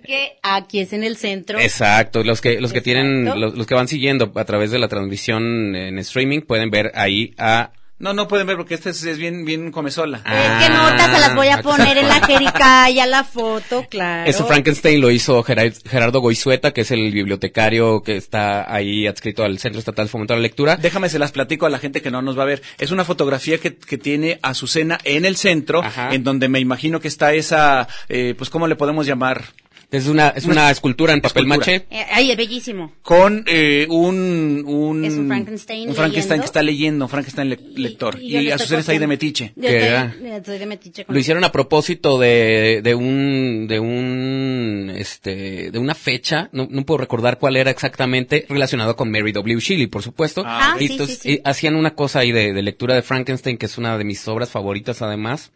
que 0.09 0.38
aquí 0.42 0.80
es 0.80 0.92
en 0.92 1.04
el 1.04 1.16
centro. 1.18 1.61
Exacto, 1.61 2.24
los 2.24 2.40
que 2.40 2.61
los 2.61 2.72
que 2.72 2.80
tienen 2.80 3.26
los, 3.26 3.54
los 3.54 3.66
que 3.66 3.74
van 3.74 3.86
siguiendo 3.88 4.32
a 4.34 4.44
través 4.44 4.70
de 4.70 4.78
la 4.78 4.88
transmisión 4.88 5.76
en 5.76 5.98
streaming 5.98 6.40
pueden 6.40 6.70
ver 6.70 6.90
ahí 6.94 7.34
a 7.38 7.70
No, 8.00 8.12
no 8.14 8.26
pueden 8.28 8.46
ver 8.46 8.56
porque 8.56 8.74
este 8.74 8.90
es, 8.90 9.04
es 9.04 9.18
bien 9.18 9.44
bien 9.44 9.70
comezola. 9.72 10.18
Es 10.18 10.66
que 10.66 10.72
notas 10.72 11.12
se 11.14 11.20
las 11.20 11.34
voy 11.34 11.48
a 11.48 11.56
Ah, 11.56 11.62
poner 11.62 11.98
en 11.98 12.06
la 12.09 12.24
jericaya, 12.24 13.04
la 13.06 13.24
foto, 13.24 13.84
claro. 13.90 14.30
Eso 14.30 14.46
Frankenstein 14.46 15.00
lo 15.00 15.11
hizo 15.11 15.42
Gerar- 15.42 15.72
Gerardo 15.84 16.20
Goizueta, 16.20 16.70
que 16.72 16.82
es 16.82 16.90
el 16.92 17.11
bibliotecario 17.11 18.02
que 18.04 18.16
está 18.16 18.72
ahí 18.72 19.06
adscrito 19.09 19.42
al 19.44 19.59
Centro 19.59 19.80
Estatal 19.80 20.06
de 20.06 20.11
Fomento 20.11 20.32
a 20.32 20.36
la 20.36 20.42
Lectura. 20.42 20.76
Déjame 20.76 21.09
se 21.09 21.18
las 21.18 21.32
platico 21.32 21.66
a 21.66 21.70
la 21.70 21.78
gente 21.80 22.00
que 22.00 22.11
no 22.12 22.22
nos 22.22 22.38
va 22.38 22.44
a 22.44 22.46
ver. 22.46 22.62
Es 22.78 22.92
una 22.92 23.04
fotografía 23.04 23.59
que, 23.59 23.74
que 23.76 23.98
tiene 23.98 24.38
Azucena 24.42 24.98
en 25.04 25.24
el 25.24 25.34
centro, 25.36 25.82
Ajá. 25.82 26.14
en 26.14 26.22
donde 26.24 26.48
me 26.48 26.61
imagino 26.61 27.00
que 27.00 27.09
está 27.09 27.34
esa, 27.34 27.88
eh, 28.09 28.34
pues, 28.38 28.48
¿cómo 28.48 28.68
le 28.68 28.76
podemos 28.76 29.06
llamar? 29.06 29.44
Es 29.91 30.07
una 30.07 30.28
es 30.28 30.45
una 30.45 30.70
escultura 30.70 31.14
en 31.14 31.22
papel 31.22 31.45
Escultura. 31.45 31.72
maché. 31.78 31.86
Eh, 31.91 32.05
ay, 32.12 32.30
es 32.30 32.36
bellísimo. 32.36 32.93
Con 33.01 33.43
eh, 33.47 33.86
un, 33.89 34.62
un... 34.66 35.03
Es 35.03 35.14
un 35.14 35.26
Frankenstein 35.28 35.89
un 35.89 35.95
Frankenstein 35.95 36.41
leyendo. 36.41 36.43
que 36.43 36.45
está 36.47 36.62
leyendo, 36.62 37.05
un 37.07 37.09
Frankenstein 37.09 37.49
le- 37.49 37.59
lector. 37.74 38.18
Y, 38.20 38.32
le 38.32 38.39
estoy 38.41 38.51
Azucena 38.53 38.80
está 38.80 38.93
ahí 38.93 38.99
de 38.99 39.07
metiche. 39.07 39.53
Yo 39.57 39.62
Que 39.62 39.78
estoy- 39.97 40.30
estoy 40.30 40.59
de 40.59 40.66
metiche 40.66 41.05
con 41.07 41.14
Lo 41.14 41.20
hicieron 41.20 41.43
a 41.45 41.51
propósito 41.53 42.18
de, 42.18 42.80
de 42.84 42.95
un 42.95 43.66
de 43.66 43.80
un 43.80 44.93
este 44.95 45.70
de 45.70 45.78
una 45.78 45.95
fecha, 45.95 46.51
no, 46.53 46.68
no 46.70 46.84
puedo 46.84 46.99
recordar 46.99 47.39
cuál 47.39 47.57
era 47.57 47.70
exactamente, 47.70 48.45
relacionado 48.49 48.95
con 48.95 49.11
Mary 49.11 49.32
W. 49.32 49.59
Shelley, 49.59 49.86
por 49.86 50.03
supuesto. 50.03 50.43
Ah, 50.45 50.76
Y 50.78 50.86
sí, 50.89 50.93
entonces, 50.93 51.16
sí, 51.18 51.28
sí. 51.30 51.34
eh, 51.36 51.43
hacían 51.45 51.76
una 51.76 51.95
cosa 51.95 52.18
ahí 52.18 52.30
de, 52.32 52.53
de 52.53 52.62
lectura 52.62 52.95
de 52.95 53.01
Frankenstein, 53.01 53.57
que 53.57 53.64
es 53.66 53.78
una 53.78 53.97
de 53.97 54.05
mis 54.05 54.28
obras 54.28 54.51
favoritas 54.51 55.01
además. 55.01 55.51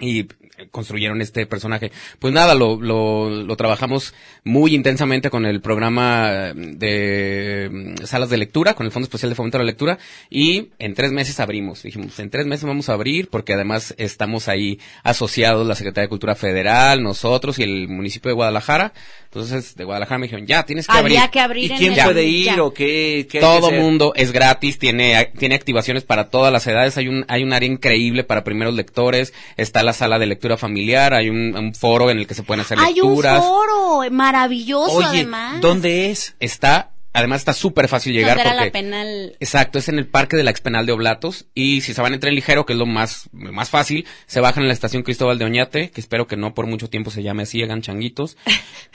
Y 0.00 0.26
construyeron 0.70 1.20
este 1.20 1.46
personaje. 1.46 1.92
Pues 2.18 2.32
nada, 2.34 2.54
lo, 2.54 2.80
lo, 2.80 3.30
lo 3.30 3.56
trabajamos 3.56 4.14
muy 4.44 4.74
intensamente 4.74 5.30
con 5.30 5.46
el 5.46 5.60
programa 5.60 6.52
de 6.54 7.68
mm, 7.70 8.04
salas 8.04 8.30
de 8.30 8.36
lectura, 8.38 8.74
con 8.74 8.86
el 8.86 8.92
Fondo 8.92 9.04
Especial 9.04 9.30
de 9.30 9.36
Fomento 9.36 9.58
a 9.58 9.60
la 9.60 9.66
Lectura, 9.66 9.98
y 10.30 10.68
en 10.78 10.94
tres 10.94 11.12
meses 11.12 11.38
abrimos. 11.40 11.82
Dijimos, 11.82 12.18
en 12.18 12.30
tres 12.30 12.46
meses 12.46 12.64
vamos 12.66 12.88
a 12.88 12.94
abrir, 12.94 13.28
porque 13.28 13.54
además 13.54 13.94
estamos 13.98 14.48
ahí 14.48 14.78
asociados 15.02 15.66
la 15.66 15.74
Secretaría 15.74 16.06
de 16.06 16.08
Cultura 16.10 16.34
Federal, 16.34 17.02
nosotros 17.02 17.58
y 17.58 17.62
el 17.62 17.88
municipio 17.88 18.28
de 18.30 18.34
Guadalajara. 18.34 18.92
Entonces, 19.24 19.74
de 19.76 19.84
Guadalajara 19.84 20.18
me 20.18 20.26
dijeron, 20.26 20.46
ya, 20.46 20.64
tienes 20.64 20.86
que 20.86 20.96
abrir. 20.96 21.18
Había 21.18 21.30
que 21.30 21.40
abrir 21.40 21.70
¿Y 21.72 21.76
quién 21.76 21.92
el- 21.92 22.04
puede 22.04 22.24
ir 22.24 22.46
ya. 22.46 22.62
o 22.62 22.72
qué? 22.72 23.26
qué 23.28 23.38
que 23.38 23.40
Todo 23.40 23.70
mundo 23.70 24.12
es 24.16 24.32
gratis, 24.32 24.78
tiene, 24.78 25.32
tiene 25.38 25.54
activaciones 25.54 26.02
para 26.04 26.30
todas 26.30 26.52
las 26.52 26.66
edades, 26.66 26.96
hay 26.96 27.08
un, 27.08 27.24
hay 27.28 27.42
un 27.42 27.52
área 27.52 27.68
increíble 27.68 28.24
para 28.24 28.42
primeros 28.42 28.74
lectores, 28.74 29.34
está 29.56 29.82
la 29.82 29.92
sala 29.92 30.18
de 30.18 30.26
lectura 30.26 30.47
familiar, 30.56 31.12
hay 31.12 31.28
un, 31.28 31.54
un 31.56 31.74
foro 31.74 32.10
en 32.10 32.18
el 32.18 32.26
que 32.26 32.34
se 32.34 32.42
pueden 32.42 32.60
hacer 32.60 32.78
Hay 32.78 33.00
un 33.00 33.08
lecturas. 33.10 33.44
foro 33.44 34.10
maravilloso 34.10 34.96
Oye, 34.98 35.06
además. 35.06 35.60
¿dónde 35.60 36.10
es? 36.10 36.34
Está, 36.40 36.92
además 37.12 37.40
está 37.40 37.52
súper 37.52 37.88
fácil 37.88 38.12
llegar 38.14 38.38
porque... 38.42 38.54
la 38.54 38.70
penal. 38.70 39.36
Exacto, 39.40 39.78
es 39.78 39.88
en 39.88 39.98
el 39.98 40.06
parque 40.06 40.36
de 40.36 40.44
la 40.44 40.50
expenal 40.50 40.86
de 40.86 40.92
Oblatos 40.92 41.46
y 41.54 41.80
si 41.82 41.92
se 41.94 42.00
van 42.00 42.14
en 42.14 42.20
tren 42.20 42.34
ligero, 42.34 42.64
que 42.66 42.72
es 42.74 42.78
lo 42.78 42.86
más, 42.86 43.28
más 43.32 43.70
fácil, 43.70 44.06
se 44.26 44.40
bajan 44.40 44.62
en 44.62 44.68
la 44.68 44.74
estación 44.74 45.02
Cristóbal 45.02 45.38
de 45.38 45.44
Oñate, 45.44 45.90
que 45.90 46.00
espero 46.00 46.26
que 46.26 46.36
no 46.36 46.54
por 46.54 46.66
mucho 46.66 46.88
tiempo 46.88 47.10
se 47.10 47.22
llame 47.22 47.42
así, 47.42 47.62
hagan 47.62 47.82
changuitos, 47.82 48.36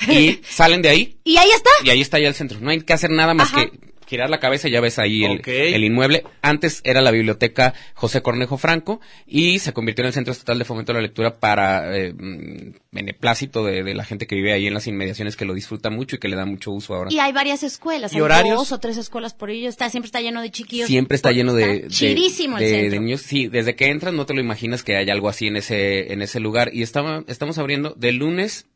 y 0.08 0.40
salen 0.50 0.82
de 0.82 0.90
ahí 0.90 1.18
Y 1.24 1.38
ahí 1.38 1.50
está. 1.52 1.70
y 1.84 1.90
ahí 1.90 2.02
está 2.02 2.20
ya 2.20 2.28
el 2.30 2.36
centro. 2.36 2.60
No 2.62 2.70
hay 2.72 2.82
que 2.82 2.94
hacer 2.94 3.10
nada 3.12 3.34
más 3.34 3.52
Ajá. 3.54 3.66
que 3.66 3.93
girar 4.14 4.30
la 4.30 4.40
cabeza 4.40 4.68
y 4.68 4.72
ya 4.72 4.80
ves 4.80 5.00
ahí 5.00 5.24
el, 5.26 5.42
el 5.48 5.84
inmueble. 5.84 6.24
Antes 6.44 6.82
era 6.84 7.02
la 7.02 7.10
biblioteca 7.10 7.74
José 7.96 8.22
Cornejo 8.22 8.60
Franco 8.60 9.02
y 9.26 9.58
se 9.58 9.74
convirtió 9.74 10.04
en 10.04 10.08
el 10.10 10.14
Centro 10.14 10.32
Estatal 10.34 10.60
de 10.60 10.66
Fomento 10.66 10.92
a 10.92 10.96
la 10.96 11.02
Lectura 11.02 11.40
para 11.40 11.98
eh, 11.98 12.14
mm, 12.14 12.76
beneplácito 12.92 13.66
de, 13.66 13.82
de 13.82 13.96
la 13.96 14.06
gente 14.06 14.28
que 14.28 14.36
vive 14.36 14.54
ahí 14.54 14.68
en 14.68 14.76
las 14.76 14.86
inmediaciones 14.86 15.36
que 15.36 15.46
lo 15.46 15.56
disfruta 15.56 15.90
mucho 15.90 16.18
y 16.18 16.20
que 16.20 16.28
le 16.28 16.36
da 16.36 16.46
mucho 16.46 16.70
uso 16.70 16.94
ahora. 16.94 17.12
Y 17.12 17.18
hay 17.18 17.32
varias 17.32 17.64
escuelas. 17.64 18.14
¿Y 18.14 18.18
hay 18.18 18.22
horarios? 18.22 18.56
Dos 18.58 18.72
o 18.72 18.80
tres 18.80 18.98
escuelas 18.98 19.34
por 19.34 19.50
ello. 19.50 19.68
Está, 19.68 19.90
siempre 19.90 20.08
está 20.10 20.22
lleno 20.22 20.44
de 20.44 20.52
chiquillos. 20.52 20.88
Siempre 20.88 21.16
está 21.16 21.32
lleno 21.32 21.54
de, 21.56 21.64
Está 21.64 21.84
de- 21.86 21.88
chidísimo 21.90 22.58
el 22.60 22.64
de- 22.64 22.70
centro. 22.70 22.92
de 22.92 23.00
niños. 23.00 23.22
Sí, 23.22 23.48
desde 23.48 23.76
que 23.76 23.90
entras 23.90 24.14
no 24.14 24.28
te 24.28 24.36
lo 24.36 24.42
imaginas 24.42 24.84
que 24.84 24.96
hay 24.96 25.10
algo 25.10 25.28
así 25.28 25.48
en 25.48 25.58
ese, 25.58 26.14
en 26.14 26.22
ese 26.22 26.40
lugar. 26.40 26.70
Y 26.72 26.84
estaba, 26.84 27.24
estamos 27.28 27.58
abriendo 27.58 27.96
de 27.98 28.12
lunes, 28.12 28.68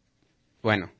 bueno, 0.63 0.91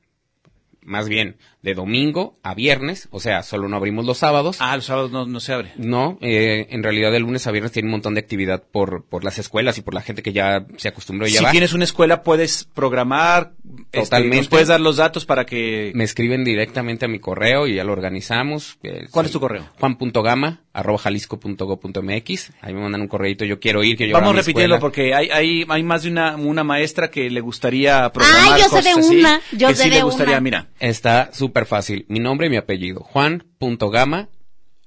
más 0.82 1.08
bien 1.08 1.36
de 1.62 1.74
domingo 1.74 2.38
a 2.44 2.54
viernes, 2.54 3.08
o 3.10 3.18
sea, 3.20 3.42
solo 3.42 3.68
no 3.68 3.76
abrimos 3.76 4.04
los 4.06 4.18
sábados. 4.18 4.58
Ah, 4.60 4.76
los 4.76 4.84
sábados 4.86 5.10
no, 5.10 5.26
no 5.26 5.40
se 5.40 5.52
abre. 5.52 5.72
No, 5.76 6.16
eh, 6.20 6.66
en 6.70 6.82
realidad 6.84 7.10
de 7.10 7.18
lunes 7.20 7.46
a 7.46 7.50
viernes 7.50 7.72
tiene 7.72 7.88
un 7.88 7.92
montón 7.92 8.14
de 8.14 8.20
actividad 8.20 8.62
por, 8.70 9.04
por 9.04 9.24
las 9.24 9.38
escuelas 9.38 9.76
y 9.76 9.82
por 9.82 9.92
la 9.94 10.00
gente 10.02 10.22
que 10.22 10.32
ya 10.32 10.64
se 10.76 10.88
acostumbró 10.88 11.26
y 11.26 11.30
ya 11.32 11.38
Si 11.40 11.44
va. 11.44 11.50
tienes 11.50 11.72
una 11.72 11.84
escuela 11.84 12.22
puedes 12.22 12.62
programar, 12.64 13.52
este, 13.92 14.00
Totalmente. 14.02 14.36
nos 14.36 14.48
puedes 14.48 14.68
dar 14.68 14.80
los 14.80 14.96
datos 14.98 15.26
para 15.26 15.44
que... 15.46 15.90
Me 15.94 16.04
escriben 16.04 16.44
directamente 16.44 17.06
a 17.06 17.08
mi 17.08 17.18
correo 17.18 17.66
y 17.66 17.74
ya 17.74 17.84
lo 17.84 17.92
organizamos. 17.92 18.78
Eh, 18.84 19.06
¿Cuál 19.10 19.26
es 19.26 19.32
tu 19.32 19.40
correo? 19.40 19.66
Juan.gama, 19.80 20.62
arroba 20.72 20.98
jalisco.go.mx. 20.98 22.52
Ahí 22.60 22.74
me 22.74 22.80
mandan 22.80 23.00
un 23.02 23.08
correito, 23.08 23.44
yo 23.44 23.58
quiero 23.60 23.82
ir, 23.82 23.96
quiero 23.96 24.08
llevar 24.10 24.22
Vamos 24.22 24.36
a 24.36 24.40
repitiendo 24.42 24.78
porque 24.78 25.14
hay, 25.14 25.28
hay, 25.30 25.64
hay 25.68 25.82
más 25.82 26.02
de 26.04 26.10
una, 26.10 26.36
una 26.36 26.64
maestra 26.64 27.10
que 27.10 27.28
le 27.30 27.40
gustaría 27.40 28.10
programar 28.12 28.52
Ah, 28.52 28.58
yo 28.58 28.68
sé 28.68 28.82
de 28.82 28.90
así, 28.90 29.16
una, 29.18 29.40
yo 29.52 29.68
que 29.68 29.74
sé 29.74 29.82
sí 29.84 29.90
le 29.90 29.96
de 29.96 30.02
gustaría, 30.02 30.34
una. 30.34 30.40
mira. 30.40 30.68
Está 30.78 31.30
súper 31.48 31.66
fácil. 31.66 32.04
Mi 32.08 32.18
nombre 32.18 32.46
y 32.46 32.50
mi 32.50 32.56
apellido. 32.56 33.00
Juan.gama 33.00 34.28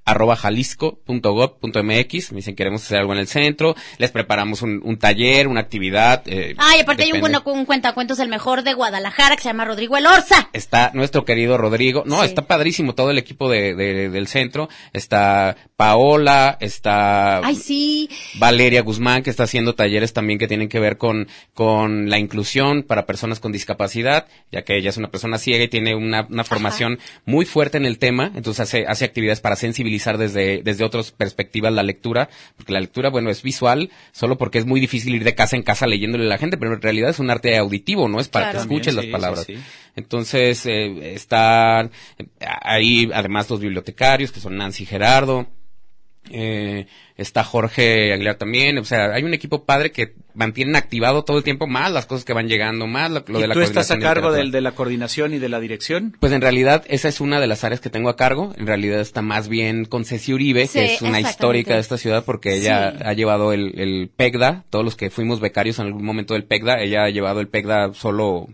arroba 0.05 0.35
jalisco.gov.mx. 0.35 2.31
Me 2.31 2.37
dicen 2.37 2.55
queremos 2.55 2.83
hacer 2.83 2.97
algo 2.99 3.13
en 3.13 3.19
el 3.19 3.27
centro. 3.27 3.75
Les 3.97 4.11
preparamos 4.11 4.61
un, 4.61 4.81
un 4.83 4.97
taller, 4.97 5.47
una 5.47 5.61
actividad. 5.61 6.23
eh, 6.25 6.55
Ay, 6.57 6.79
aparte 6.81 7.03
hay 7.03 7.11
un, 7.13 7.19
bueno, 7.21 7.41
un 7.45 7.65
cuentacuentos 7.65 8.19
el 8.19 8.29
mejor 8.29 8.63
de 8.63 8.73
Guadalajara 8.73 9.35
que 9.35 9.43
se 9.43 9.49
llama 9.49 9.65
Rodrigo 9.65 9.97
Elorza. 9.97 10.49
Está 10.53 10.91
nuestro 10.93 11.25
querido 11.25 11.57
Rodrigo. 11.57 12.03
No, 12.05 12.19
Sí. 12.21 12.27
está 12.27 12.43
padrísimo 12.47 12.93
todo 12.95 13.11
el 13.11 13.17
equipo 13.17 13.49
de, 13.49 13.73
de- 13.75 14.09
del 14.09 14.27
centro. 14.27 14.69
Está 14.93 15.55
Paola, 15.75 16.57
está 16.59 17.39
Ay, 17.39 17.55
sí. 17.55 18.09
Valeria 18.35 18.81
Guzmán, 18.81 19.23
que 19.23 19.29
está 19.29 19.43
haciendo 19.43 19.75
talleres 19.75 20.13
también 20.13 20.39
que 20.39 20.47
tienen 20.47 20.69
que 20.69 20.79
ver 20.79 20.97
con, 20.97 21.27
con 21.53 22.09
la 22.09 22.19
inclusión 22.19 22.83
para 22.83 23.05
personas 23.05 23.39
con 23.39 23.51
discapacidad, 23.51 24.27
ya 24.51 24.63
que 24.63 24.77
ella 24.77 24.89
es 24.89 24.97
una 24.97 25.09
persona 25.11 25.37
ciega 25.37 25.63
y 25.63 25.67
tiene 25.67 25.95
una, 25.95 26.27
una 26.29 26.43
formación 26.43 26.99
muy 27.25 27.45
fuerte 27.45 27.77
en 27.77 27.85
el 27.85 27.97
tema, 27.99 28.31
entonces 28.35 28.59
hace, 28.61 28.85
hace 28.87 29.05
actividades 29.05 29.41
para 29.41 29.55
sensibilizar 29.55 29.90
desde, 30.17 30.61
desde 30.63 30.83
otras 30.83 31.11
perspectivas 31.11 31.73
la 31.73 31.83
lectura, 31.83 32.29
porque 32.57 32.73
la 32.73 32.79
lectura, 32.79 33.09
bueno, 33.09 33.29
es 33.29 33.41
visual, 33.43 33.89
solo 34.11 34.37
porque 34.37 34.57
es 34.59 34.65
muy 34.65 34.79
difícil 34.79 35.15
ir 35.15 35.23
de 35.23 35.35
casa 35.35 35.55
en 35.55 35.63
casa 35.63 35.87
leyéndole 35.87 36.25
a 36.25 36.29
la 36.29 36.37
gente, 36.37 36.57
pero 36.57 36.73
en 36.73 36.81
realidad 36.81 37.09
es 37.09 37.19
un 37.19 37.29
arte 37.29 37.57
auditivo, 37.57 38.07
¿no? 38.07 38.19
Es 38.19 38.27
para 38.29 38.51
Claro. 38.51 38.57
que 38.59 38.61
escuches 38.73 38.95
También, 38.95 39.11
las 39.11 39.19
palabras. 39.21 39.45
sí, 39.45 39.55
sí. 39.55 39.61
Entonces, 39.95 40.65
eh, 40.65 41.13
están 41.15 41.91
eh, 42.17 42.25
ahí 42.61 43.09
además 43.13 43.49
los 43.49 43.59
bibliotecarios, 43.59 44.31
que 44.31 44.39
son 44.39 44.55
Nancy 44.57 44.85
Gerardo, 44.85 45.47
eh, 46.29 46.87
está 47.17 47.43
Jorge 47.43 48.13
Aguilar 48.13 48.35
también, 48.35 48.77
o 48.77 48.85
sea, 48.85 49.13
hay 49.13 49.23
un 49.23 49.33
equipo 49.33 49.65
padre 49.65 49.91
que 49.91 50.13
mantienen 50.33 50.75
activado 50.75 51.23
todo 51.23 51.37
el 51.37 51.43
tiempo 51.43 51.67
más 51.67 51.91
las 51.91 52.05
cosas 52.05 52.23
que 52.25 52.33
van 52.33 52.47
llegando, 52.47 52.87
más 52.87 53.11
lo, 53.11 53.23
lo 53.27 53.39
¿Y 53.39 53.41
de 53.41 53.47
la 53.49 53.53
tú 53.53 53.61
estás 53.61 53.91
a 53.91 53.99
cargo 53.99 54.31
del, 54.31 54.51
de 54.51 54.61
la 54.61 54.71
coordinación 54.73 55.33
y 55.33 55.39
de 55.39 55.49
la 55.49 55.59
dirección? 55.59 56.15
Pues 56.19 56.31
en 56.31 56.41
realidad 56.41 56.85
esa 56.87 57.09
es 57.09 57.19
una 57.21 57.39
de 57.39 57.47
las 57.47 57.63
áreas 57.63 57.81
que 57.81 57.89
tengo 57.89 58.09
a 58.09 58.15
cargo. 58.15 58.53
En 58.57 58.65
realidad 58.67 59.01
está 59.01 59.21
más 59.21 59.49
bien 59.49 59.85
con 59.85 60.05
Ceci 60.05 60.33
Uribe, 60.33 60.67
Sí, 60.67 60.79
que 60.79 60.93
es 60.93 61.01
una 61.01 61.19
histórica 61.19 61.73
de 61.73 61.81
esta 61.81 61.97
ciudad 61.97 62.23
porque 62.23 62.55
ella 62.55 62.91
Sí. 62.91 62.97
ha 63.03 63.13
llevado 63.13 63.51
el, 63.51 63.77
el 63.79 64.09
PEGDA, 64.15 64.63
todos 64.69 64.85
los 64.85 64.95
que 64.95 65.09
fuimos 65.09 65.39
becarios 65.41 65.79
en 65.79 65.87
algún 65.87 66.05
momento 66.05 66.33
del 66.33 66.45
PEGDA, 66.45 66.81
ella 66.81 67.03
ha 67.03 67.09
llevado 67.09 67.41
el 67.41 67.47
PEGDA 67.49 67.93
solo 67.93 68.47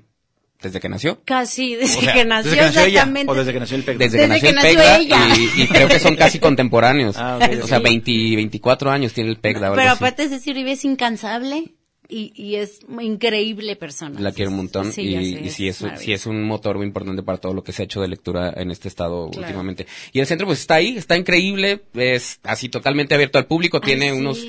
desde 0.62 0.80
que 0.80 0.90
nació. 0.90 1.22
Casi, 1.26 1.76
desde 1.76 1.98
O 1.98 2.02
sea, 2.02 2.14
que 2.14 2.26
nació 2.26 2.52
¿Desde 2.52 2.58
que 2.58 2.66
nació 2.66 2.82
ella 2.82 2.90
exactamente. 2.90 3.32
o 3.32 3.36
desde 3.36 3.54
que 3.54 3.60
nació 3.60 3.78
el 3.78 3.84
PEC? 3.84 3.98
Desde, 3.98 4.18
Desde 4.18 4.28
que 4.28 4.28
nació 4.28 4.42
que 4.42 4.50
el 4.50 4.56
nació 4.56 4.80
PEGDA 4.80 4.98
ella. 4.98 5.36
y, 5.58 5.62
y 5.62 5.68
creo 5.68 5.88
que 5.88 6.00
son 6.00 6.16
casi 6.16 6.40
contemporáneos. 6.40 7.16
Ah, 7.20 7.40
O 7.64 7.68
sea, 7.68 7.78
Sí. 7.78 7.84
20, 7.84 8.12
24 8.38 8.90
años 8.92 9.14
tiene 9.14 9.30
el 9.30 9.38
PEGDA. 9.38 9.70
Pero 9.76 9.82
así. 9.92 9.98
aparte 9.98 10.30
Ceci 10.30 10.52
Uribe 10.52 10.72
es 10.72 10.84
incansable 10.86 11.74
y, 12.10 12.32
y 12.42 12.56
es 12.56 12.80
increíble 13.02 13.76
persona. 13.76 14.20
La 14.22 14.32
quiero 14.32 14.50
un 14.52 14.58
montón 14.58 14.94
Sí, 14.94 15.02
y, 15.02 15.34
sé, 15.34 15.42
y 15.42 15.50
sí, 15.50 15.68
es, 15.68 15.84
sí 15.98 16.14
es 16.14 16.26
un 16.26 16.42
motor 16.46 16.78
muy 16.78 16.86
importante 16.88 17.22
para 17.22 17.38
todo 17.38 17.54
lo 17.54 17.64
que 17.66 17.74
se 17.74 17.82
ha 17.82 17.86
hecho 17.86 18.00
de 18.02 18.08
lectura 18.08 18.54
en 18.56 18.72
este 18.72 18.88
estado 18.88 19.30
Claro. 19.30 19.46
últimamente. 19.46 19.86
Y 20.14 20.20
el 20.22 20.26
centro 20.26 20.48
pues 20.48 20.60
está 20.62 20.76
ahí, 20.76 20.96
está 20.98 21.18
increíble, 21.18 21.82
es 21.96 22.40
así 22.44 22.70
totalmente 22.70 23.14
abierto 23.14 23.38
al 23.40 23.46
público, 23.46 23.82
tiene 23.82 24.12
sí. 24.12 24.18
unos 24.18 24.42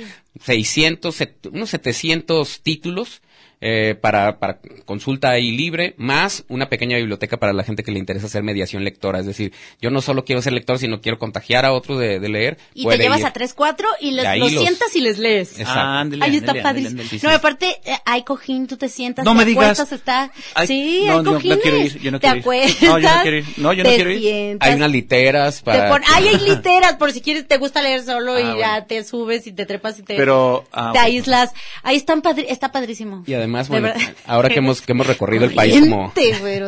600, 0.44 1.14
set- 1.14 1.46
unos 1.52 1.70
700 1.70 2.61
títulos. 2.62 3.22
Eh, 3.61 3.96
para, 4.00 4.38
para 4.38 4.59
consulta 4.84 5.30
ahí 5.30 5.50
libre, 5.56 5.94
más 5.96 6.44
una 6.48 6.68
pequeña 6.68 6.96
biblioteca 6.96 7.36
para 7.38 7.52
la 7.52 7.64
gente 7.64 7.82
que 7.82 7.90
le 7.90 7.98
interesa 7.98 8.26
hacer 8.26 8.42
mediación 8.42 8.84
lectora. 8.84 9.18
Es 9.18 9.26
decir, 9.26 9.52
yo 9.80 9.90
no 9.90 10.00
solo 10.00 10.24
quiero 10.24 10.40
ser 10.42 10.52
lector, 10.52 10.78
sino 10.78 11.00
quiero 11.00 11.18
contagiar 11.18 11.64
a 11.64 11.72
otros 11.72 11.98
de, 11.98 12.20
de 12.20 12.28
leer. 12.28 12.59
Y 12.74 12.86
te 12.86 12.98
llevas 12.98 13.20
ir. 13.20 13.26
a 13.26 13.32
tres, 13.32 13.54
cuatro 13.54 13.88
y 14.00 14.12
los 14.12 14.24
los- 14.38 14.50
sientas 14.50 14.94
y 14.94 15.00
les 15.00 15.18
lees. 15.18 15.59
Exacto. 15.59 15.80
Ah, 15.80 16.04
Ahí 16.20 16.36
está 16.36 16.54
padrísimo. 16.62 17.02
Sí, 17.02 17.18
No, 17.22 17.30
aparte, 17.30 17.80
eh, 17.84 17.96
hay 18.04 18.22
cojín, 18.22 18.66
tú 18.66 18.76
te 18.76 18.88
sientas, 18.88 19.24
No 19.24 19.32
te 19.32 19.38
me 19.38 19.44
digas. 19.44 19.64
acuestas, 19.78 19.92
está... 19.92 20.30
Ay, 20.54 20.66
sí, 20.66 21.02
no, 21.06 21.11
hay 21.11 21.16
no, 21.18 21.22
no 21.24 21.32
cojines. 21.34 21.59
quiero 21.59 21.76
ir, 21.78 21.98
yo 21.98 22.11
no 22.12 22.20
te 22.20 22.26
quiero 22.26 22.36
ir. 22.36 22.40
acuestas. 22.42 22.82
No, 22.82 22.98
yo 22.98 23.09
no 23.16 23.22
quiero 23.22 23.36
ir. 23.38 23.44
No, 23.56 23.72
yo 23.72 23.82
no 23.84 23.90
te 23.90 23.96
quiero 23.96 24.11
ir. 24.12 24.18
sientas, 24.20 24.68
Hay 24.68 24.74
unas 24.76 24.90
literas 24.92 25.59
te 25.59 25.64
para... 25.64 25.88
pon- 25.90 26.02
Ay, 26.14 26.28
hay 26.28 26.38
literas, 26.40 26.94
por 26.96 27.12
si 27.12 27.20
quieres, 27.20 27.46
te 27.48 27.56
gusta 27.59 27.82
leer 27.82 28.02
solo 28.04 28.34
Ah, 28.34 28.40
y 28.40 28.59
ya 28.59 28.84
te 28.86 29.02
subes 29.04 29.46
y 29.46 29.52
te 29.52 29.66
trepas 29.66 29.98
y 29.98 30.02
te, 30.02 30.14
Pero, 30.16 30.64
ah, 30.72 30.90
te 30.92 30.98
aíslas. 31.00 31.52
Ahí 31.82 31.96
están 31.96 32.22
padri- 32.22 32.46
está 32.48 32.70
padrísimo. 32.72 33.24
Y 33.26 33.34
además, 33.34 33.47
De 33.49 33.80
bueno, 33.80 33.88
verdad. 33.88 34.14
ahora 34.26 34.49
que 34.49 34.59
hemos, 34.59 34.80
que 34.80 34.92
hemos 34.92 35.07
recorrido 35.07 35.44
el 35.44 35.55
país 35.55 35.80
como... 35.80 36.12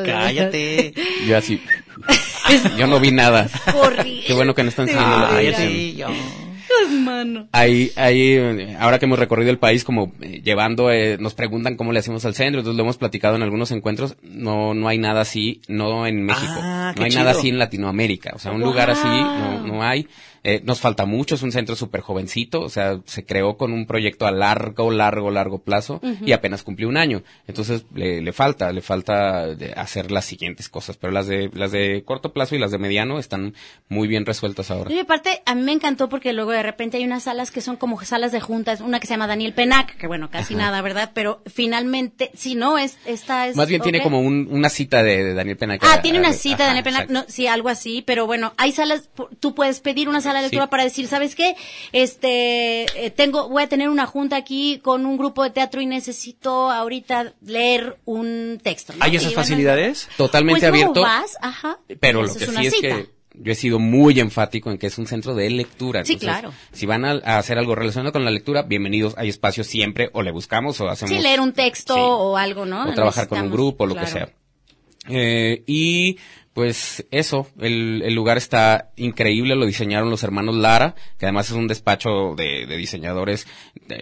Cállate. 0.04 0.94
Yo 1.26 1.36
así... 1.36 1.60
Yo 2.76 2.86
no 2.86 2.98
vi 2.98 3.10
nada. 3.12 3.48
Corriente, 3.72 4.24
Qué 4.26 4.32
bueno 4.32 4.54
que 4.54 4.62
no 4.62 4.70
están 4.70 4.86
televisión. 4.86 5.28
Cállate. 5.30 5.94
yo. 5.94 6.08
mano. 6.90 7.48
Ahí, 7.52 7.92
ahí, 7.96 8.74
ahora 8.78 8.98
que 8.98 9.04
hemos 9.06 9.18
recorrido 9.18 9.50
el 9.50 9.58
país 9.58 9.84
como 9.84 10.12
eh, 10.20 10.40
llevando, 10.42 10.90
eh, 10.90 11.16
nos 11.18 11.34
preguntan 11.34 11.76
cómo 11.76 11.92
le 11.92 11.98
hacemos 11.98 12.24
al 12.24 12.34
centro, 12.34 12.60
entonces 12.60 12.76
lo 12.76 12.82
hemos 12.82 12.96
platicado 12.96 13.36
en 13.36 13.42
algunos 13.42 13.70
encuentros, 13.70 14.16
no, 14.22 14.74
no 14.74 14.88
hay 14.88 14.98
nada 14.98 15.20
así, 15.20 15.60
no 15.68 16.06
en 16.06 16.24
México, 16.24 16.52
Ah, 16.56 16.94
no 16.96 17.04
hay 17.04 17.10
nada 17.10 17.32
así 17.32 17.48
en 17.48 17.58
Latinoamérica, 17.58 18.32
o 18.34 18.38
sea, 18.38 18.52
un 18.52 18.60
lugar 18.60 18.90
así 18.90 19.06
no, 19.06 19.66
no 19.66 19.82
hay, 19.82 20.08
Eh, 20.42 20.62
nos 20.64 20.80
falta 20.80 21.04
mucho, 21.04 21.34
es 21.34 21.42
un 21.42 21.52
centro 21.52 21.76
súper 21.76 22.00
jovencito, 22.00 22.62
o 22.62 22.68
sea, 22.70 22.98
se 23.04 23.26
creó 23.26 23.58
con 23.58 23.72
un 23.74 23.84
proyecto 23.86 24.26
a 24.26 24.30
largo, 24.30 24.90
largo, 24.90 25.30
largo 25.30 25.58
plazo 25.58 26.00
y 26.24 26.32
apenas 26.32 26.62
cumplió 26.62 26.88
un 26.88 26.96
año, 26.96 27.22
entonces 27.46 27.84
le, 27.94 28.22
le 28.22 28.32
falta, 28.32 28.72
le 28.72 28.80
falta 28.80 29.48
hacer 29.76 30.10
las 30.10 30.24
siguientes 30.24 30.70
cosas, 30.70 30.96
pero 30.96 31.12
las 31.12 31.26
de, 31.26 31.50
las 31.52 31.72
de 31.72 32.02
corto 32.06 32.32
plazo 32.32 32.54
y 32.56 32.58
las 32.58 32.70
de 32.70 32.78
mediano 32.78 33.18
están 33.18 33.52
muy 33.90 34.08
bien 34.08 34.24
resueltas 34.24 34.70
ahora. 34.70 34.90
Y 34.90 34.98
aparte, 34.98 35.42
a 35.44 35.54
mí 35.54 35.60
me 35.62 35.72
encantó 35.72 36.08
porque 36.08 36.32
luego 36.32 36.52
de 36.52 36.62
repente 36.62 36.96
hay 36.96 37.04
unas 37.04 37.24
salas 37.24 37.50
que 37.50 37.60
son 37.60 37.76
como 37.76 38.00
salas 38.02 38.32
de 38.32 38.40
juntas, 38.40 38.80
una 38.80 38.98
que 38.98 39.06
se 39.06 39.12
llama 39.14 39.26
Daniel 39.26 39.52
Penac, 39.52 39.96
que 39.98 40.06
bueno, 40.06 40.30
casi 40.30 40.54
nada, 40.54 40.80
¿verdad? 40.80 41.10
Pero 41.12 41.42
finalmente, 41.52 42.30
si 42.34 42.54
no, 42.54 42.78
es, 42.78 42.96
esta 43.04 43.46
es... 43.46 43.56
Más 43.56 43.68
bien 43.68 43.82
tiene 43.82 44.02
como 44.02 44.20
un- 44.20 44.48
una 44.50 44.68
cita 44.70 45.02
de, 45.02 45.22
de 45.22 45.34
Daniel 45.34 45.56
Pena. 45.56 45.78
Ah, 45.82 46.00
tiene 46.02 46.18
una 46.18 46.28
Ah, 46.30 46.32
cita 46.32 46.58
de 46.62 46.64
Daniel 46.68 46.84
Penac, 46.84 47.10
no, 47.10 47.24
sí, 47.28 47.46
algo 47.46 47.68
así, 47.68 48.02
pero 48.06 48.26
bueno, 48.26 48.52
hay 48.56 48.72
salas, 48.72 49.10
tú 49.40 49.54
puedes 49.54 49.80
pedir 49.80 50.08
una 50.08 50.20
sala 50.20 50.29
de 50.38 50.44
lectura 50.44 50.64
Sí. 50.64 50.70
para 50.70 50.84
decir, 50.84 51.06
¿sabes 51.08 51.34
qué? 51.34 51.56
Este, 51.92 52.84
eh, 53.06 53.10
tengo, 53.10 53.48
voy 53.48 53.62
a 53.62 53.68
tener 53.68 53.88
una 53.88 54.06
junta 54.06 54.36
aquí 54.36 54.78
con 54.82 55.04
un 55.06 55.16
grupo 55.18 55.42
de 55.44 55.50
teatro 55.50 55.80
y 55.80 55.86
necesito 55.86 56.70
ahorita 56.70 57.34
leer 57.42 57.98
un 58.04 58.58
texto. 58.62 58.92
¿no? 58.94 59.04
¿Hay 59.04 59.12
Y 59.12 59.16
esas 59.16 59.28
bueno, 59.34 59.42
facilidades? 59.42 60.08
Totalmente 60.16 60.60
pues 60.60 60.68
abierto. 60.70 61.02
vas, 61.02 61.36
ajá, 61.40 61.78
Pero 62.00 62.22
lo 62.22 62.32
que 62.32 62.46
sí 62.46 62.66
es 62.66 62.74
cita. 62.74 62.96
que 62.96 63.10
yo 63.34 63.52
he 63.52 63.54
sido 63.54 63.78
muy 63.78 64.18
enfático 64.18 64.70
en 64.70 64.78
que 64.78 64.88
es 64.88 64.98
un 64.98 65.06
centro 65.06 65.34
de 65.34 65.48
lectura. 65.50 66.04
Sí, 66.04 66.16
claro. 66.16 66.52
Si 66.72 66.84
van 66.86 67.04
a, 67.04 67.12
a 67.24 67.38
hacer 67.38 67.58
algo 67.58 67.74
relacionado 67.74 68.12
con 68.12 68.24
la 68.24 68.30
lectura, 68.30 68.62
bienvenidos. 68.62 69.14
Hay 69.16 69.28
espacio 69.28 69.62
siempre, 69.62 70.10
o 70.12 70.22
le 70.22 70.32
buscamos, 70.32 70.80
o 70.80 70.88
hacemos. 70.88 71.14
Sí, 71.16 71.22
leer 71.22 71.40
un 71.40 71.52
texto 71.52 71.94
Sí. 71.94 72.00
o 72.02 72.36
algo, 72.36 72.66
¿no? 72.66 72.88
o 72.90 72.92
trabajar 72.94 73.28
con 73.28 73.40
un 73.40 73.50
grupo, 73.50 73.86
lo 73.86 73.94
que 73.94 74.06
sea. 74.06 74.30
Eh, 75.08 75.62
y 75.66 76.18
pues 76.60 77.06
eso, 77.10 77.46
el, 77.58 78.02
el 78.04 78.12
lugar 78.12 78.36
está 78.36 78.90
increíble, 78.96 79.56
lo 79.56 79.64
diseñaron 79.64 80.10
los 80.10 80.24
hermanos 80.24 80.54
Lara, 80.54 80.94
que 81.18 81.24
además 81.24 81.48
es 81.48 81.56
un 81.56 81.68
despacho 81.68 82.34
de, 82.36 82.66
diseñadores 82.76 83.46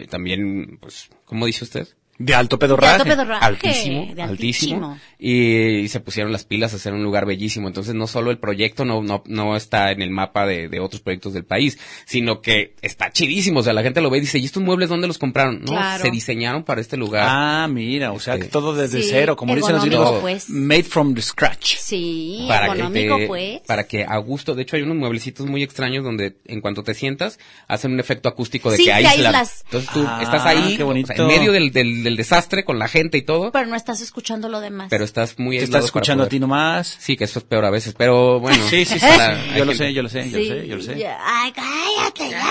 también, 0.09 0.77
pues, 0.81 1.09
¿cómo 1.23 1.45
dice 1.45 1.63
usted? 1.63 1.87
De 2.21 2.35
alto 2.35 2.57
De 2.57 2.59
pedorraje. 2.59 2.93
alto 2.95 3.05
pedorraje, 3.05 3.45
altísimo, 3.45 4.13
de 4.13 4.21
altísimo, 4.21 4.99
Y, 5.17 5.77
y 5.79 5.87
se 5.87 6.01
pusieron 6.01 6.31
las 6.33 6.43
pilas 6.43 6.73
a 6.73 6.75
hacer 6.75 6.93
un 6.93 7.01
lugar 7.01 7.25
bellísimo. 7.25 7.67
Entonces 7.69 7.95
no 7.95 8.07
solo 8.07 8.29
el 8.29 8.37
proyecto 8.39 8.83
no, 8.85 9.01
no, 9.01 9.23
no 9.25 9.55
está 9.55 9.91
en 9.91 10.01
el 10.01 10.11
mapa 10.11 10.45
de, 10.45 10.67
de 10.67 10.79
otros 10.81 11.01
proyectos 11.01 11.33
del 11.33 11.45
país, 11.45 11.79
sino 12.05 12.41
que 12.41 12.73
está 12.81 13.09
chidísimo. 13.11 13.61
O 13.61 13.63
sea, 13.63 13.71
la 13.73 13.83
gente 13.83 14.01
lo 14.01 14.09
ve 14.09 14.17
y 14.17 14.21
dice, 14.21 14.37
¿y 14.37 14.45
estos 14.45 14.61
muebles 14.61 14.89
dónde 14.89 15.07
los 15.07 15.17
compraron? 15.17 15.61
No, 15.61 15.67
Claro. 15.71 16.03
se 16.03 16.11
diseñaron 16.11 16.63
para 16.63 16.81
este 16.81 16.97
lugar. 16.97 17.25
Ah, 17.29 17.67
mira, 17.69 18.11
o 18.11 18.19
sea, 18.19 18.35
que 18.35 18.41
Este, 18.41 18.51
todo 18.51 18.75
desde 18.75 19.01
Sí, 19.01 19.07
cero, 19.11 19.35
como 19.37 19.55
dicen 19.55 19.75
los 19.75 19.85
gringos, 19.85 20.19
pues. 20.19 20.49
made 20.49 20.83
from 20.83 21.13
the 21.15 21.21
scratch. 21.21 21.77
Sí, 21.77 22.45
para 22.49 22.67
que, 22.67 22.73
económico, 22.79 23.17
te- 23.17 23.27
pues. 23.27 23.61
para 23.65 23.87
que 23.87 24.03
a 24.03 24.17
gusto, 24.17 24.55
de 24.55 24.63
hecho 24.63 24.75
hay 24.75 24.81
unos 24.81 24.97
mueblecitos 24.97 25.45
muy 25.47 25.63
extraños 25.63 26.03
donde 26.03 26.35
en 26.47 26.59
cuanto 26.61 26.83
te 26.83 26.93
sientas 26.95 27.39
hacen 27.67 27.93
un 27.93 27.99
efecto 28.01 28.27
acústico 28.27 28.69
de 28.71 28.77
Sí, 28.77 28.83
que 28.85 28.91
aíslan. 28.93 29.15
aíslas. 29.35 29.61
Entonces 29.65 29.89
tú 29.91 30.03
Ah, 30.05 30.19
estás 30.21 30.45
ahí, 30.45 30.75
qué 30.77 30.83
o 30.83 30.87
bonito. 30.87 31.07
sea, 31.07 31.15
en 31.15 31.27
medio 31.27 31.51
del, 31.51 31.71
del, 31.71 32.03
del 32.09 32.17
desastre 32.17 32.65
con 32.65 32.79
la 32.79 32.87
gente 32.87 33.17
y 33.17 33.21
todo, 33.21 33.51
Pero 33.51 33.67
no 33.67 33.75
estás 33.75 34.01
escuchando 34.01 34.49
lo 34.49 34.59
demás. 34.59 34.87
pero 34.89 35.03
estás 35.05 35.37
muy 35.37 35.57
Te 35.59 35.63
estás 35.63 35.85
escuchando 35.85 36.23
a 36.23 36.27
ti 36.29 36.39
nomás. 36.39 36.97
Sí, 36.99 37.15
que 37.15 37.25
eso 37.25 37.39
es 37.39 37.45
peor 37.45 37.65
a 37.65 37.69
veces, 37.69 37.93
pero 37.97 38.39
bueno. 38.39 38.63
Sí, 38.69 38.83
sí, 38.85 38.99
sí. 38.99 39.05
para- 39.05 39.37
yo 39.55 39.65
lo 39.65 39.71
gente- 39.71 39.75
sé, 39.75 39.93
yo 39.93 40.01
lo 40.03 40.09
sé, 40.09 40.29
yo 40.29 40.37
lo 40.39 40.43
sé, 40.43 40.67
yo 40.67 40.75
lo 40.75 40.81
sé. 40.81 40.97
ya. 40.99 41.17
Ay, 41.23 41.51
cállate 41.51 42.29
ya. 42.31 42.49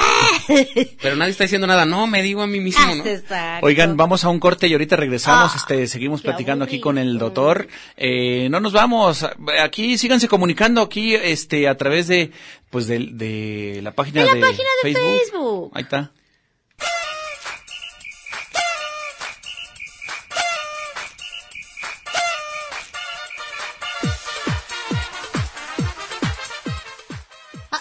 Pero 1.02 1.16
nadie 1.16 1.32
está 1.32 1.44
diciendo 1.44 1.66
nada. 1.66 1.84
No, 1.84 2.06
me 2.06 2.22
digo 2.22 2.42
a 2.42 2.46
mí 2.46 2.60
mismo, 2.60 2.94
¿no? 2.94 3.04
Exacto. 3.04 3.66
Oigan, 3.66 3.96
vamos 3.96 4.24
a 4.24 4.28
un 4.28 4.40
corte 4.40 4.66
y 4.68 4.72
ahorita 4.72 4.96
regresamos. 4.96 5.52
Ah, 5.52 5.56
este, 5.56 5.86
seguimos 5.86 6.22
platicando 6.22 6.64
aquí 6.64 6.80
con 6.80 6.98
el 6.98 7.08
aburrido. 7.08 7.24
doctor. 7.26 7.68
Eh, 7.96 8.48
no 8.50 8.60
nos 8.60 8.72
vamos. 8.72 9.26
Aquí 9.62 9.98
síganse 9.98 10.28
comunicando 10.28 10.80
aquí, 10.82 11.14
este, 11.14 11.68
a 11.68 11.76
través 11.76 12.06
de, 12.08 12.30
pues, 12.70 12.86
de, 12.86 13.08
de 13.12 13.80
la 13.82 13.92
página 13.92 14.22
De 14.22 14.26
la 14.28 14.34
de, 14.34 14.40
página 14.40 14.68
de 14.84 14.92
Facebook. 14.94 15.70
Ahí 15.74 15.82
está. 15.82 16.12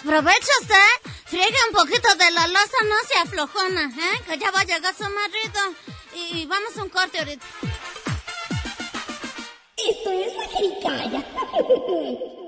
Aprovecha 0.08 0.52
usted, 0.62 1.12
friegue 1.26 1.58
un 1.68 1.74
poquito 1.74 2.08
de 2.14 2.30
la 2.30 2.48
losa, 2.48 2.78
no 2.88 2.94
se 3.06 3.18
aflojona, 3.18 3.92
¿eh? 3.94 4.22
Que 4.26 4.38
ya 4.38 4.50
va 4.50 4.60
a 4.60 4.64
llegar 4.64 4.94
su 4.94 5.04
marido. 5.04 5.60
Y 6.14 6.46
vamos 6.46 6.74
a 6.78 6.82
un 6.82 6.88
corte 6.88 7.18
ahorita. 7.18 7.44
Esto 9.76 10.10
es 10.10 10.34
la 10.34 10.48
jericaya. 10.48 11.24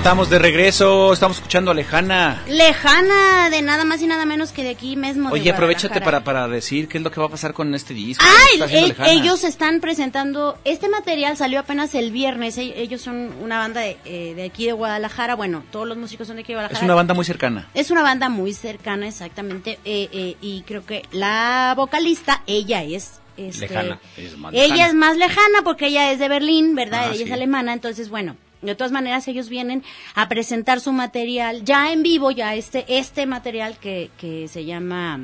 estamos 0.00 0.30
de 0.30 0.38
regreso, 0.38 1.12
estamos 1.12 1.36
escuchando 1.36 1.70
a 1.70 1.74
Lejana. 1.74 2.42
Lejana 2.48 3.50
de 3.50 3.60
nada 3.60 3.84
más 3.84 4.00
y 4.00 4.06
nada 4.06 4.24
menos 4.24 4.50
que 4.50 4.62
de 4.62 4.70
aquí 4.70 4.96
mismo. 4.96 5.28
de 5.28 5.34
Oye, 5.34 5.50
aprovechate 5.50 6.00
para, 6.00 6.24
para 6.24 6.48
decir 6.48 6.88
qué 6.88 6.96
es 6.98 7.04
lo 7.04 7.10
que 7.10 7.20
va 7.20 7.26
a 7.26 7.28
pasar 7.28 7.52
con 7.52 7.74
este 7.74 7.92
disco. 7.92 8.24
Ah, 8.26 8.44
está 8.54 8.64
el- 8.78 8.88
Lejana. 8.88 9.10
ellos 9.10 9.44
están 9.44 9.80
presentando, 9.80 10.58
este 10.64 10.88
material 10.88 11.36
salió 11.36 11.60
apenas 11.60 11.94
el 11.94 12.12
viernes, 12.12 12.56
e- 12.56 12.80
ellos 12.80 13.02
son 13.02 13.30
una 13.42 13.58
banda 13.58 13.82
de, 13.82 13.98
eh, 14.06 14.32
de 14.34 14.44
aquí 14.44 14.64
de 14.66 14.72
Guadalajara, 14.72 15.34
bueno, 15.34 15.64
todos 15.70 15.86
los 15.86 15.98
músicos 15.98 16.26
son 16.26 16.36
de 16.36 16.42
aquí 16.42 16.52
de 16.52 16.56
Guadalajara. 16.56 16.78
Es 16.78 16.84
una 16.84 16.94
banda 16.94 17.12
muy 17.14 17.24
cercana. 17.26 17.68
Es 17.74 17.90
una 17.90 18.02
banda 18.02 18.30
muy 18.30 18.54
cercana, 18.54 19.06
exactamente, 19.06 19.78
eh, 19.84 20.08
eh, 20.12 20.36
y 20.40 20.62
creo 20.62 20.84
que 20.84 21.02
la 21.12 21.74
vocalista, 21.76 22.42
ella 22.46 22.82
es... 22.82 23.20
este, 23.36 23.68
Lejana. 23.68 24.00
Es 24.16 24.36
más 24.38 24.54
ella 24.54 24.66
lejana. 24.66 24.86
es 24.88 24.94
más 24.94 25.16
lejana 25.18 25.58
porque 25.62 25.86
ella 25.88 26.10
es 26.10 26.18
de 26.18 26.28
Berlín, 26.28 26.74
¿verdad? 26.74 27.08
Ah, 27.10 27.12
ella 27.14 27.24
es 27.26 27.32
alemana, 27.32 27.74
entonces, 27.74 28.08
bueno, 28.08 28.36
de 28.62 28.74
todas 28.74 28.92
maneras 28.92 29.26
ellos 29.28 29.48
vienen 29.48 29.82
a 30.14 30.28
presentar 30.28 30.80
su 30.80 30.92
material 30.92 31.64
ya 31.64 31.92
en 31.92 32.02
vivo, 32.02 32.30
ya 32.30 32.54
este, 32.54 32.84
este 32.88 33.26
material 33.26 33.78
que, 33.78 34.10
que 34.18 34.48
se 34.48 34.64
llama 34.64 35.20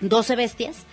12 0.00 0.36
Bestias. 0.36 0.84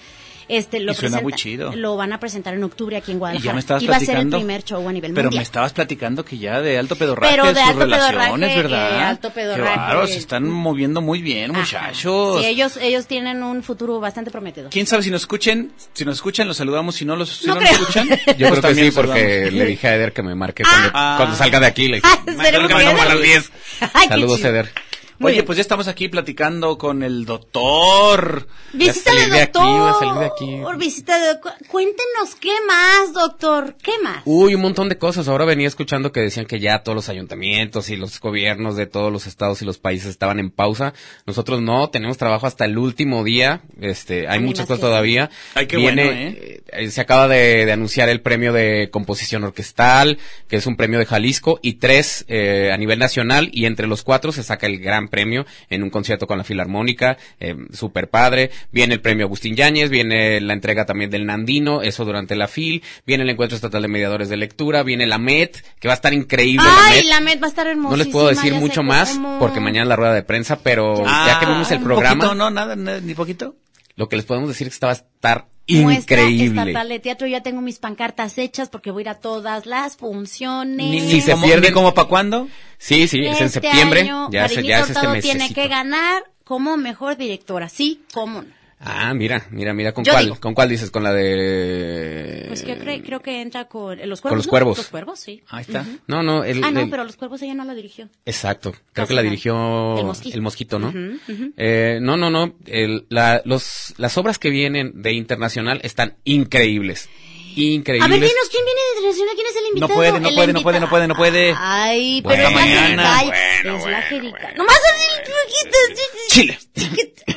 Este, 0.48 0.80
lo 0.80 0.92
Y 0.92 0.96
suena 0.96 1.22
muy 1.22 1.32
presenta- 1.34 1.36
chido. 1.72 1.76
Lo 1.76 1.96
van 1.98 2.14
a 2.14 2.20
presentar 2.20 2.54
en 2.54 2.64
octubre 2.64 2.96
aquí 2.98 3.12
en 3.12 3.18
Y 3.18 3.20
Guadalajara. 3.20 3.50
ya 3.50 3.54
me 3.54 3.60
estabas 3.60 3.84
Iba 3.84 3.96
a 3.96 4.00
ser 4.00 4.18
el 4.18 4.30
primer 4.30 4.64
show 4.64 4.88
a 4.88 4.92
nivel 4.94 5.12
Pero 5.14 5.24
me 5.24 5.30
mundial. 5.30 5.44
estabas 5.44 5.74
platicando 5.74 6.24
que 6.24 6.38
ya 6.38 6.62
de 6.62 6.78
alto 6.78 6.96
pedorraje, 6.96 7.32
Pero 7.36 7.46
de 7.48 7.60
sus 7.60 7.64
alto 7.70 7.80
relaciones, 7.80 8.50
pedorraje, 8.50 8.56
¿verdad? 8.62 9.00
eh, 9.00 9.04
alto 9.04 9.30
pedorraje. 9.32 9.72
Qué 9.74 9.78
bárbaro, 9.80 10.08
se 10.08 10.18
están 10.18 10.50
moviendo 10.50 11.02
muy 11.02 11.22
bien, 11.22 11.52
muchachos. 11.52 12.42
Sí, 12.42 12.48
ellos, 12.48 12.78
ellos 12.78 13.08
tienen 13.08 13.44
un 13.44 13.64
futuro 13.64 14.00
bastante 14.00 14.32
prometido. 14.32 14.70
¿Quién 14.70 14.88
sabe 14.88 15.04
si 15.04 15.12
nos 15.12 15.22
escuchen? 15.22 15.72
Si 15.94 16.06
nos 16.06 16.16
escuchan, 16.16 16.48
los 16.48 16.58
saludamos. 16.58 16.96
Si 16.96 17.06
no, 17.06 17.16
los, 17.16 17.30
si 17.30 17.48
No 17.48 17.56
no, 17.56 17.62
nos 17.62 17.70
creo. 17.70 17.82
escuchan, 17.82 18.08
Yo 18.10 18.16
pues 18.16 18.36
creo 18.38 18.54
que 18.56 18.62
también 18.62 18.92
sí, 18.92 18.96
porque 18.96 19.52
le 19.52 19.66
dije 19.66 19.88
a 19.88 19.96
Eder 19.96 20.14
que 20.14 20.22
me 20.24 20.36
marque 20.36 20.64
cuando, 20.64 20.92
Ah. 20.94 21.16
cuando 21.18 21.36
salga 21.36 21.60
de 21.60 21.66
aquí. 21.66 21.88
Le 21.88 21.96
dije, 21.98 22.08
Ah, 22.08 22.16
"Márcame 22.18 22.38
esperemos 22.44 22.72
como 22.72 22.80
que 22.82 22.88
a 22.88 23.06
las 23.06 23.16
Eder- 23.16 23.22
10. 23.24 23.52
Ay, 23.82 23.90
qué 24.04 24.08
Saludos. 24.10 24.44
Eder. 24.44 24.72
Muy 25.18 25.30
Oye, 25.30 25.36
bien. 25.36 25.46
pues 25.46 25.56
ya 25.58 25.62
estamos 25.62 25.88
aquí 25.88 26.10
platicando 26.10 26.78
con 26.78 27.02
el 27.04 27.26
doctor. 27.26 28.48
Salir 28.72 29.30
de 29.32 29.42
aquí, 29.42 29.52
doctor. 29.54 29.80
voy 29.80 29.90
a 29.90 29.94
salir 29.94 30.14
de 30.16 30.26
aquí. 30.26 30.78
Visítale, 30.78 31.40
cu- 31.40 31.50
Cuéntenos 31.70 32.36
qué 32.40 32.52
más, 32.68 33.14
doctor. 33.14 33.76
¿Qué 33.82 33.94
más? 34.04 34.22
Uy, 34.26 34.56
un 34.56 34.62
montón 34.62 34.90
de 34.90 34.98
cosas. 34.98 35.28
Ahora 35.28 35.46
venía 35.46 35.68
escuchando 35.68 36.12
que 36.12 36.20
decían 36.20 36.46
que 36.46 36.60
ya 36.60 36.80
todos 36.84 36.96
los 36.96 37.10
ayuntamientos 37.10 37.90
y 37.90 37.96
los 37.96 38.20
gobiernos 38.20 38.76
de 38.76 38.88
todos 38.88 39.12
los 39.12 39.26
estados 39.28 39.62
y 39.62 39.66
los 39.66 39.78
países 39.78 40.10
estaban 40.10 40.40
en 40.40 40.52
pausa. 40.52 40.94
Nosotros 41.26 41.62
no, 41.62 41.90
tenemos 41.90 42.18
trabajo 42.18 42.46
hasta 42.48 42.66
el 42.66 42.78
último 42.78 43.24
día. 43.24 43.62
Este, 43.80 44.28
hay 44.28 44.40
muchas 44.40 44.66
cosas 44.68 44.82
todavía. 44.82 45.30
Ay, 45.54 45.68
qué 45.68 45.78
Viene, 45.78 46.06
bueno, 46.06 46.20
¿eh? 46.22 46.64
eh, 46.68 46.90
Se 46.92 47.00
acaba 47.02 47.28
de, 47.28 47.66
de 47.66 47.72
anunciar 47.72 48.10
el 48.10 48.22
premio 48.22 48.52
de 48.52 48.90
composición 48.92 49.44
orquestal, 49.46 50.18
que 50.50 50.58
es 50.58 50.66
un 50.68 50.76
premio 50.76 51.00
de 51.00 51.06
Jalisco, 51.06 51.60
y 51.62 51.76
tres 51.76 52.26
eh, 52.28 52.72
a 52.74 52.78
nivel 52.78 53.00
nacional, 53.00 53.50
y 53.54 53.66
entre 53.66 53.88
los 53.88 54.04
cuatro 54.04 54.32
se 54.34 54.44
saca 54.44 54.68
el 54.68 54.80
gran 54.80 55.05
premio 55.08 55.46
en 55.70 55.84
un 55.84 55.90
concierto 55.90 56.28
con 56.28 56.38
la 56.38 56.44
Filarmónica, 56.44 57.18
eh, 57.40 57.56
super 57.72 58.10
padre. 58.10 58.52
Viene 58.72 58.94
el 58.94 59.02
premio 59.02 59.26
Agustín 59.26 59.56
Yáñez, 59.56 59.90
viene 59.90 60.40
la 60.42 60.54
entrega 60.54 60.86
también 60.86 61.10
del 61.10 61.26
Nandino, 61.26 61.82
eso 61.82 62.06
durante 62.06 62.36
la 62.36 62.48
FIL, 62.48 62.84
viene 63.06 63.24
el 63.24 63.30
Encuentro 63.30 63.56
Estatal 63.56 63.82
de 63.82 63.88
Mediadores 63.88 64.30
de 64.30 64.38
Lectura, 64.38 64.84
viene 64.84 65.06
la 65.08 65.18
MET, 65.18 65.64
que 65.80 65.88
va 65.88 65.94
a 65.94 65.96
estar 65.96 66.14
increíble 66.14 66.66
la 66.66 66.86
Ay, 66.88 66.98
MET. 67.02 67.06
la 67.06 67.22
Met 67.22 67.42
va 67.42 67.48
a 67.48 67.50
estar 67.50 67.68
hermosa. 67.68 67.98
No 67.98 68.04
les 68.04 68.08
puedo 68.12 68.28
decir 68.28 68.54
mucho 68.54 68.84
más 68.84 69.20
porque 69.40 69.60
mañana 69.60 69.84
es 69.84 69.90
la 69.90 69.96
rueda 69.96 70.14
de 70.14 70.24
prensa, 70.24 70.60
pero 70.60 71.04
ya 71.06 71.40
que 71.40 71.46
vimos 71.46 71.70
el 71.72 71.82
programa, 71.82 72.16
poquito, 72.16 72.36
no, 72.36 72.50
nada, 72.50 72.76
ni 72.76 73.14
poquito. 73.14 73.56
Lo 73.96 74.10
que 74.10 74.16
les 74.18 74.26
podemos 74.26 74.50
decir 74.50 74.68
es 74.68 74.74
que 74.74 74.76
esta 74.76 74.88
va 74.88 74.94
a 74.94 74.96
estar 74.96 75.48
Muestra 75.68 76.22
increíble. 76.22 76.62
estatal 76.62 76.90
de 76.90 77.00
teatro, 77.00 77.28
ya 77.28 77.42
tengo 77.42 77.62
mis 77.62 77.80
pancartas 77.80 78.38
hechas 78.38 78.70
porque 78.70 78.92
voy 78.92 79.02
a 79.02 79.04
ir 79.04 79.10
a 79.10 79.16
todas 79.16 79.66
las 79.66 79.98
funciones. 79.98 80.86
Ni, 80.92 81.00
Si 81.02 81.22
se 81.22 81.36
ni 81.36 81.72
como 81.72 81.94
para 81.94 82.08
cuándo. 82.08 82.48
Sí, 82.78 83.08
sí, 83.08 83.20
es 83.26 83.40
en 83.40 83.46
Este 83.48 83.62
septiembre, 83.62 84.02
año, 84.02 84.30
ya, 84.32 84.48
se- 84.48 84.64
ya 84.64 84.80
es 84.82 84.90
este 84.92 85.08
mes. 85.08 85.24
tiene 85.24 85.52
que 85.54 85.68
ganar 85.68 86.24
como 86.44 86.78
mejor 86.78 87.18
directora, 87.18 87.70
sí, 87.70 88.02
cómo 88.14 88.44
no. 88.44 88.55
Ah, 88.80 89.14
mira, 89.14 89.48
mira, 89.52 89.74
mira, 89.74 89.94
¿con 89.94 90.04
Yo 90.04 90.12
cuál? 90.12 90.26
digo. 90.26 90.40
¿Con 90.40 90.54
cuál 90.54 90.70
dices? 90.70 90.92
¿Con 90.92 91.02
la 91.04 91.14
de...? 91.14 92.46
Pues 92.48 92.62
que 92.64 92.78
creo, 92.78 93.02
creo 93.04 93.20
que 93.22 93.42
entra 93.42 93.66
con 93.66 94.00
eh, 94.00 94.06
los 94.06 94.22
cuervos. 94.22 94.32
Con 94.32 94.38
los 94.38 94.46
¿no? 94.48 94.50
cuervos. 94.50 94.78
Los 94.78 94.88
cuervos, 94.90 95.20
sí. 95.20 95.42
Ahí 95.50 95.62
está. 95.62 95.86
No, 96.08 96.22
no, 96.24 96.44
el... 96.44 96.64
ah, 96.64 96.72
no, 96.72 96.82
el- 96.82 96.90
pero 96.90 97.04
los 97.04 97.16
cuervos 97.16 97.42
ella 97.42 97.54
no 97.56 97.64
la 97.66 97.74
dirigió. 97.74 98.10
Exacto, 98.26 98.72
creo 98.72 98.84
Casi 98.94 99.08
que 99.10 99.14
la 99.16 99.22
dirigió 99.22 99.98
El 100.34 100.42
Mosquito. 100.42 100.78
¿no? 100.80 100.90
Ujú, 100.90 101.18
ujú. 101.32 101.54
Eh, 101.58 102.00
no, 102.02 102.18
no, 102.18 102.30
no, 102.30 102.54
el- 102.66 103.06
la- 103.10 103.42
los, 103.46 103.94
las 103.98 104.18
obras 104.18 104.40
que 104.40 104.50
vienen 104.50 105.02
de 105.02 105.14
internacional 105.14 105.80
están 105.84 106.16
increíbles. 106.24 107.10
Increíbles. 107.56 108.06
A 108.06 108.12
ver, 108.12 108.20
dinos, 108.20 108.50
¿quién 108.52 108.66
viene 108.66 108.80
de 108.90 108.96
televisión? 109.02 109.28
¿Quién 109.36 109.48
es 109.48 109.56
el 109.56 109.62
No 109.64 109.68
invitado? 109.70 109.94
puede, 109.96 110.12
no 110.12 110.18
El 110.30 110.36
puede, 110.36 110.54
no 110.54 110.62
puede, 110.62 110.80
no 110.80 110.90
puede, 110.90 111.08
no 111.08 111.16
puede. 111.16 111.56
Ay, 111.58 112.22
Bueno, 112.22 112.44
pero 112.44 112.48
es 112.48 112.54
la 112.54 112.60
mañana. 112.60 113.22
Bueno, 113.24 113.36
es 113.36 113.66
la 113.66 113.74
bueno, 113.78 113.98
jericaya. 114.10 114.54
Nomás 114.56 114.78
poquitos. 115.26 116.04
Chile. 116.30 116.60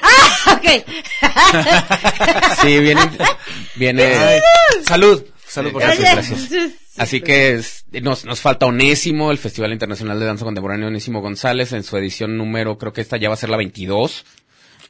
Ah, 0.03 0.53
ok. 0.57 0.67
Sí, 2.63 2.79
viene, 2.81 3.01
viene. 3.77 4.41
Salud. 4.87 5.25
Salud 5.47 5.73
por 5.73 5.81
Gracias, 5.83 6.13
gracias. 6.29 6.73
Así 6.99 7.21
que 7.21 7.55
es- 7.55 7.85
nos, 8.03 8.25
nos 8.25 8.41
falta 8.41 8.67
Onésimo, 8.67 9.31
el 9.31 9.39
Festival 9.39 9.73
Internacional 9.73 10.19
de 10.21 10.27
Danza 10.27 10.45
Contemporánea 10.45 10.89
Onésimo 10.89 11.21
González, 11.21 11.73
en 11.73 11.85
su 11.85 11.97
edición 11.97 12.37
número, 12.37 12.77
creo 12.77 12.93
que 12.93 13.01
esta 13.01 13.17
ya 13.17 13.29
va 13.29 13.35
a 13.35 13.39
ser 13.39 13.49
la 13.51 13.57
22. 13.57 14.25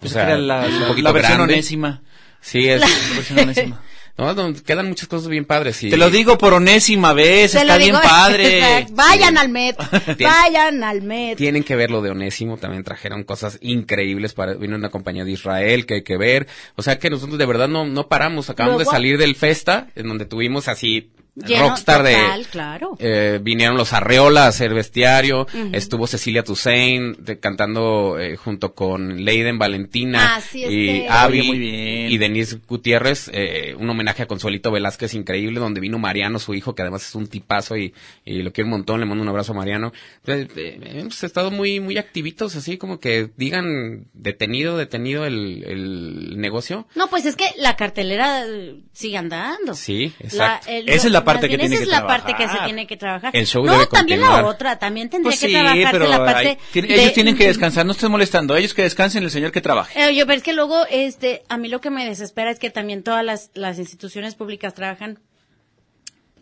O 0.00 0.06
era 0.18 0.36
la- 0.38 0.66
es 0.66 0.72
un 0.72 0.80
la- 0.80 0.88
poquito 0.88 1.04
la 1.08 1.12
versión 1.12 1.36
grande. 1.38 1.54
onésima. 1.54 2.02
Sí, 2.40 2.68
es. 2.68 2.80
La 2.80 2.86
versión 3.16 3.38
onésima. 3.40 3.82
No, 4.18 4.34
no, 4.34 4.52
quedan 4.64 4.88
muchas 4.88 5.06
cosas 5.08 5.28
bien 5.28 5.44
padres. 5.44 5.80
y- 5.84 5.90
Te 5.90 5.96
lo 5.96 6.10
digo 6.10 6.36
por 6.36 6.52
onésima 6.52 7.12
vez, 7.12 7.52
Te 7.52 7.58
está 7.58 7.76
bien 7.76 7.90
digo, 7.90 8.00
padre. 8.02 8.86
Vayan 8.92 9.38
al 9.38 9.48
Met. 9.48 9.76
Vayan 10.20 10.82
al 10.82 11.02
Met. 11.02 11.36
Tienen 11.38 11.62
que 11.62 11.76
ver 11.76 11.90
lo 11.92 12.02
de 12.02 12.10
Onésimo, 12.10 12.56
también 12.56 12.82
trajeron 12.82 13.22
cosas 13.22 13.58
increíbles 13.62 14.32
para, 14.34 14.54
vino 14.54 14.74
una 14.74 14.90
compañía 14.90 15.24
de 15.24 15.30
Israel 15.30 15.86
que 15.86 15.94
hay 15.94 16.02
que 16.02 16.16
ver, 16.16 16.48
o 16.74 16.82
sea 16.82 16.98
que 16.98 17.10
nosotros 17.10 17.38
de 17.38 17.46
verdad 17.46 17.68
no, 17.68 17.84
no 17.86 18.08
paramos, 18.08 18.50
acabamos 18.50 18.78
Luego- 18.78 18.90
de 18.90 18.96
salir 18.96 19.18
del 19.18 19.36
Festa, 19.36 19.86
en 19.94 20.08
donde 20.08 20.24
tuvimos 20.26 20.66
así, 20.66 21.10
Lleno, 21.46 21.68
rockstar 21.68 21.98
total, 22.04 22.42
de, 22.42 22.48
claro. 22.50 22.96
eh, 22.98 23.38
vinieron 23.42 23.76
los 23.76 23.92
Arreola 23.92 24.44
a 24.44 24.48
hacer 24.48 24.74
bestiario, 24.74 25.46
estuvo 25.72 26.06
Cecilia 26.06 26.42
Toussaint 26.42 27.18
de- 27.18 27.38
cantando 27.38 28.18
eh, 28.18 28.36
junto 28.36 28.74
con 28.74 29.24
Leiden 29.24 29.58
Valentina 29.58 30.36
Ah, 30.36 30.40
sí, 30.40 30.64
y 30.64 30.88
este- 30.88 31.08
Abby 31.08 31.40
Oye, 31.40 31.48
muy 31.48 31.58
bien. 31.58 32.10
y 32.12 32.18
Denise 32.18 32.58
Gutiérrez, 32.66 33.30
eh, 33.32 33.74
un 33.78 33.88
homenaje 33.88 34.22
a 34.22 34.26
Consuelito 34.26 34.70
Velázquez 34.72 35.14
increíble, 35.14 35.60
donde 35.60 35.80
vino 35.80 35.98
Mariano, 35.98 36.38
su 36.38 36.54
hijo, 36.54 36.74
que 36.74 36.82
además 36.82 37.06
es 37.06 37.14
un 37.14 37.26
tipazo 37.28 37.76
y, 37.76 37.94
y 38.24 38.42
lo 38.42 38.52
quiero 38.52 38.66
un 38.66 38.72
montón, 38.72 39.00
le 39.00 39.06
mando 39.06 39.22
un 39.22 39.28
abrazo 39.28 39.52
a 39.52 39.56
Mariano. 39.56 39.92
Eh, 40.26 40.48
eh, 40.56 40.78
hemos 40.94 41.22
estado 41.22 41.50
muy, 41.50 41.80
muy 41.80 41.98
activitos, 41.98 42.56
así 42.56 42.78
como 42.78 42.98
que 43.00 43.30
digan 43.36 44.06
detenido, 44.12 44.76
detenido 44.76 45.24
el, 45.24 45.64
el 45.64 46.40
negocio. 46.40 46.86
No, 46.94 47.08
pues 47.08 47.24
es 47.26 47.36
que 47.36 47.46
la 47.58 47.76
cartelera 47.76 48.44
sigue 48.92 49.16
andando. 49.16 49.74
Sí, 49.74 50.12
La- 50.18 50.26
exacto. 50.26 50.70
el- 50.70 50.88
Esa 50.88 51.06
es 51.06 51.12
la 51.12 51.24
parte 51.34 51.48
que 51.48 51.58
tiene 51.58 51.74
esa 51.74 51.84
que 51.84 51.90
es 51.90 51.96
la 52.00 52.06
parte 52.06 52.34
que 52.34 52.48
se 52.48 52.58
tiene 52.64 52.86
que 52.86 52.96
trabajar. 52.96 53.30
El 53.36 53.46
show 53.46 53.64
no, 53.64 53.72
debe 53.72 53.86
también 53.86 54.18
continuar. 54.20 54.42
la 54.44 54.48
otra, 54.50 54.78
también 54.78 55.08
tendría 55.10 55.30
Pues 55.30 55.40
que 55.40 55.46
sí, 55.46 55.52
trabajarse 55.52 56.08
la 56.08 56.18
parte 56.24 56.48
ahí- 56.48 56.58
tiene- 56.72 56.88
de- 56.88 56.94
ellos 57.02 57.12
tienen 57.12 57.36
que 57.36 57.46
descansar, 57.46 57.86
no 57.86 57.92
estés 57.92 58.10
molestando, 58.10 58.56
ellos 58.56 58.74
que 58.74 58.82
descansen, 58.82 59.22
el 59.22 59.30
señor 59.30 59.52
que 59.52 59.60
trabaje. 59.60 59.98
Eh, 60.08 60.14
yo, 60.14 60.26
pero 60.26 60.36
es 60.36 60.42
que 60.42 60.52
luego, 60.52 60.84
este, 60.90 61.42
a 61.48 61.56
mí 61.56 61.68
lo 61.68 61.80
que 61.80 61.90
me 61.90 62.04
desespera 62.06 62.50
es 62.50 62.58
que 62.58 62.70
también 62.70 63.02
todas 63.02 63.24
las, 63.24 63.50
las 63.54 63.78
instituciones 63.78 64.34
públicas 64.34 64.74
trabajan, 64.74 65.18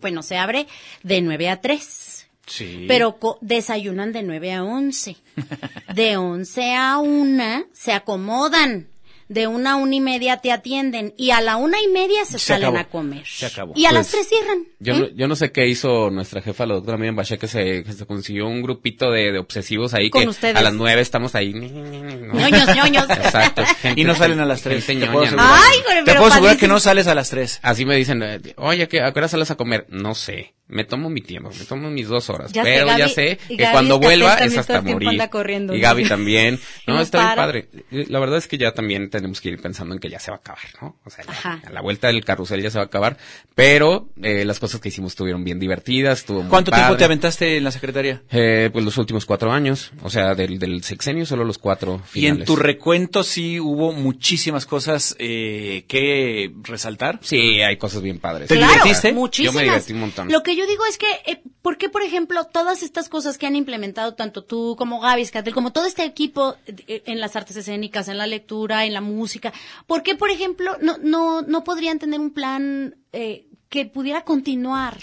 bueno, 0.00 0.22
se 0.22 0.36
abre 0.36 0.66
de 1.02 1.20
9 1.22 1.48
a 1.48 1.60
3, 1.60 2.28
Sí. 2.46 2.84
pero 2.86 3.18
co- 3.18 3.38
desayunan 3.40 4.12
de 4.12 4.22
9 4.22 4.52
a 4.52 4.62
11. 4.62 5.16
De 5.94 6.16
11 6.16 6.74
a 6.74 6.98
1 6.98 7.64
se 7.72 7.92
acomodan. 7.92 8.88
De 9.28 9.46
una 9.48 9.72
a 9.72 9.76
una 9.76 9.94
y 9.94 10.00
media 10.00 10.36
te 10.36 10.52
atienden 10.52 11.12
y 11.16 11.30
a 11.32 11.40
la 11.40 11.56
una 11.56 11.80
y 11.82 11.88
media 11.88 12.24
se, 12.24 12.32
Se 12.38 12.38
salen 12.38 12.64
acabó. 12.68 12.78
a 12.78 12.84
comer. 12.84 13.26
Se 13.26 13.46
acabó. 13.46 13.72
Y 13.74 13.84
a 13.86 13.92
las 13.92 14.08
Pues, 14.10 14.26
tres 14.28 14.28
cierran. 14.38 14.64
Yo, 14.78 14.94
¿eh? 14.94 14.98
no, 14.98 15.08
yo 15.16 15.26
no 15.28 15.34
sé 15.36 15.50
qué 15.50 15.66
hizo 15.66 16.10
nuestra 16.10 16.42
jefa, 16.42 16.64
la 16.66 16.74
doctora 16.74 16.96
Miriam 16.96 17.16
Bache, 17.16 17.36
que 17.38 17.48
se, 17.48 17.82
que 17.82 17.92
se 17.92 18.06
consiguió 18.06 18.46
un 18.46 18.62
grupito 18.62 19.10
de, 19.10 19.32
de 19.32 19.38
obsesivos 19.38 19.94
ahí 19.94 20.10
Con 20.10 20.22
que 20.22 20.28
ustedes. 20.28 20.54
a 20.56 20.62
las 20.62 20.74
nueve 20.74 21.00
estamos 21.00 21.34
ahí. 21.34 21.52
Ñoños, 21.52 22.74
ñoños. 22.74 23.10
Exacto. 23.10 23.62
gente- 23.80 24.00
Y 24.00 24.04
no 24.04 24.14
salen 24.14 24.40
a 24.40 24.44
las 24.44 24.62
tres, 24.62 24.84
gente 24.84 25.06
te 25.06 25.12
puedo 25.12 25.24
asegurar. 25.26 25.48
Ay, 25.52 25.78
güey, 25.84 25.96
Te 25.98 26.04
pero 26.04 26.20
puedo 26.20 26.30
asegurar 26.32 26.56
que 26.56 26.68
no 26.68 26.80
sales 26.80 27.06
a 27.06 27.14
las 27.14 27.30
tres. 27.30 27.58
Así 27.62 27.84
me 27.84 27.96
dicen, 27.96 28.22
eh, 28.22 28.40
oye, 28.56 28.88
¿qué- 28.88 29.00
¿a 29.02 29.12
qué 29.12 29.18
hora 29.18 29.28
sales 29.28 29.50
a 29.50 29.56
comer? 29.56 29.86
No 29.88 30.14
sé, 30.14 30.54
me 30.68 30.84
tomo 30.84 31.08
mi 31.08 31.20
tiempo, 31.20 31.50
me 31.56 31.64
tomo 31.64 31.90
mis 31.90 32.08
dos 32.08 32.28
horas, 32.28 32.52
Ya 32.52 32.64
sé, 32.64 32.70
pero 32.74 32.98
ya 32.98 33.08
sé 33.08 33.38
que 33.48 33.56
Gaby 33.56 33.72
cuando 33.72 33.98
vuelva 34.00 34.34
es 34.36 34.56
hasta 34.58 34.80
morir. 34.80 35.28
corriendo, 35.30 35.74
y 35.74 35.78
¿no? 35.78 35.82
Gaby 35.82 36.08
también. 36.08 36.58
No, 36.86 36.94
No 36.94 37.00
está 37.00 37.18
bien 37.18 37.36
padre. 37.36 37.68
La 37.90 38.18
verdad 38.20 38.38
es 38.38 38.46
que 38.48 38.58
ya 38.58 38.72
también 38.72 39.10
tenemos 39.10 39.40
que 39.40 39.48
ir 39.50 39.60
pensando 39.60 39.94
en 39.94 40.00
que 40.00 40.08
ya 40.08 40.18
se 40.20 40.30
va 40.30 40.36
a 40.36 40.40
acabar, 40.40 40.62
¿no? 40.80 40.96
O 41.04 41.10
sea, 41.10 41.24
ya- 41.24 41.32
Ajá. 41.32 41.60
a 41.66 41.70
la 41.70 41.80
vuelta 41.80 42.06
del 42.08 42.24
carrusel 42.24 42.62
ya 42.62 42.70
se 42.70 42.78
va 42.78 42.84
a 42.84 42.86
acabar, 42.86 43.16
pero 43.54 44.08
eh, 44.22 44.44
las 44.44 44.58
cosas 44.60 44.80
que 44.80 44.88
hicimos 44.88 45.12
estuvieron 45.12 45.42
bien 45.44 45.58
divertidas, 45.58 46.20
estuvo 46.20 46.40
muy 46.42 46.50
¿Cuánto 46.50 46.70
tiempo 46.70 46.96
te 46.96 47.04
aventaste 47.04 47.56
en 47.56 47.64
la 47.64 47.70
secretaría? 47.70 48.22
Eh, 48.30 48.70
pues 48.72 48.84
los 48.84 48.96
últimos 48.98 49.24
cuatro 49.26 49.52
años, 49.52 49.92
o 50.02 50.10
sea, 50.10 50.34
del, 50.34 50.58
del 50.58 50.82
sexenio 50.84 51.26
solo 51.26 51.44
los 51.44 51.58
cuatro 51.58 52.02
Y 52.14 52.26
en 52.26 52.34
finales. 52.34 52.46
tu 52.46 52.56
recuento 52.56 53.22
sí 53.24 53.58
hubo 53.60 53.92
muchísimas 53.92 54.66
cosas 54.66 55.16
eh, 55.18 55.84
que 55.88 56.52
resaltar. 56.62 57.18
Sí, 57.22 57.60
hay 57.62 57.76
cosas 57.76 58.02
bien 58.02 58.18
padres. 58.18 58.48
¿Te 58.48 58.56
Claro, 58.56 58.72
divertiste? 58.74 59.12
Muchísimas. 59.12 59.54
Yo 59.54 59.58
me 59.58 59.64
divertí 59.64 59.92
un 59.92 60.00
montón. 60.00 60.32
Lo 60.32 60.42
que 60.42 60.55
yo 60.56 60.66
digo 60.66 60.84
es 60.86 60.98
que, 60.98 61.06
eh, 61.26 61.42
¿por 61.62 61.78
qué, 61.78 61.88
por 61.88 62.02
ejemplo, 62.02 62.44
todas 62.44 62.82
estas 62.82 63.08
cosas 63.08 63.38
que 63.38 63.46
han 63.46 63.56
implementado 63.56 64.14
tanto 64.14 64.42
tú 64.42 64.74
como 64.76 65.00
Gaby 65.00 65.24
Scatel, 65.24 65.54
como 65.54 65.72
todo 65.72 65.86
este 65.86 66.04
equipo 66.04 66.56
eh, 66.66 67.02
en 67.06 67.20
las 67.20 67.36
artes 67.36 67.56
escénicas, 67.56 68.08
en 68.08 68.18
la 68.18 68.26
lectura, 68.26 68.84
en 68.84 68.92
la 68.94 69.00
música, 69.00 69.52
¿por 69.86 70.02
qué, 70.02 70.14
por 70.14 70.30
ejemplo, 70.30 70.76
no, 70.80 70.98
no, 70.98 71.42
no 71.42 71.64
podrían 71.64 71.98
tener 71.98 72.18
un 72.18 72.32
plan 72.32 72.96
eh, 73.12 73.46
que 73.68 73.86
pudiera 73.86 74.22
continuar? 74.22 74.96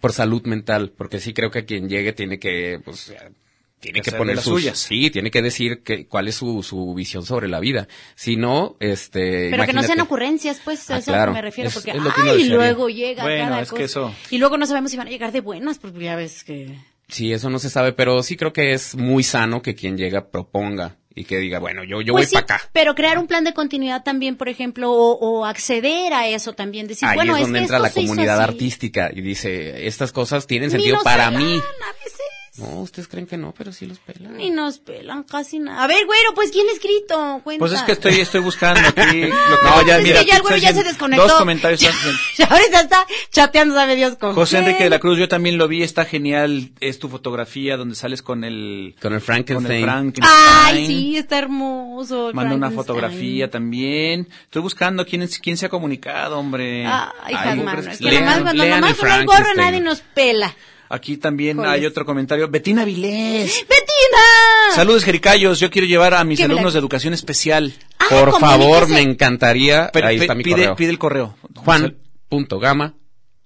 por 0.00 0.12
salud 0.12 0.42
mental, 0.44 0.92
porque 0.96 1.20
sí 1.20 1.34
creo 1.34 1.50
que 1.50 1.64
quien 1.64 1.88
llegue 1.88 2.12
tiene 2.12 2.38
que, 2.38 2.80
pues, 2.84 3.10
eh, 3.10 3.32
tiene 3.80 4.00
Que 4.00 4.10
que 4.10 4.16
poner 4.16 4.36
las 4.36 4.44
sus, 4.44 4.60
suyas. 4.60 4.78
sí, 4.78 5.10
tiene 5.10 5.30
que 5.30 5.40
decir 5.42 5.82
que, 5.82 6.06
cuál 6.06 6.28
es 6.28 6.34
su, 6.34 6.62
su 6.62 6.94
visión 6.94 7.24
sobre 7.24 7.48
la 7.48 7.60
vida. 7.60 7.86
Si 8.16 8.36
no, 8.36 8.76
este, 8.80 9.50
Pero 9.50 9.64
que 9.66 9.72
no 9.72 9.82
sean 9.82 10.00
ocurrencias, 10.00 10.60
pues, 10.64 10.90
Ah, 10.90 10.96
a 10.96 10.98
eso 10.98 11.12
claro. 11.12 11.32
me 11.32 11.42
refiero, 11.42 11.68
Es- 11.68 11.74
porque, 11.74 11.90
es 11.92 11.96
que 11.96 12.02
ay, 12.16 12.24
desearía. 12.38 12.54
luego 12.56 12.88
llega 12.88 13.22
Bueno, 13.22 13.44
cada 13.48 13.60
es 13.62 13.68
que 13.70 13.82
cosa. 13.82 13.84
eso- 13.84 14.14
Y 14.30 14.38
luego 14.38 14.58
no 14.58 14.66
sabemos 14.66 14.90
si 14.90 14.96
van 14.96 15.06
a 15.06 15.10
llegar 15.10 15.32
de 15.32 15.40
buenas, 15.40 15.78
porque 15.78 16.00
ya 16.00 16.16
ves 16.16 16.44
que... 16.44 16.76
Sí, 17.08 17.32
eso 17.32 17.48
no 17.50 17.58
se 17.58 17.70
sabe, 17.70 17.92
pero 17.92 18.22
sí 18.22 18.36
creo 18.36 18.52
que 18.52 18.72
es 18.72 18.94
muy 18.94 19.22
sano 19.22 19.62
que 19.62 19.74
quien 19.74 19.96
llega 19.96 20.28
proponga 20.30 20.96
y 21.14 21.24
que 21.24 21.38
diga, 21.38 21.58
bueno, 21.58 21.82
yo, 21.82 22.00
yo 22.02 22.12
Pues 22.12 22.26
voy 22.26 22.28
sí, 22.28 22.34
para 22.34 22.56
acá. 22.56 22.70
Pero 22.72 22.94
crear 22.94 23.18
un 23.18 23.26
plan 23.26 23.44
de 23.44 23.54
continuidad 23.54 24.04
también, 24.04 24.36
por 24.36 24.48
ejemplo, 24.50 24.92
o, 24.92 25.12
o 25.18 25.44
acceder 25.46 26.12
a 26.12 26.28
eso 26.28 26.52
también. 26.52 26.86
Decir, 26.86 27.08
Ahí 27.08 27.16
bueno, 27.16 27.34
es 27.36 27.42
donde 27.42 27.60
que 27.60 27.62
entra 27.64 27.78
la 27.78 27.90
comunidad 27.90 28.40
artística 28.42 29.10
y 29.12 29.20
dice, 29.22 29.86
estas 29.86 30.12
cosas 30.12 30.46
tienen 30.46 30.68
Ni 30.68 30.72
sentido 30.72 30.98
para 31.02 31.30
mí. 31.30 31.44
a 31.54 32.04
veces. 32.04 32.20
No, 32.58 32.80
ustedes 32.80 33.08
creen 33.08 33.26
que 33.26 33.36
no, 33.36 33.54
pero 33.56 33.72
sí 33.72 33.86
los 33.86 33.98
pelan. 33.98 34.36
Ni 34.36 34.50
nos 34.50 34.78
pelan 34.78 35.22
casi 35.22 35.58
nada. 35.58 35.84
A 35.84 35.86
ver, 35.86 36.04
güero, 36.06 36.34
pues, 36.34 36.50
¿quién 36.50 36.66
ha 36.68 36.72
escrito? 36.72 37.40
Cuenta. 37.44 37.60
Pues 37.60 37.72
es 37.72 37.82
que 37.82 37.92
estoy, 37.92 38.20
estoy 38.20 38.40
buscando 38.40 38.80
aquí. 38.88 38.96
Lo 39.22 39.58
que 39.58 39.64
No, 39.64 39.86
ya, 39.86 39.98
es 39.98 40.02
mira, 40.02 40.20
que 40.20 40.26
ya 40.26 40.36
el 40.36 40.42
güero 40.42 40.56
ya 40.56 40.74
se 40.74 40.82
desconectó. 40.84 41.24
Dos 41.28 41.34
comentarios. 41.34 41.80
viendo. 41.80 41.98
Ya 42.38 42.44
ahorita 42.46 42.80
está 42.80 43.06
chateando, 43.30 43.74
sabe 43.74 43.96
Dios 43.96 44.16
con 44.16 44.34
José 44.34 44.56
quién. 44.56 44.64
Enrique 44.64 44.84
de 44.84 44.90
la 44.90 44.98
Cruz, 44.98 45.18
yo 45.18 45.28
también 45.28 45.58
lo 45.58 45.68
vi, 45.68 45.82
está 45.82 46.04
genial. 46.04 46.70
Es 46.80 46.98
tu 46.98 47.08
fotografía 47.08 47.76
donde 47.76 47.94
sales 47.94 48.22
con 48.22 48.44
el, 48.44 48.94
Con 49.00 49.12
el 49.12 49.18
con 49.18 49.26
Frankenstein. 49.26 49.78
el 49.78 49.84
Frankenstein. 49.84 50.40
Ay, 50.64 50.86
sí, 50.86 51.16
está 51.16 51.38
hermoso. 51.38 52.30
Manda 52.32 52.54
una 52.54 52.70
fotografía 52.70 53.50
también. 53.50 54.28
Estoy 54.44 54.62
buscando 54.62 55.04
quién, 55.06 55.22
es- 55.22 55.38
quién 55.38 55.56
se 55.56 55.66
ha 55.66 55.68
comunicado, 55.68 56.38
hombre. 56.38 56.86
Ay, 56.86 57.08
Ay, 57.22 57.34
Juan 57.34 57.50
¿cómo 57.50 57.64
Manuel, 57.64 57.88
es 57.88 57.98
que 57.98 58.04
lean? 58.04 58.24
nomás 58.24 58.40
cuando 58.42 58.64
lean 58.64 58.80
nomás 58.80 58.90
el 58.92 58.98
con 58.98 59.10
el 59.12 59.26
gorro 59.26 59.54
nadie 59.56 59.80
nos 59.80 60.00
pela. 60.00 60.54
Aquí 60.88 61.16
también 61.16 61.56
Joder. 61.58 61.70
hay 61.70 61.86
otro 61.86 62.04
comentario. 62.06 62.48
Betina 62.48 62.84
Vilés. 62.84 63.60
¡Betina! 63.68 64.74
Saludos, 64.74 65.04
Jericayos. 65.04 65.60
Yo 65.60 65.70
quiero 65.70 65.86
llevar 65.86 66.14
a 66.14 66.24
mis 66.24 66.38
¿Qué 66.38 66.44
alumnos 66.44 66.72
de 66.72 66.78
educación 66.78 67.14
especial. 67.14 67.74
Ah, 67.98 68.06
Por 68.10 68.38
favor, 68.40 68.88
me 68.88 69.00
encantaría. 69.00 69.90
Pero 69.92 70.06
ahí 70.08 70.16
está 70.16 70.34
mi 70.34 70.42
pide, 70.44 70.56
correo. 70.56 70.76
pide 70.76 70.90
el 70.90 70.98
correo. 70.98 71.36
Juan.gama 71.56 72.94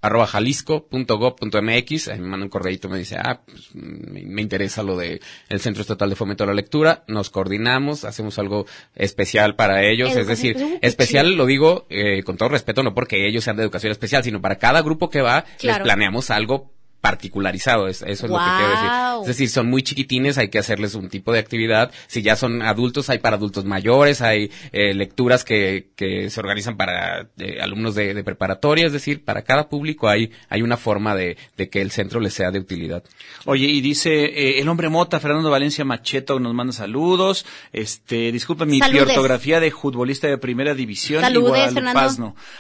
arroba 0.03 0.27
jalisco.gov.mx, 0.27 2.09
ahí 2.09 2.19
me 2.21 2.27
manda 2.27 2.45
un 2.45 2.51
correíto, 2.51 2.89
me 2.89 2.99
dice, 2.99 3.17
ah, 3.19 3.41
pues, 3.47 3.73
me, 3.73 4.23
me 4.25 4.43
interesa 4.43 4.83
lo 4.83 4.97
de 4.97 5.21
el 5.49 5.61
Centro 5.61 5.83
Estatal 5.83 6.11
de 6.11 6.17
Fomento 6.17 6.43
a 6.43 6.49
la 6.49 6.55
Lectura, 6.55 7.05
nos 7.07 7.31
coordinamos, 7.31 8.05
hacemos 8.05 8.37
algo 8.41 8.67
especial 8.97 9.55
para 9.55 9.85
ellos, 9.85 10.17
es 10.17 10.27
decir, 10.27 10.57
especial, 10.57 10.81
qué 10.81 10.87
especial 10.89 11.27
chido. 11.27 11.37
lo 11.39 11.47
digo 11.47 11.87
eh, 11.89 12.25
con 12.25 12.37
todo 12.37 12.49
respeto, 12.49 12.83
no 12.83 12.95
porque 12.95 13.29
ellos 13.29 13.45
sean 13.45 13.57
de 13.57 13.63
educación 13.63 13.93
especial, 13.93 14.25
sino 14.25 14.41
para 14.41 14.59
cada 14.59 14.83
grupo 14.83 15.09
que 15.09 15.21
va, 15.23 15.45
les 15.63 15.79
planeamos 15.79 16.31
algo 16.31 16.73
particularizado, 17.03 17.89
es- 17.89 18.01
eso 18.01 18.27
es 18.27 18.31
lo 18.33 18.39
que 18.39 18.45
quiero 18.57 18.71
decir. 18.71 18.89
Es 19.23 19.27
decir, 19.27 19.49
son 19.51 19.69
muy 19.69 19.83
chiquitines, 19.83 20.39
hay 20.39 20.49
que 20.49 20.59
hacerles 20.59 20.95
un 20.95 21.09
tipo 21.11 21.33
de 21.33 21.39
actividad. 21.41 21.91
Si 22.07 22.23
ya 22.23 22.37
son 22.37 22.63
adultos, 22.63 23.11
hay 23.11 23.19
para 23.19 23.37
adultos 23.37 23.65
mayores, 23.67 24.23
hay 24.23 24.51
eh, 24.73 24.95
lecturas 24.95 25.45
que, 25.45 25.89
que 25.97 26.31
se 26.31 26.41
organizan 26.41 26.77
para 26.79 27.29
eh, 27.39 27.59
alumnos 27.61 27.95
de, 27.95 28.15
de 28.15 28.25
preparatoria, 28.25 28.87
es 28.87 28.93
decir, 28.93 29.23
para 29.25 29.43
cada 29.43 29.69
público 29.69 30.09
hay, 30.09 30.31
hay 30.49 30.63
una 30.63 30.77
forma 30.79 31.15
de, 31.15 31.37
de 31.59 31.69
que 31.69 31.83
el 31.83 31.91
centro 31.91 32.21
les 32.21 32.33
sea 32.33 32.51
de 32.51 32.61
utilidad. 32.61 33.03
Oye, 33.45 33.67
y 33.67 33.81
dice 33.83 34.25
eh, 34.25 34.61
el 34.61 34.69
hombre 34.69 34.89
mota, 34.89 35.21
Fernando 35.21 35.51
Valencia 35.51 35.85
Macheto, 35.85 36.39
nos 36.41 36.55
manda 36.55 36.73
saludos. 36.73 37.45
Este, 37.73 38.33
disculpa 38.33 38.65
mi 38.65 38.79
ortografía 39.11 39.61
de 39.61 39.71
futbolista 39.73 40.29
de 40.29 40.39
primera 40.39 40.75
división. 40.75 41.21
Saludes, 41.21 41.47
igual, 41.49 41.75
Fernando. 41.75 41.97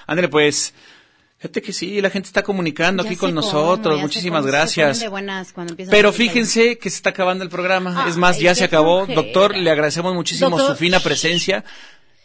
Ándale, 0.06 0.28
pues. 0.28 0.74
Fíjate 1.42 1.60
que 1.60 1.72
sí, 1.72 2.00
la 2.00 2.08
gente 2.08 2.28
está 2.28 2.44
comunicando 2.44 3.02
Ya 3.02 3.10
aquí 3.10 3.18
con 3.18 3.34
nosotros. 3.34 4.00
Muchísimas 4.00 4.46
gracias. 4.46 5.04
buenas 5.10 5.52
Pero 5.90 6.12
fíjense 6.12 6.78
que 6.78 6.88
se 6.88 6.94
está 6.94 7.10
acabando 7.10 7.42
el 7.42 7.50
programa. 7.50 8.06
es 8.08 8.16
más, 8.16 8.38
ya 8.38 8.54
se 8.54 8.62
acabó. 8.62 9.06
Doctor, 9.06 9.56
le 9.56 9.68
agradecemos 9.68 10.14
muchísimo 10.14 10.50
Doctor. 10.50 10.76
su 10.76 10.76
fina 10.76 11.00
presencia. 11.00 11.64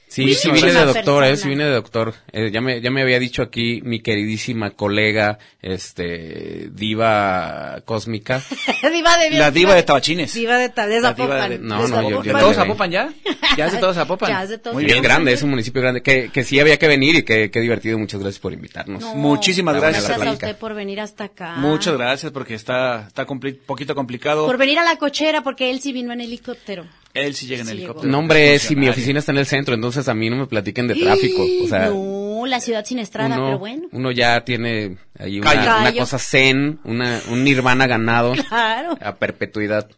Sí, 0.10 0.24
Muy 0.24 0.34
sí 0.36 0.50
vine 0.52 0.68
de 0.72 0.86
doctor, 0.86 1.24
eh, 1.24 1.28
persona. 1.28 1.36
sí 1.36 1.50
vine 1.50 1.64
de 1.66 1.72
doctor. 1.72 2.14
Eh, 2.32 2.50
ya 2.52 2.62
me 2.62 2.80
ya 2.82 2.90
me 2.92 3.02
había 3.02 3.20
dicho 3.20 3.42
aquí 3.42 3.82
mi 3.84 4.00
queridísima 4.02 4.72
colega, 4.72 5.38
este 5.62 6.70
diva 6.72 7.82
cósmica. 7.86 8.42
diva 8.92 9.18
de 9.18 9.32
La 9.32 9.52
diva 9.52 9.76
de 9.76 9.84
Tabachines. 9.84 10.34
Diva 10.34 10.58
de, 10.58 10.70
de 10.70 10.74
La 10.76 10.88
diva 10.88 11.10
Zapopan. 11.10 11.50
de- 11.50 11.60
No, 11.60 11.76
De 11.76 11.82
no, 11.82 11.88
yo- 11.88 11.96
Zapopan. 11.96 12.12
yo 12.12 12.22
¿De 12.24 12.34
no 12.34 12.40
todos 12.40 12.56
Zapopan 12.56 12.92
ya? 12.92 13.14
¿Ya 13.58 13.66
es 13.66 13.72
de 13.74 13.78
todos 13.80 13.96
Zapopan? 13.96 14.30
Ya 14.30 14.44
es 14.44 14.50
de 14.50 14.58
todos 14.58 14.74
Muy 14.76 14.86
bien 14.86 15.02
grande, 15.04 15.34
es 15.34 15.44
un 15.44 15.50
municipio 15.50 15.82
grande, 15.82 16.02
que, 16.02 16.30
que 16.32 16.44
sí 16.44 16.60
había 16.60 16.78
que 16.80 16.88
venir 16.88 17.18
y 17.18 17.24
que, 17.24 17.52
que 17.52 17.60
divertido. 17.60 17.98
Muchas 18.00 18.22
gracias 18.22 18.40
por 18.40 18.54
invitarnos. 18.54 19.02
No, 19.02 19.16
Muchísimas 19.16 19.76
gracias. 19.76 20.08
Gracias 20.08 20.28
a 20.28 20.32
usted 20.32 20.58
por 20.58 20.74
venir 20.74 21.00
hasta 21.02 21.26
acá. 21.26 21.56
Muchas 21.58 21.96
gracias 21.98 22.32
porque 22.32 22.54
está 22.56 23.06
está 23.08 23.26
compli- 23.28 23.58
poquito 23.58 23.94
complicado. 23.94 24.46
Por 24.46 24.58
venir 24.58 24.80
a 24.80 24.84
la 24.84 24.96
cochera, 24.98 25.42
porque 25.44 25.70
él 25.70 25.82
sí 25.82 25.92
vino 25.92 26.14
en 26.14 26.22
helicóptero. 26.22 26.86
Él 27.18 27.34
sí 27.36 27.48
llega 27.48 27.62
en 27.62 27.68
Sí 27.68 27.74
helicóptero. 27.74 28.12
No, 28.12 28.20
hombre, 28.20 28.60
si 28.60 28.76
mi 28.76 28.88
oficina 28.90 29.20
está 29.20 29.32
en 29.32 29.40
el 29.40 29.46
centro, 29.46 29.76
entonces 29.76 30.08
a 30.08 30.14
mí 30.14 30.30
no 30.30 30.38
me 30.38 30.48
platiquen 30.48 30.88
de 30.88 30.96
tráfico. 30.96 31.44
O 31.64 31.68
sea, 31.68 31.90
no, 31.90 32.46
la 32.46 32.60
ciudad 32.60 32.86
sin 32.86 33.00
estrada, 33.00 33.36
uno, 33.36 33.46
pero 33.46 33.60
bueno. 33.60 33.88
uno 33.92 34.12
ya 34.12 34.44
tiene 34.44 34.98
ahí 35.18 35.40
una, 35.40 35.80
una 35.82 35.94
cosa 35.94 36.20
zen, 36.20 36.80
una, 36.84 37.22
un 37.30 37.44
nirvana 37.44 37.88
ganado 37.88 38.34
Claro. 38.48 38.98
a 39.02 39.16
perpetuidad. 39.16 39.90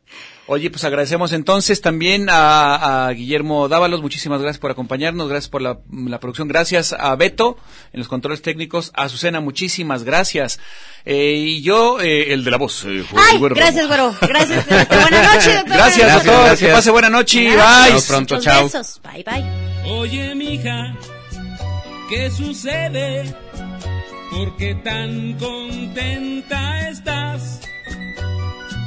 Oye, 0.51 0.71
pues 0.71 0.83
agradecemos 0.83 1.31
entonces 1.31 1.79
también 1.79 2.27
a, 2.27 3.05
a 3.07 3.11
Guillermo 3.11 3.67
Dávalos, 3.67 4.01
muchísimas 4.01 4.41
gracias 4.41 4.59
por 4.59 4.71
acompañarnos, 4.71 5.29
gracias 5.29 5.47
por 5.47 5.61
la, 5.61 5.77
la 5.91 6.19
producción, 6.19 6.47
gracias 6.47 6.91
a 6.91 7.15
Beto 7.15 7.55
en 7.93 7.99
los 7.99 8.07
controles 8.07 8.41
técnicos, 8.41 8.91
a 8.95 9.03
Azucena, 9.03 9.41
muchísimas 9.41 10.03
gracias. 10.03 10.59
Eh, 11.05 11.35
y 11.37 11.61
yo, 11.61 12.01
eh, 12.01 12.33
el 12.33 12.43
de 12.43 12.49
la 12.49 12.57
voz. 12.57 12.83
eh, 12.85 13.05
Ay, 13.15 13.37
Güero 13.37 13.53
gracias, 13.53 13.87
güero. 13.87 14.15
Gracias. 14.21 14.65
este, 14.67 14.97
buenas 14.97 15.33
noches, 15.35 15.55
doctor. 15.55 15.77
Gracias, 15.77 15.97
Gracias, 16.07 16.13
doctor, 16.25 16.45
gracias. 16.45 16.67
que 16.69 16.73
pase 16.75 16.91
buena 16.91 17.09
noche, 17.11 17.43
Gracias. 17.51 17.83
bye. 17.85 17.93
Nos 17.93 18.05
pronto, 18.07 18.35
Muchos 18.35 18.45
chao. 18.51 18.63
besos. 18.63 19.01
Bye, 19.03 19.23
bye. 19.23 19.91
Oye, 19.91 20.33
mija, 20.33 20.95
¿qué 22.09 22.31
sucede? 22.31 23.35
¿Por 24.31 24.57
qué 24.57 24.73
tan 24.75 25.33
contenta 25.37 26.89
estás? 26.89 27.61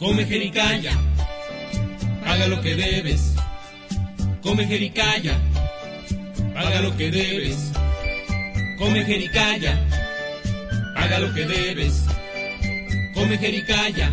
Come 0.00 0.24
jericaya, 0.24 0.92
paga 2.24 2.46
lo 2.46 2.62
que 2.62 2.74
debes. 2.74 3.34
Come 4.42 4.64
jericaya, 4.66 5.36
paga 6.54 6.80
lo 6.80 6.96
que 6.96 7.10
debes. 7.10 7.70
Come 8.78 9.04
jericaya, 9.04 9.78
paga 10.94 11.18
lo 11.18 11.34
que 11.34 11.44
debes. 11.44 12.06
Come 13.12 13.36
jericaya, 13.36 14.10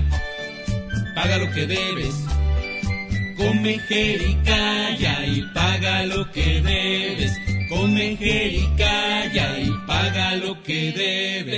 paga 1.16 1.38
lo 1.38 1.50
que 1.52 1.66
debes. 1.66 2.16
Come 3.38 3.80
jericaya 3.88 5.26
y 5.26 5.42
paga 5.54 6.06
lo 6.06 6.30
que 6.34 6.60
debes. 6.60 7.32
Come 7.70 8.18
jericaya 8.18 9.60
y 9.62 9.72
paga 9.88 10.36
lo 10.36 10.62
que 10.64 10.92
debes. 10.92 11.58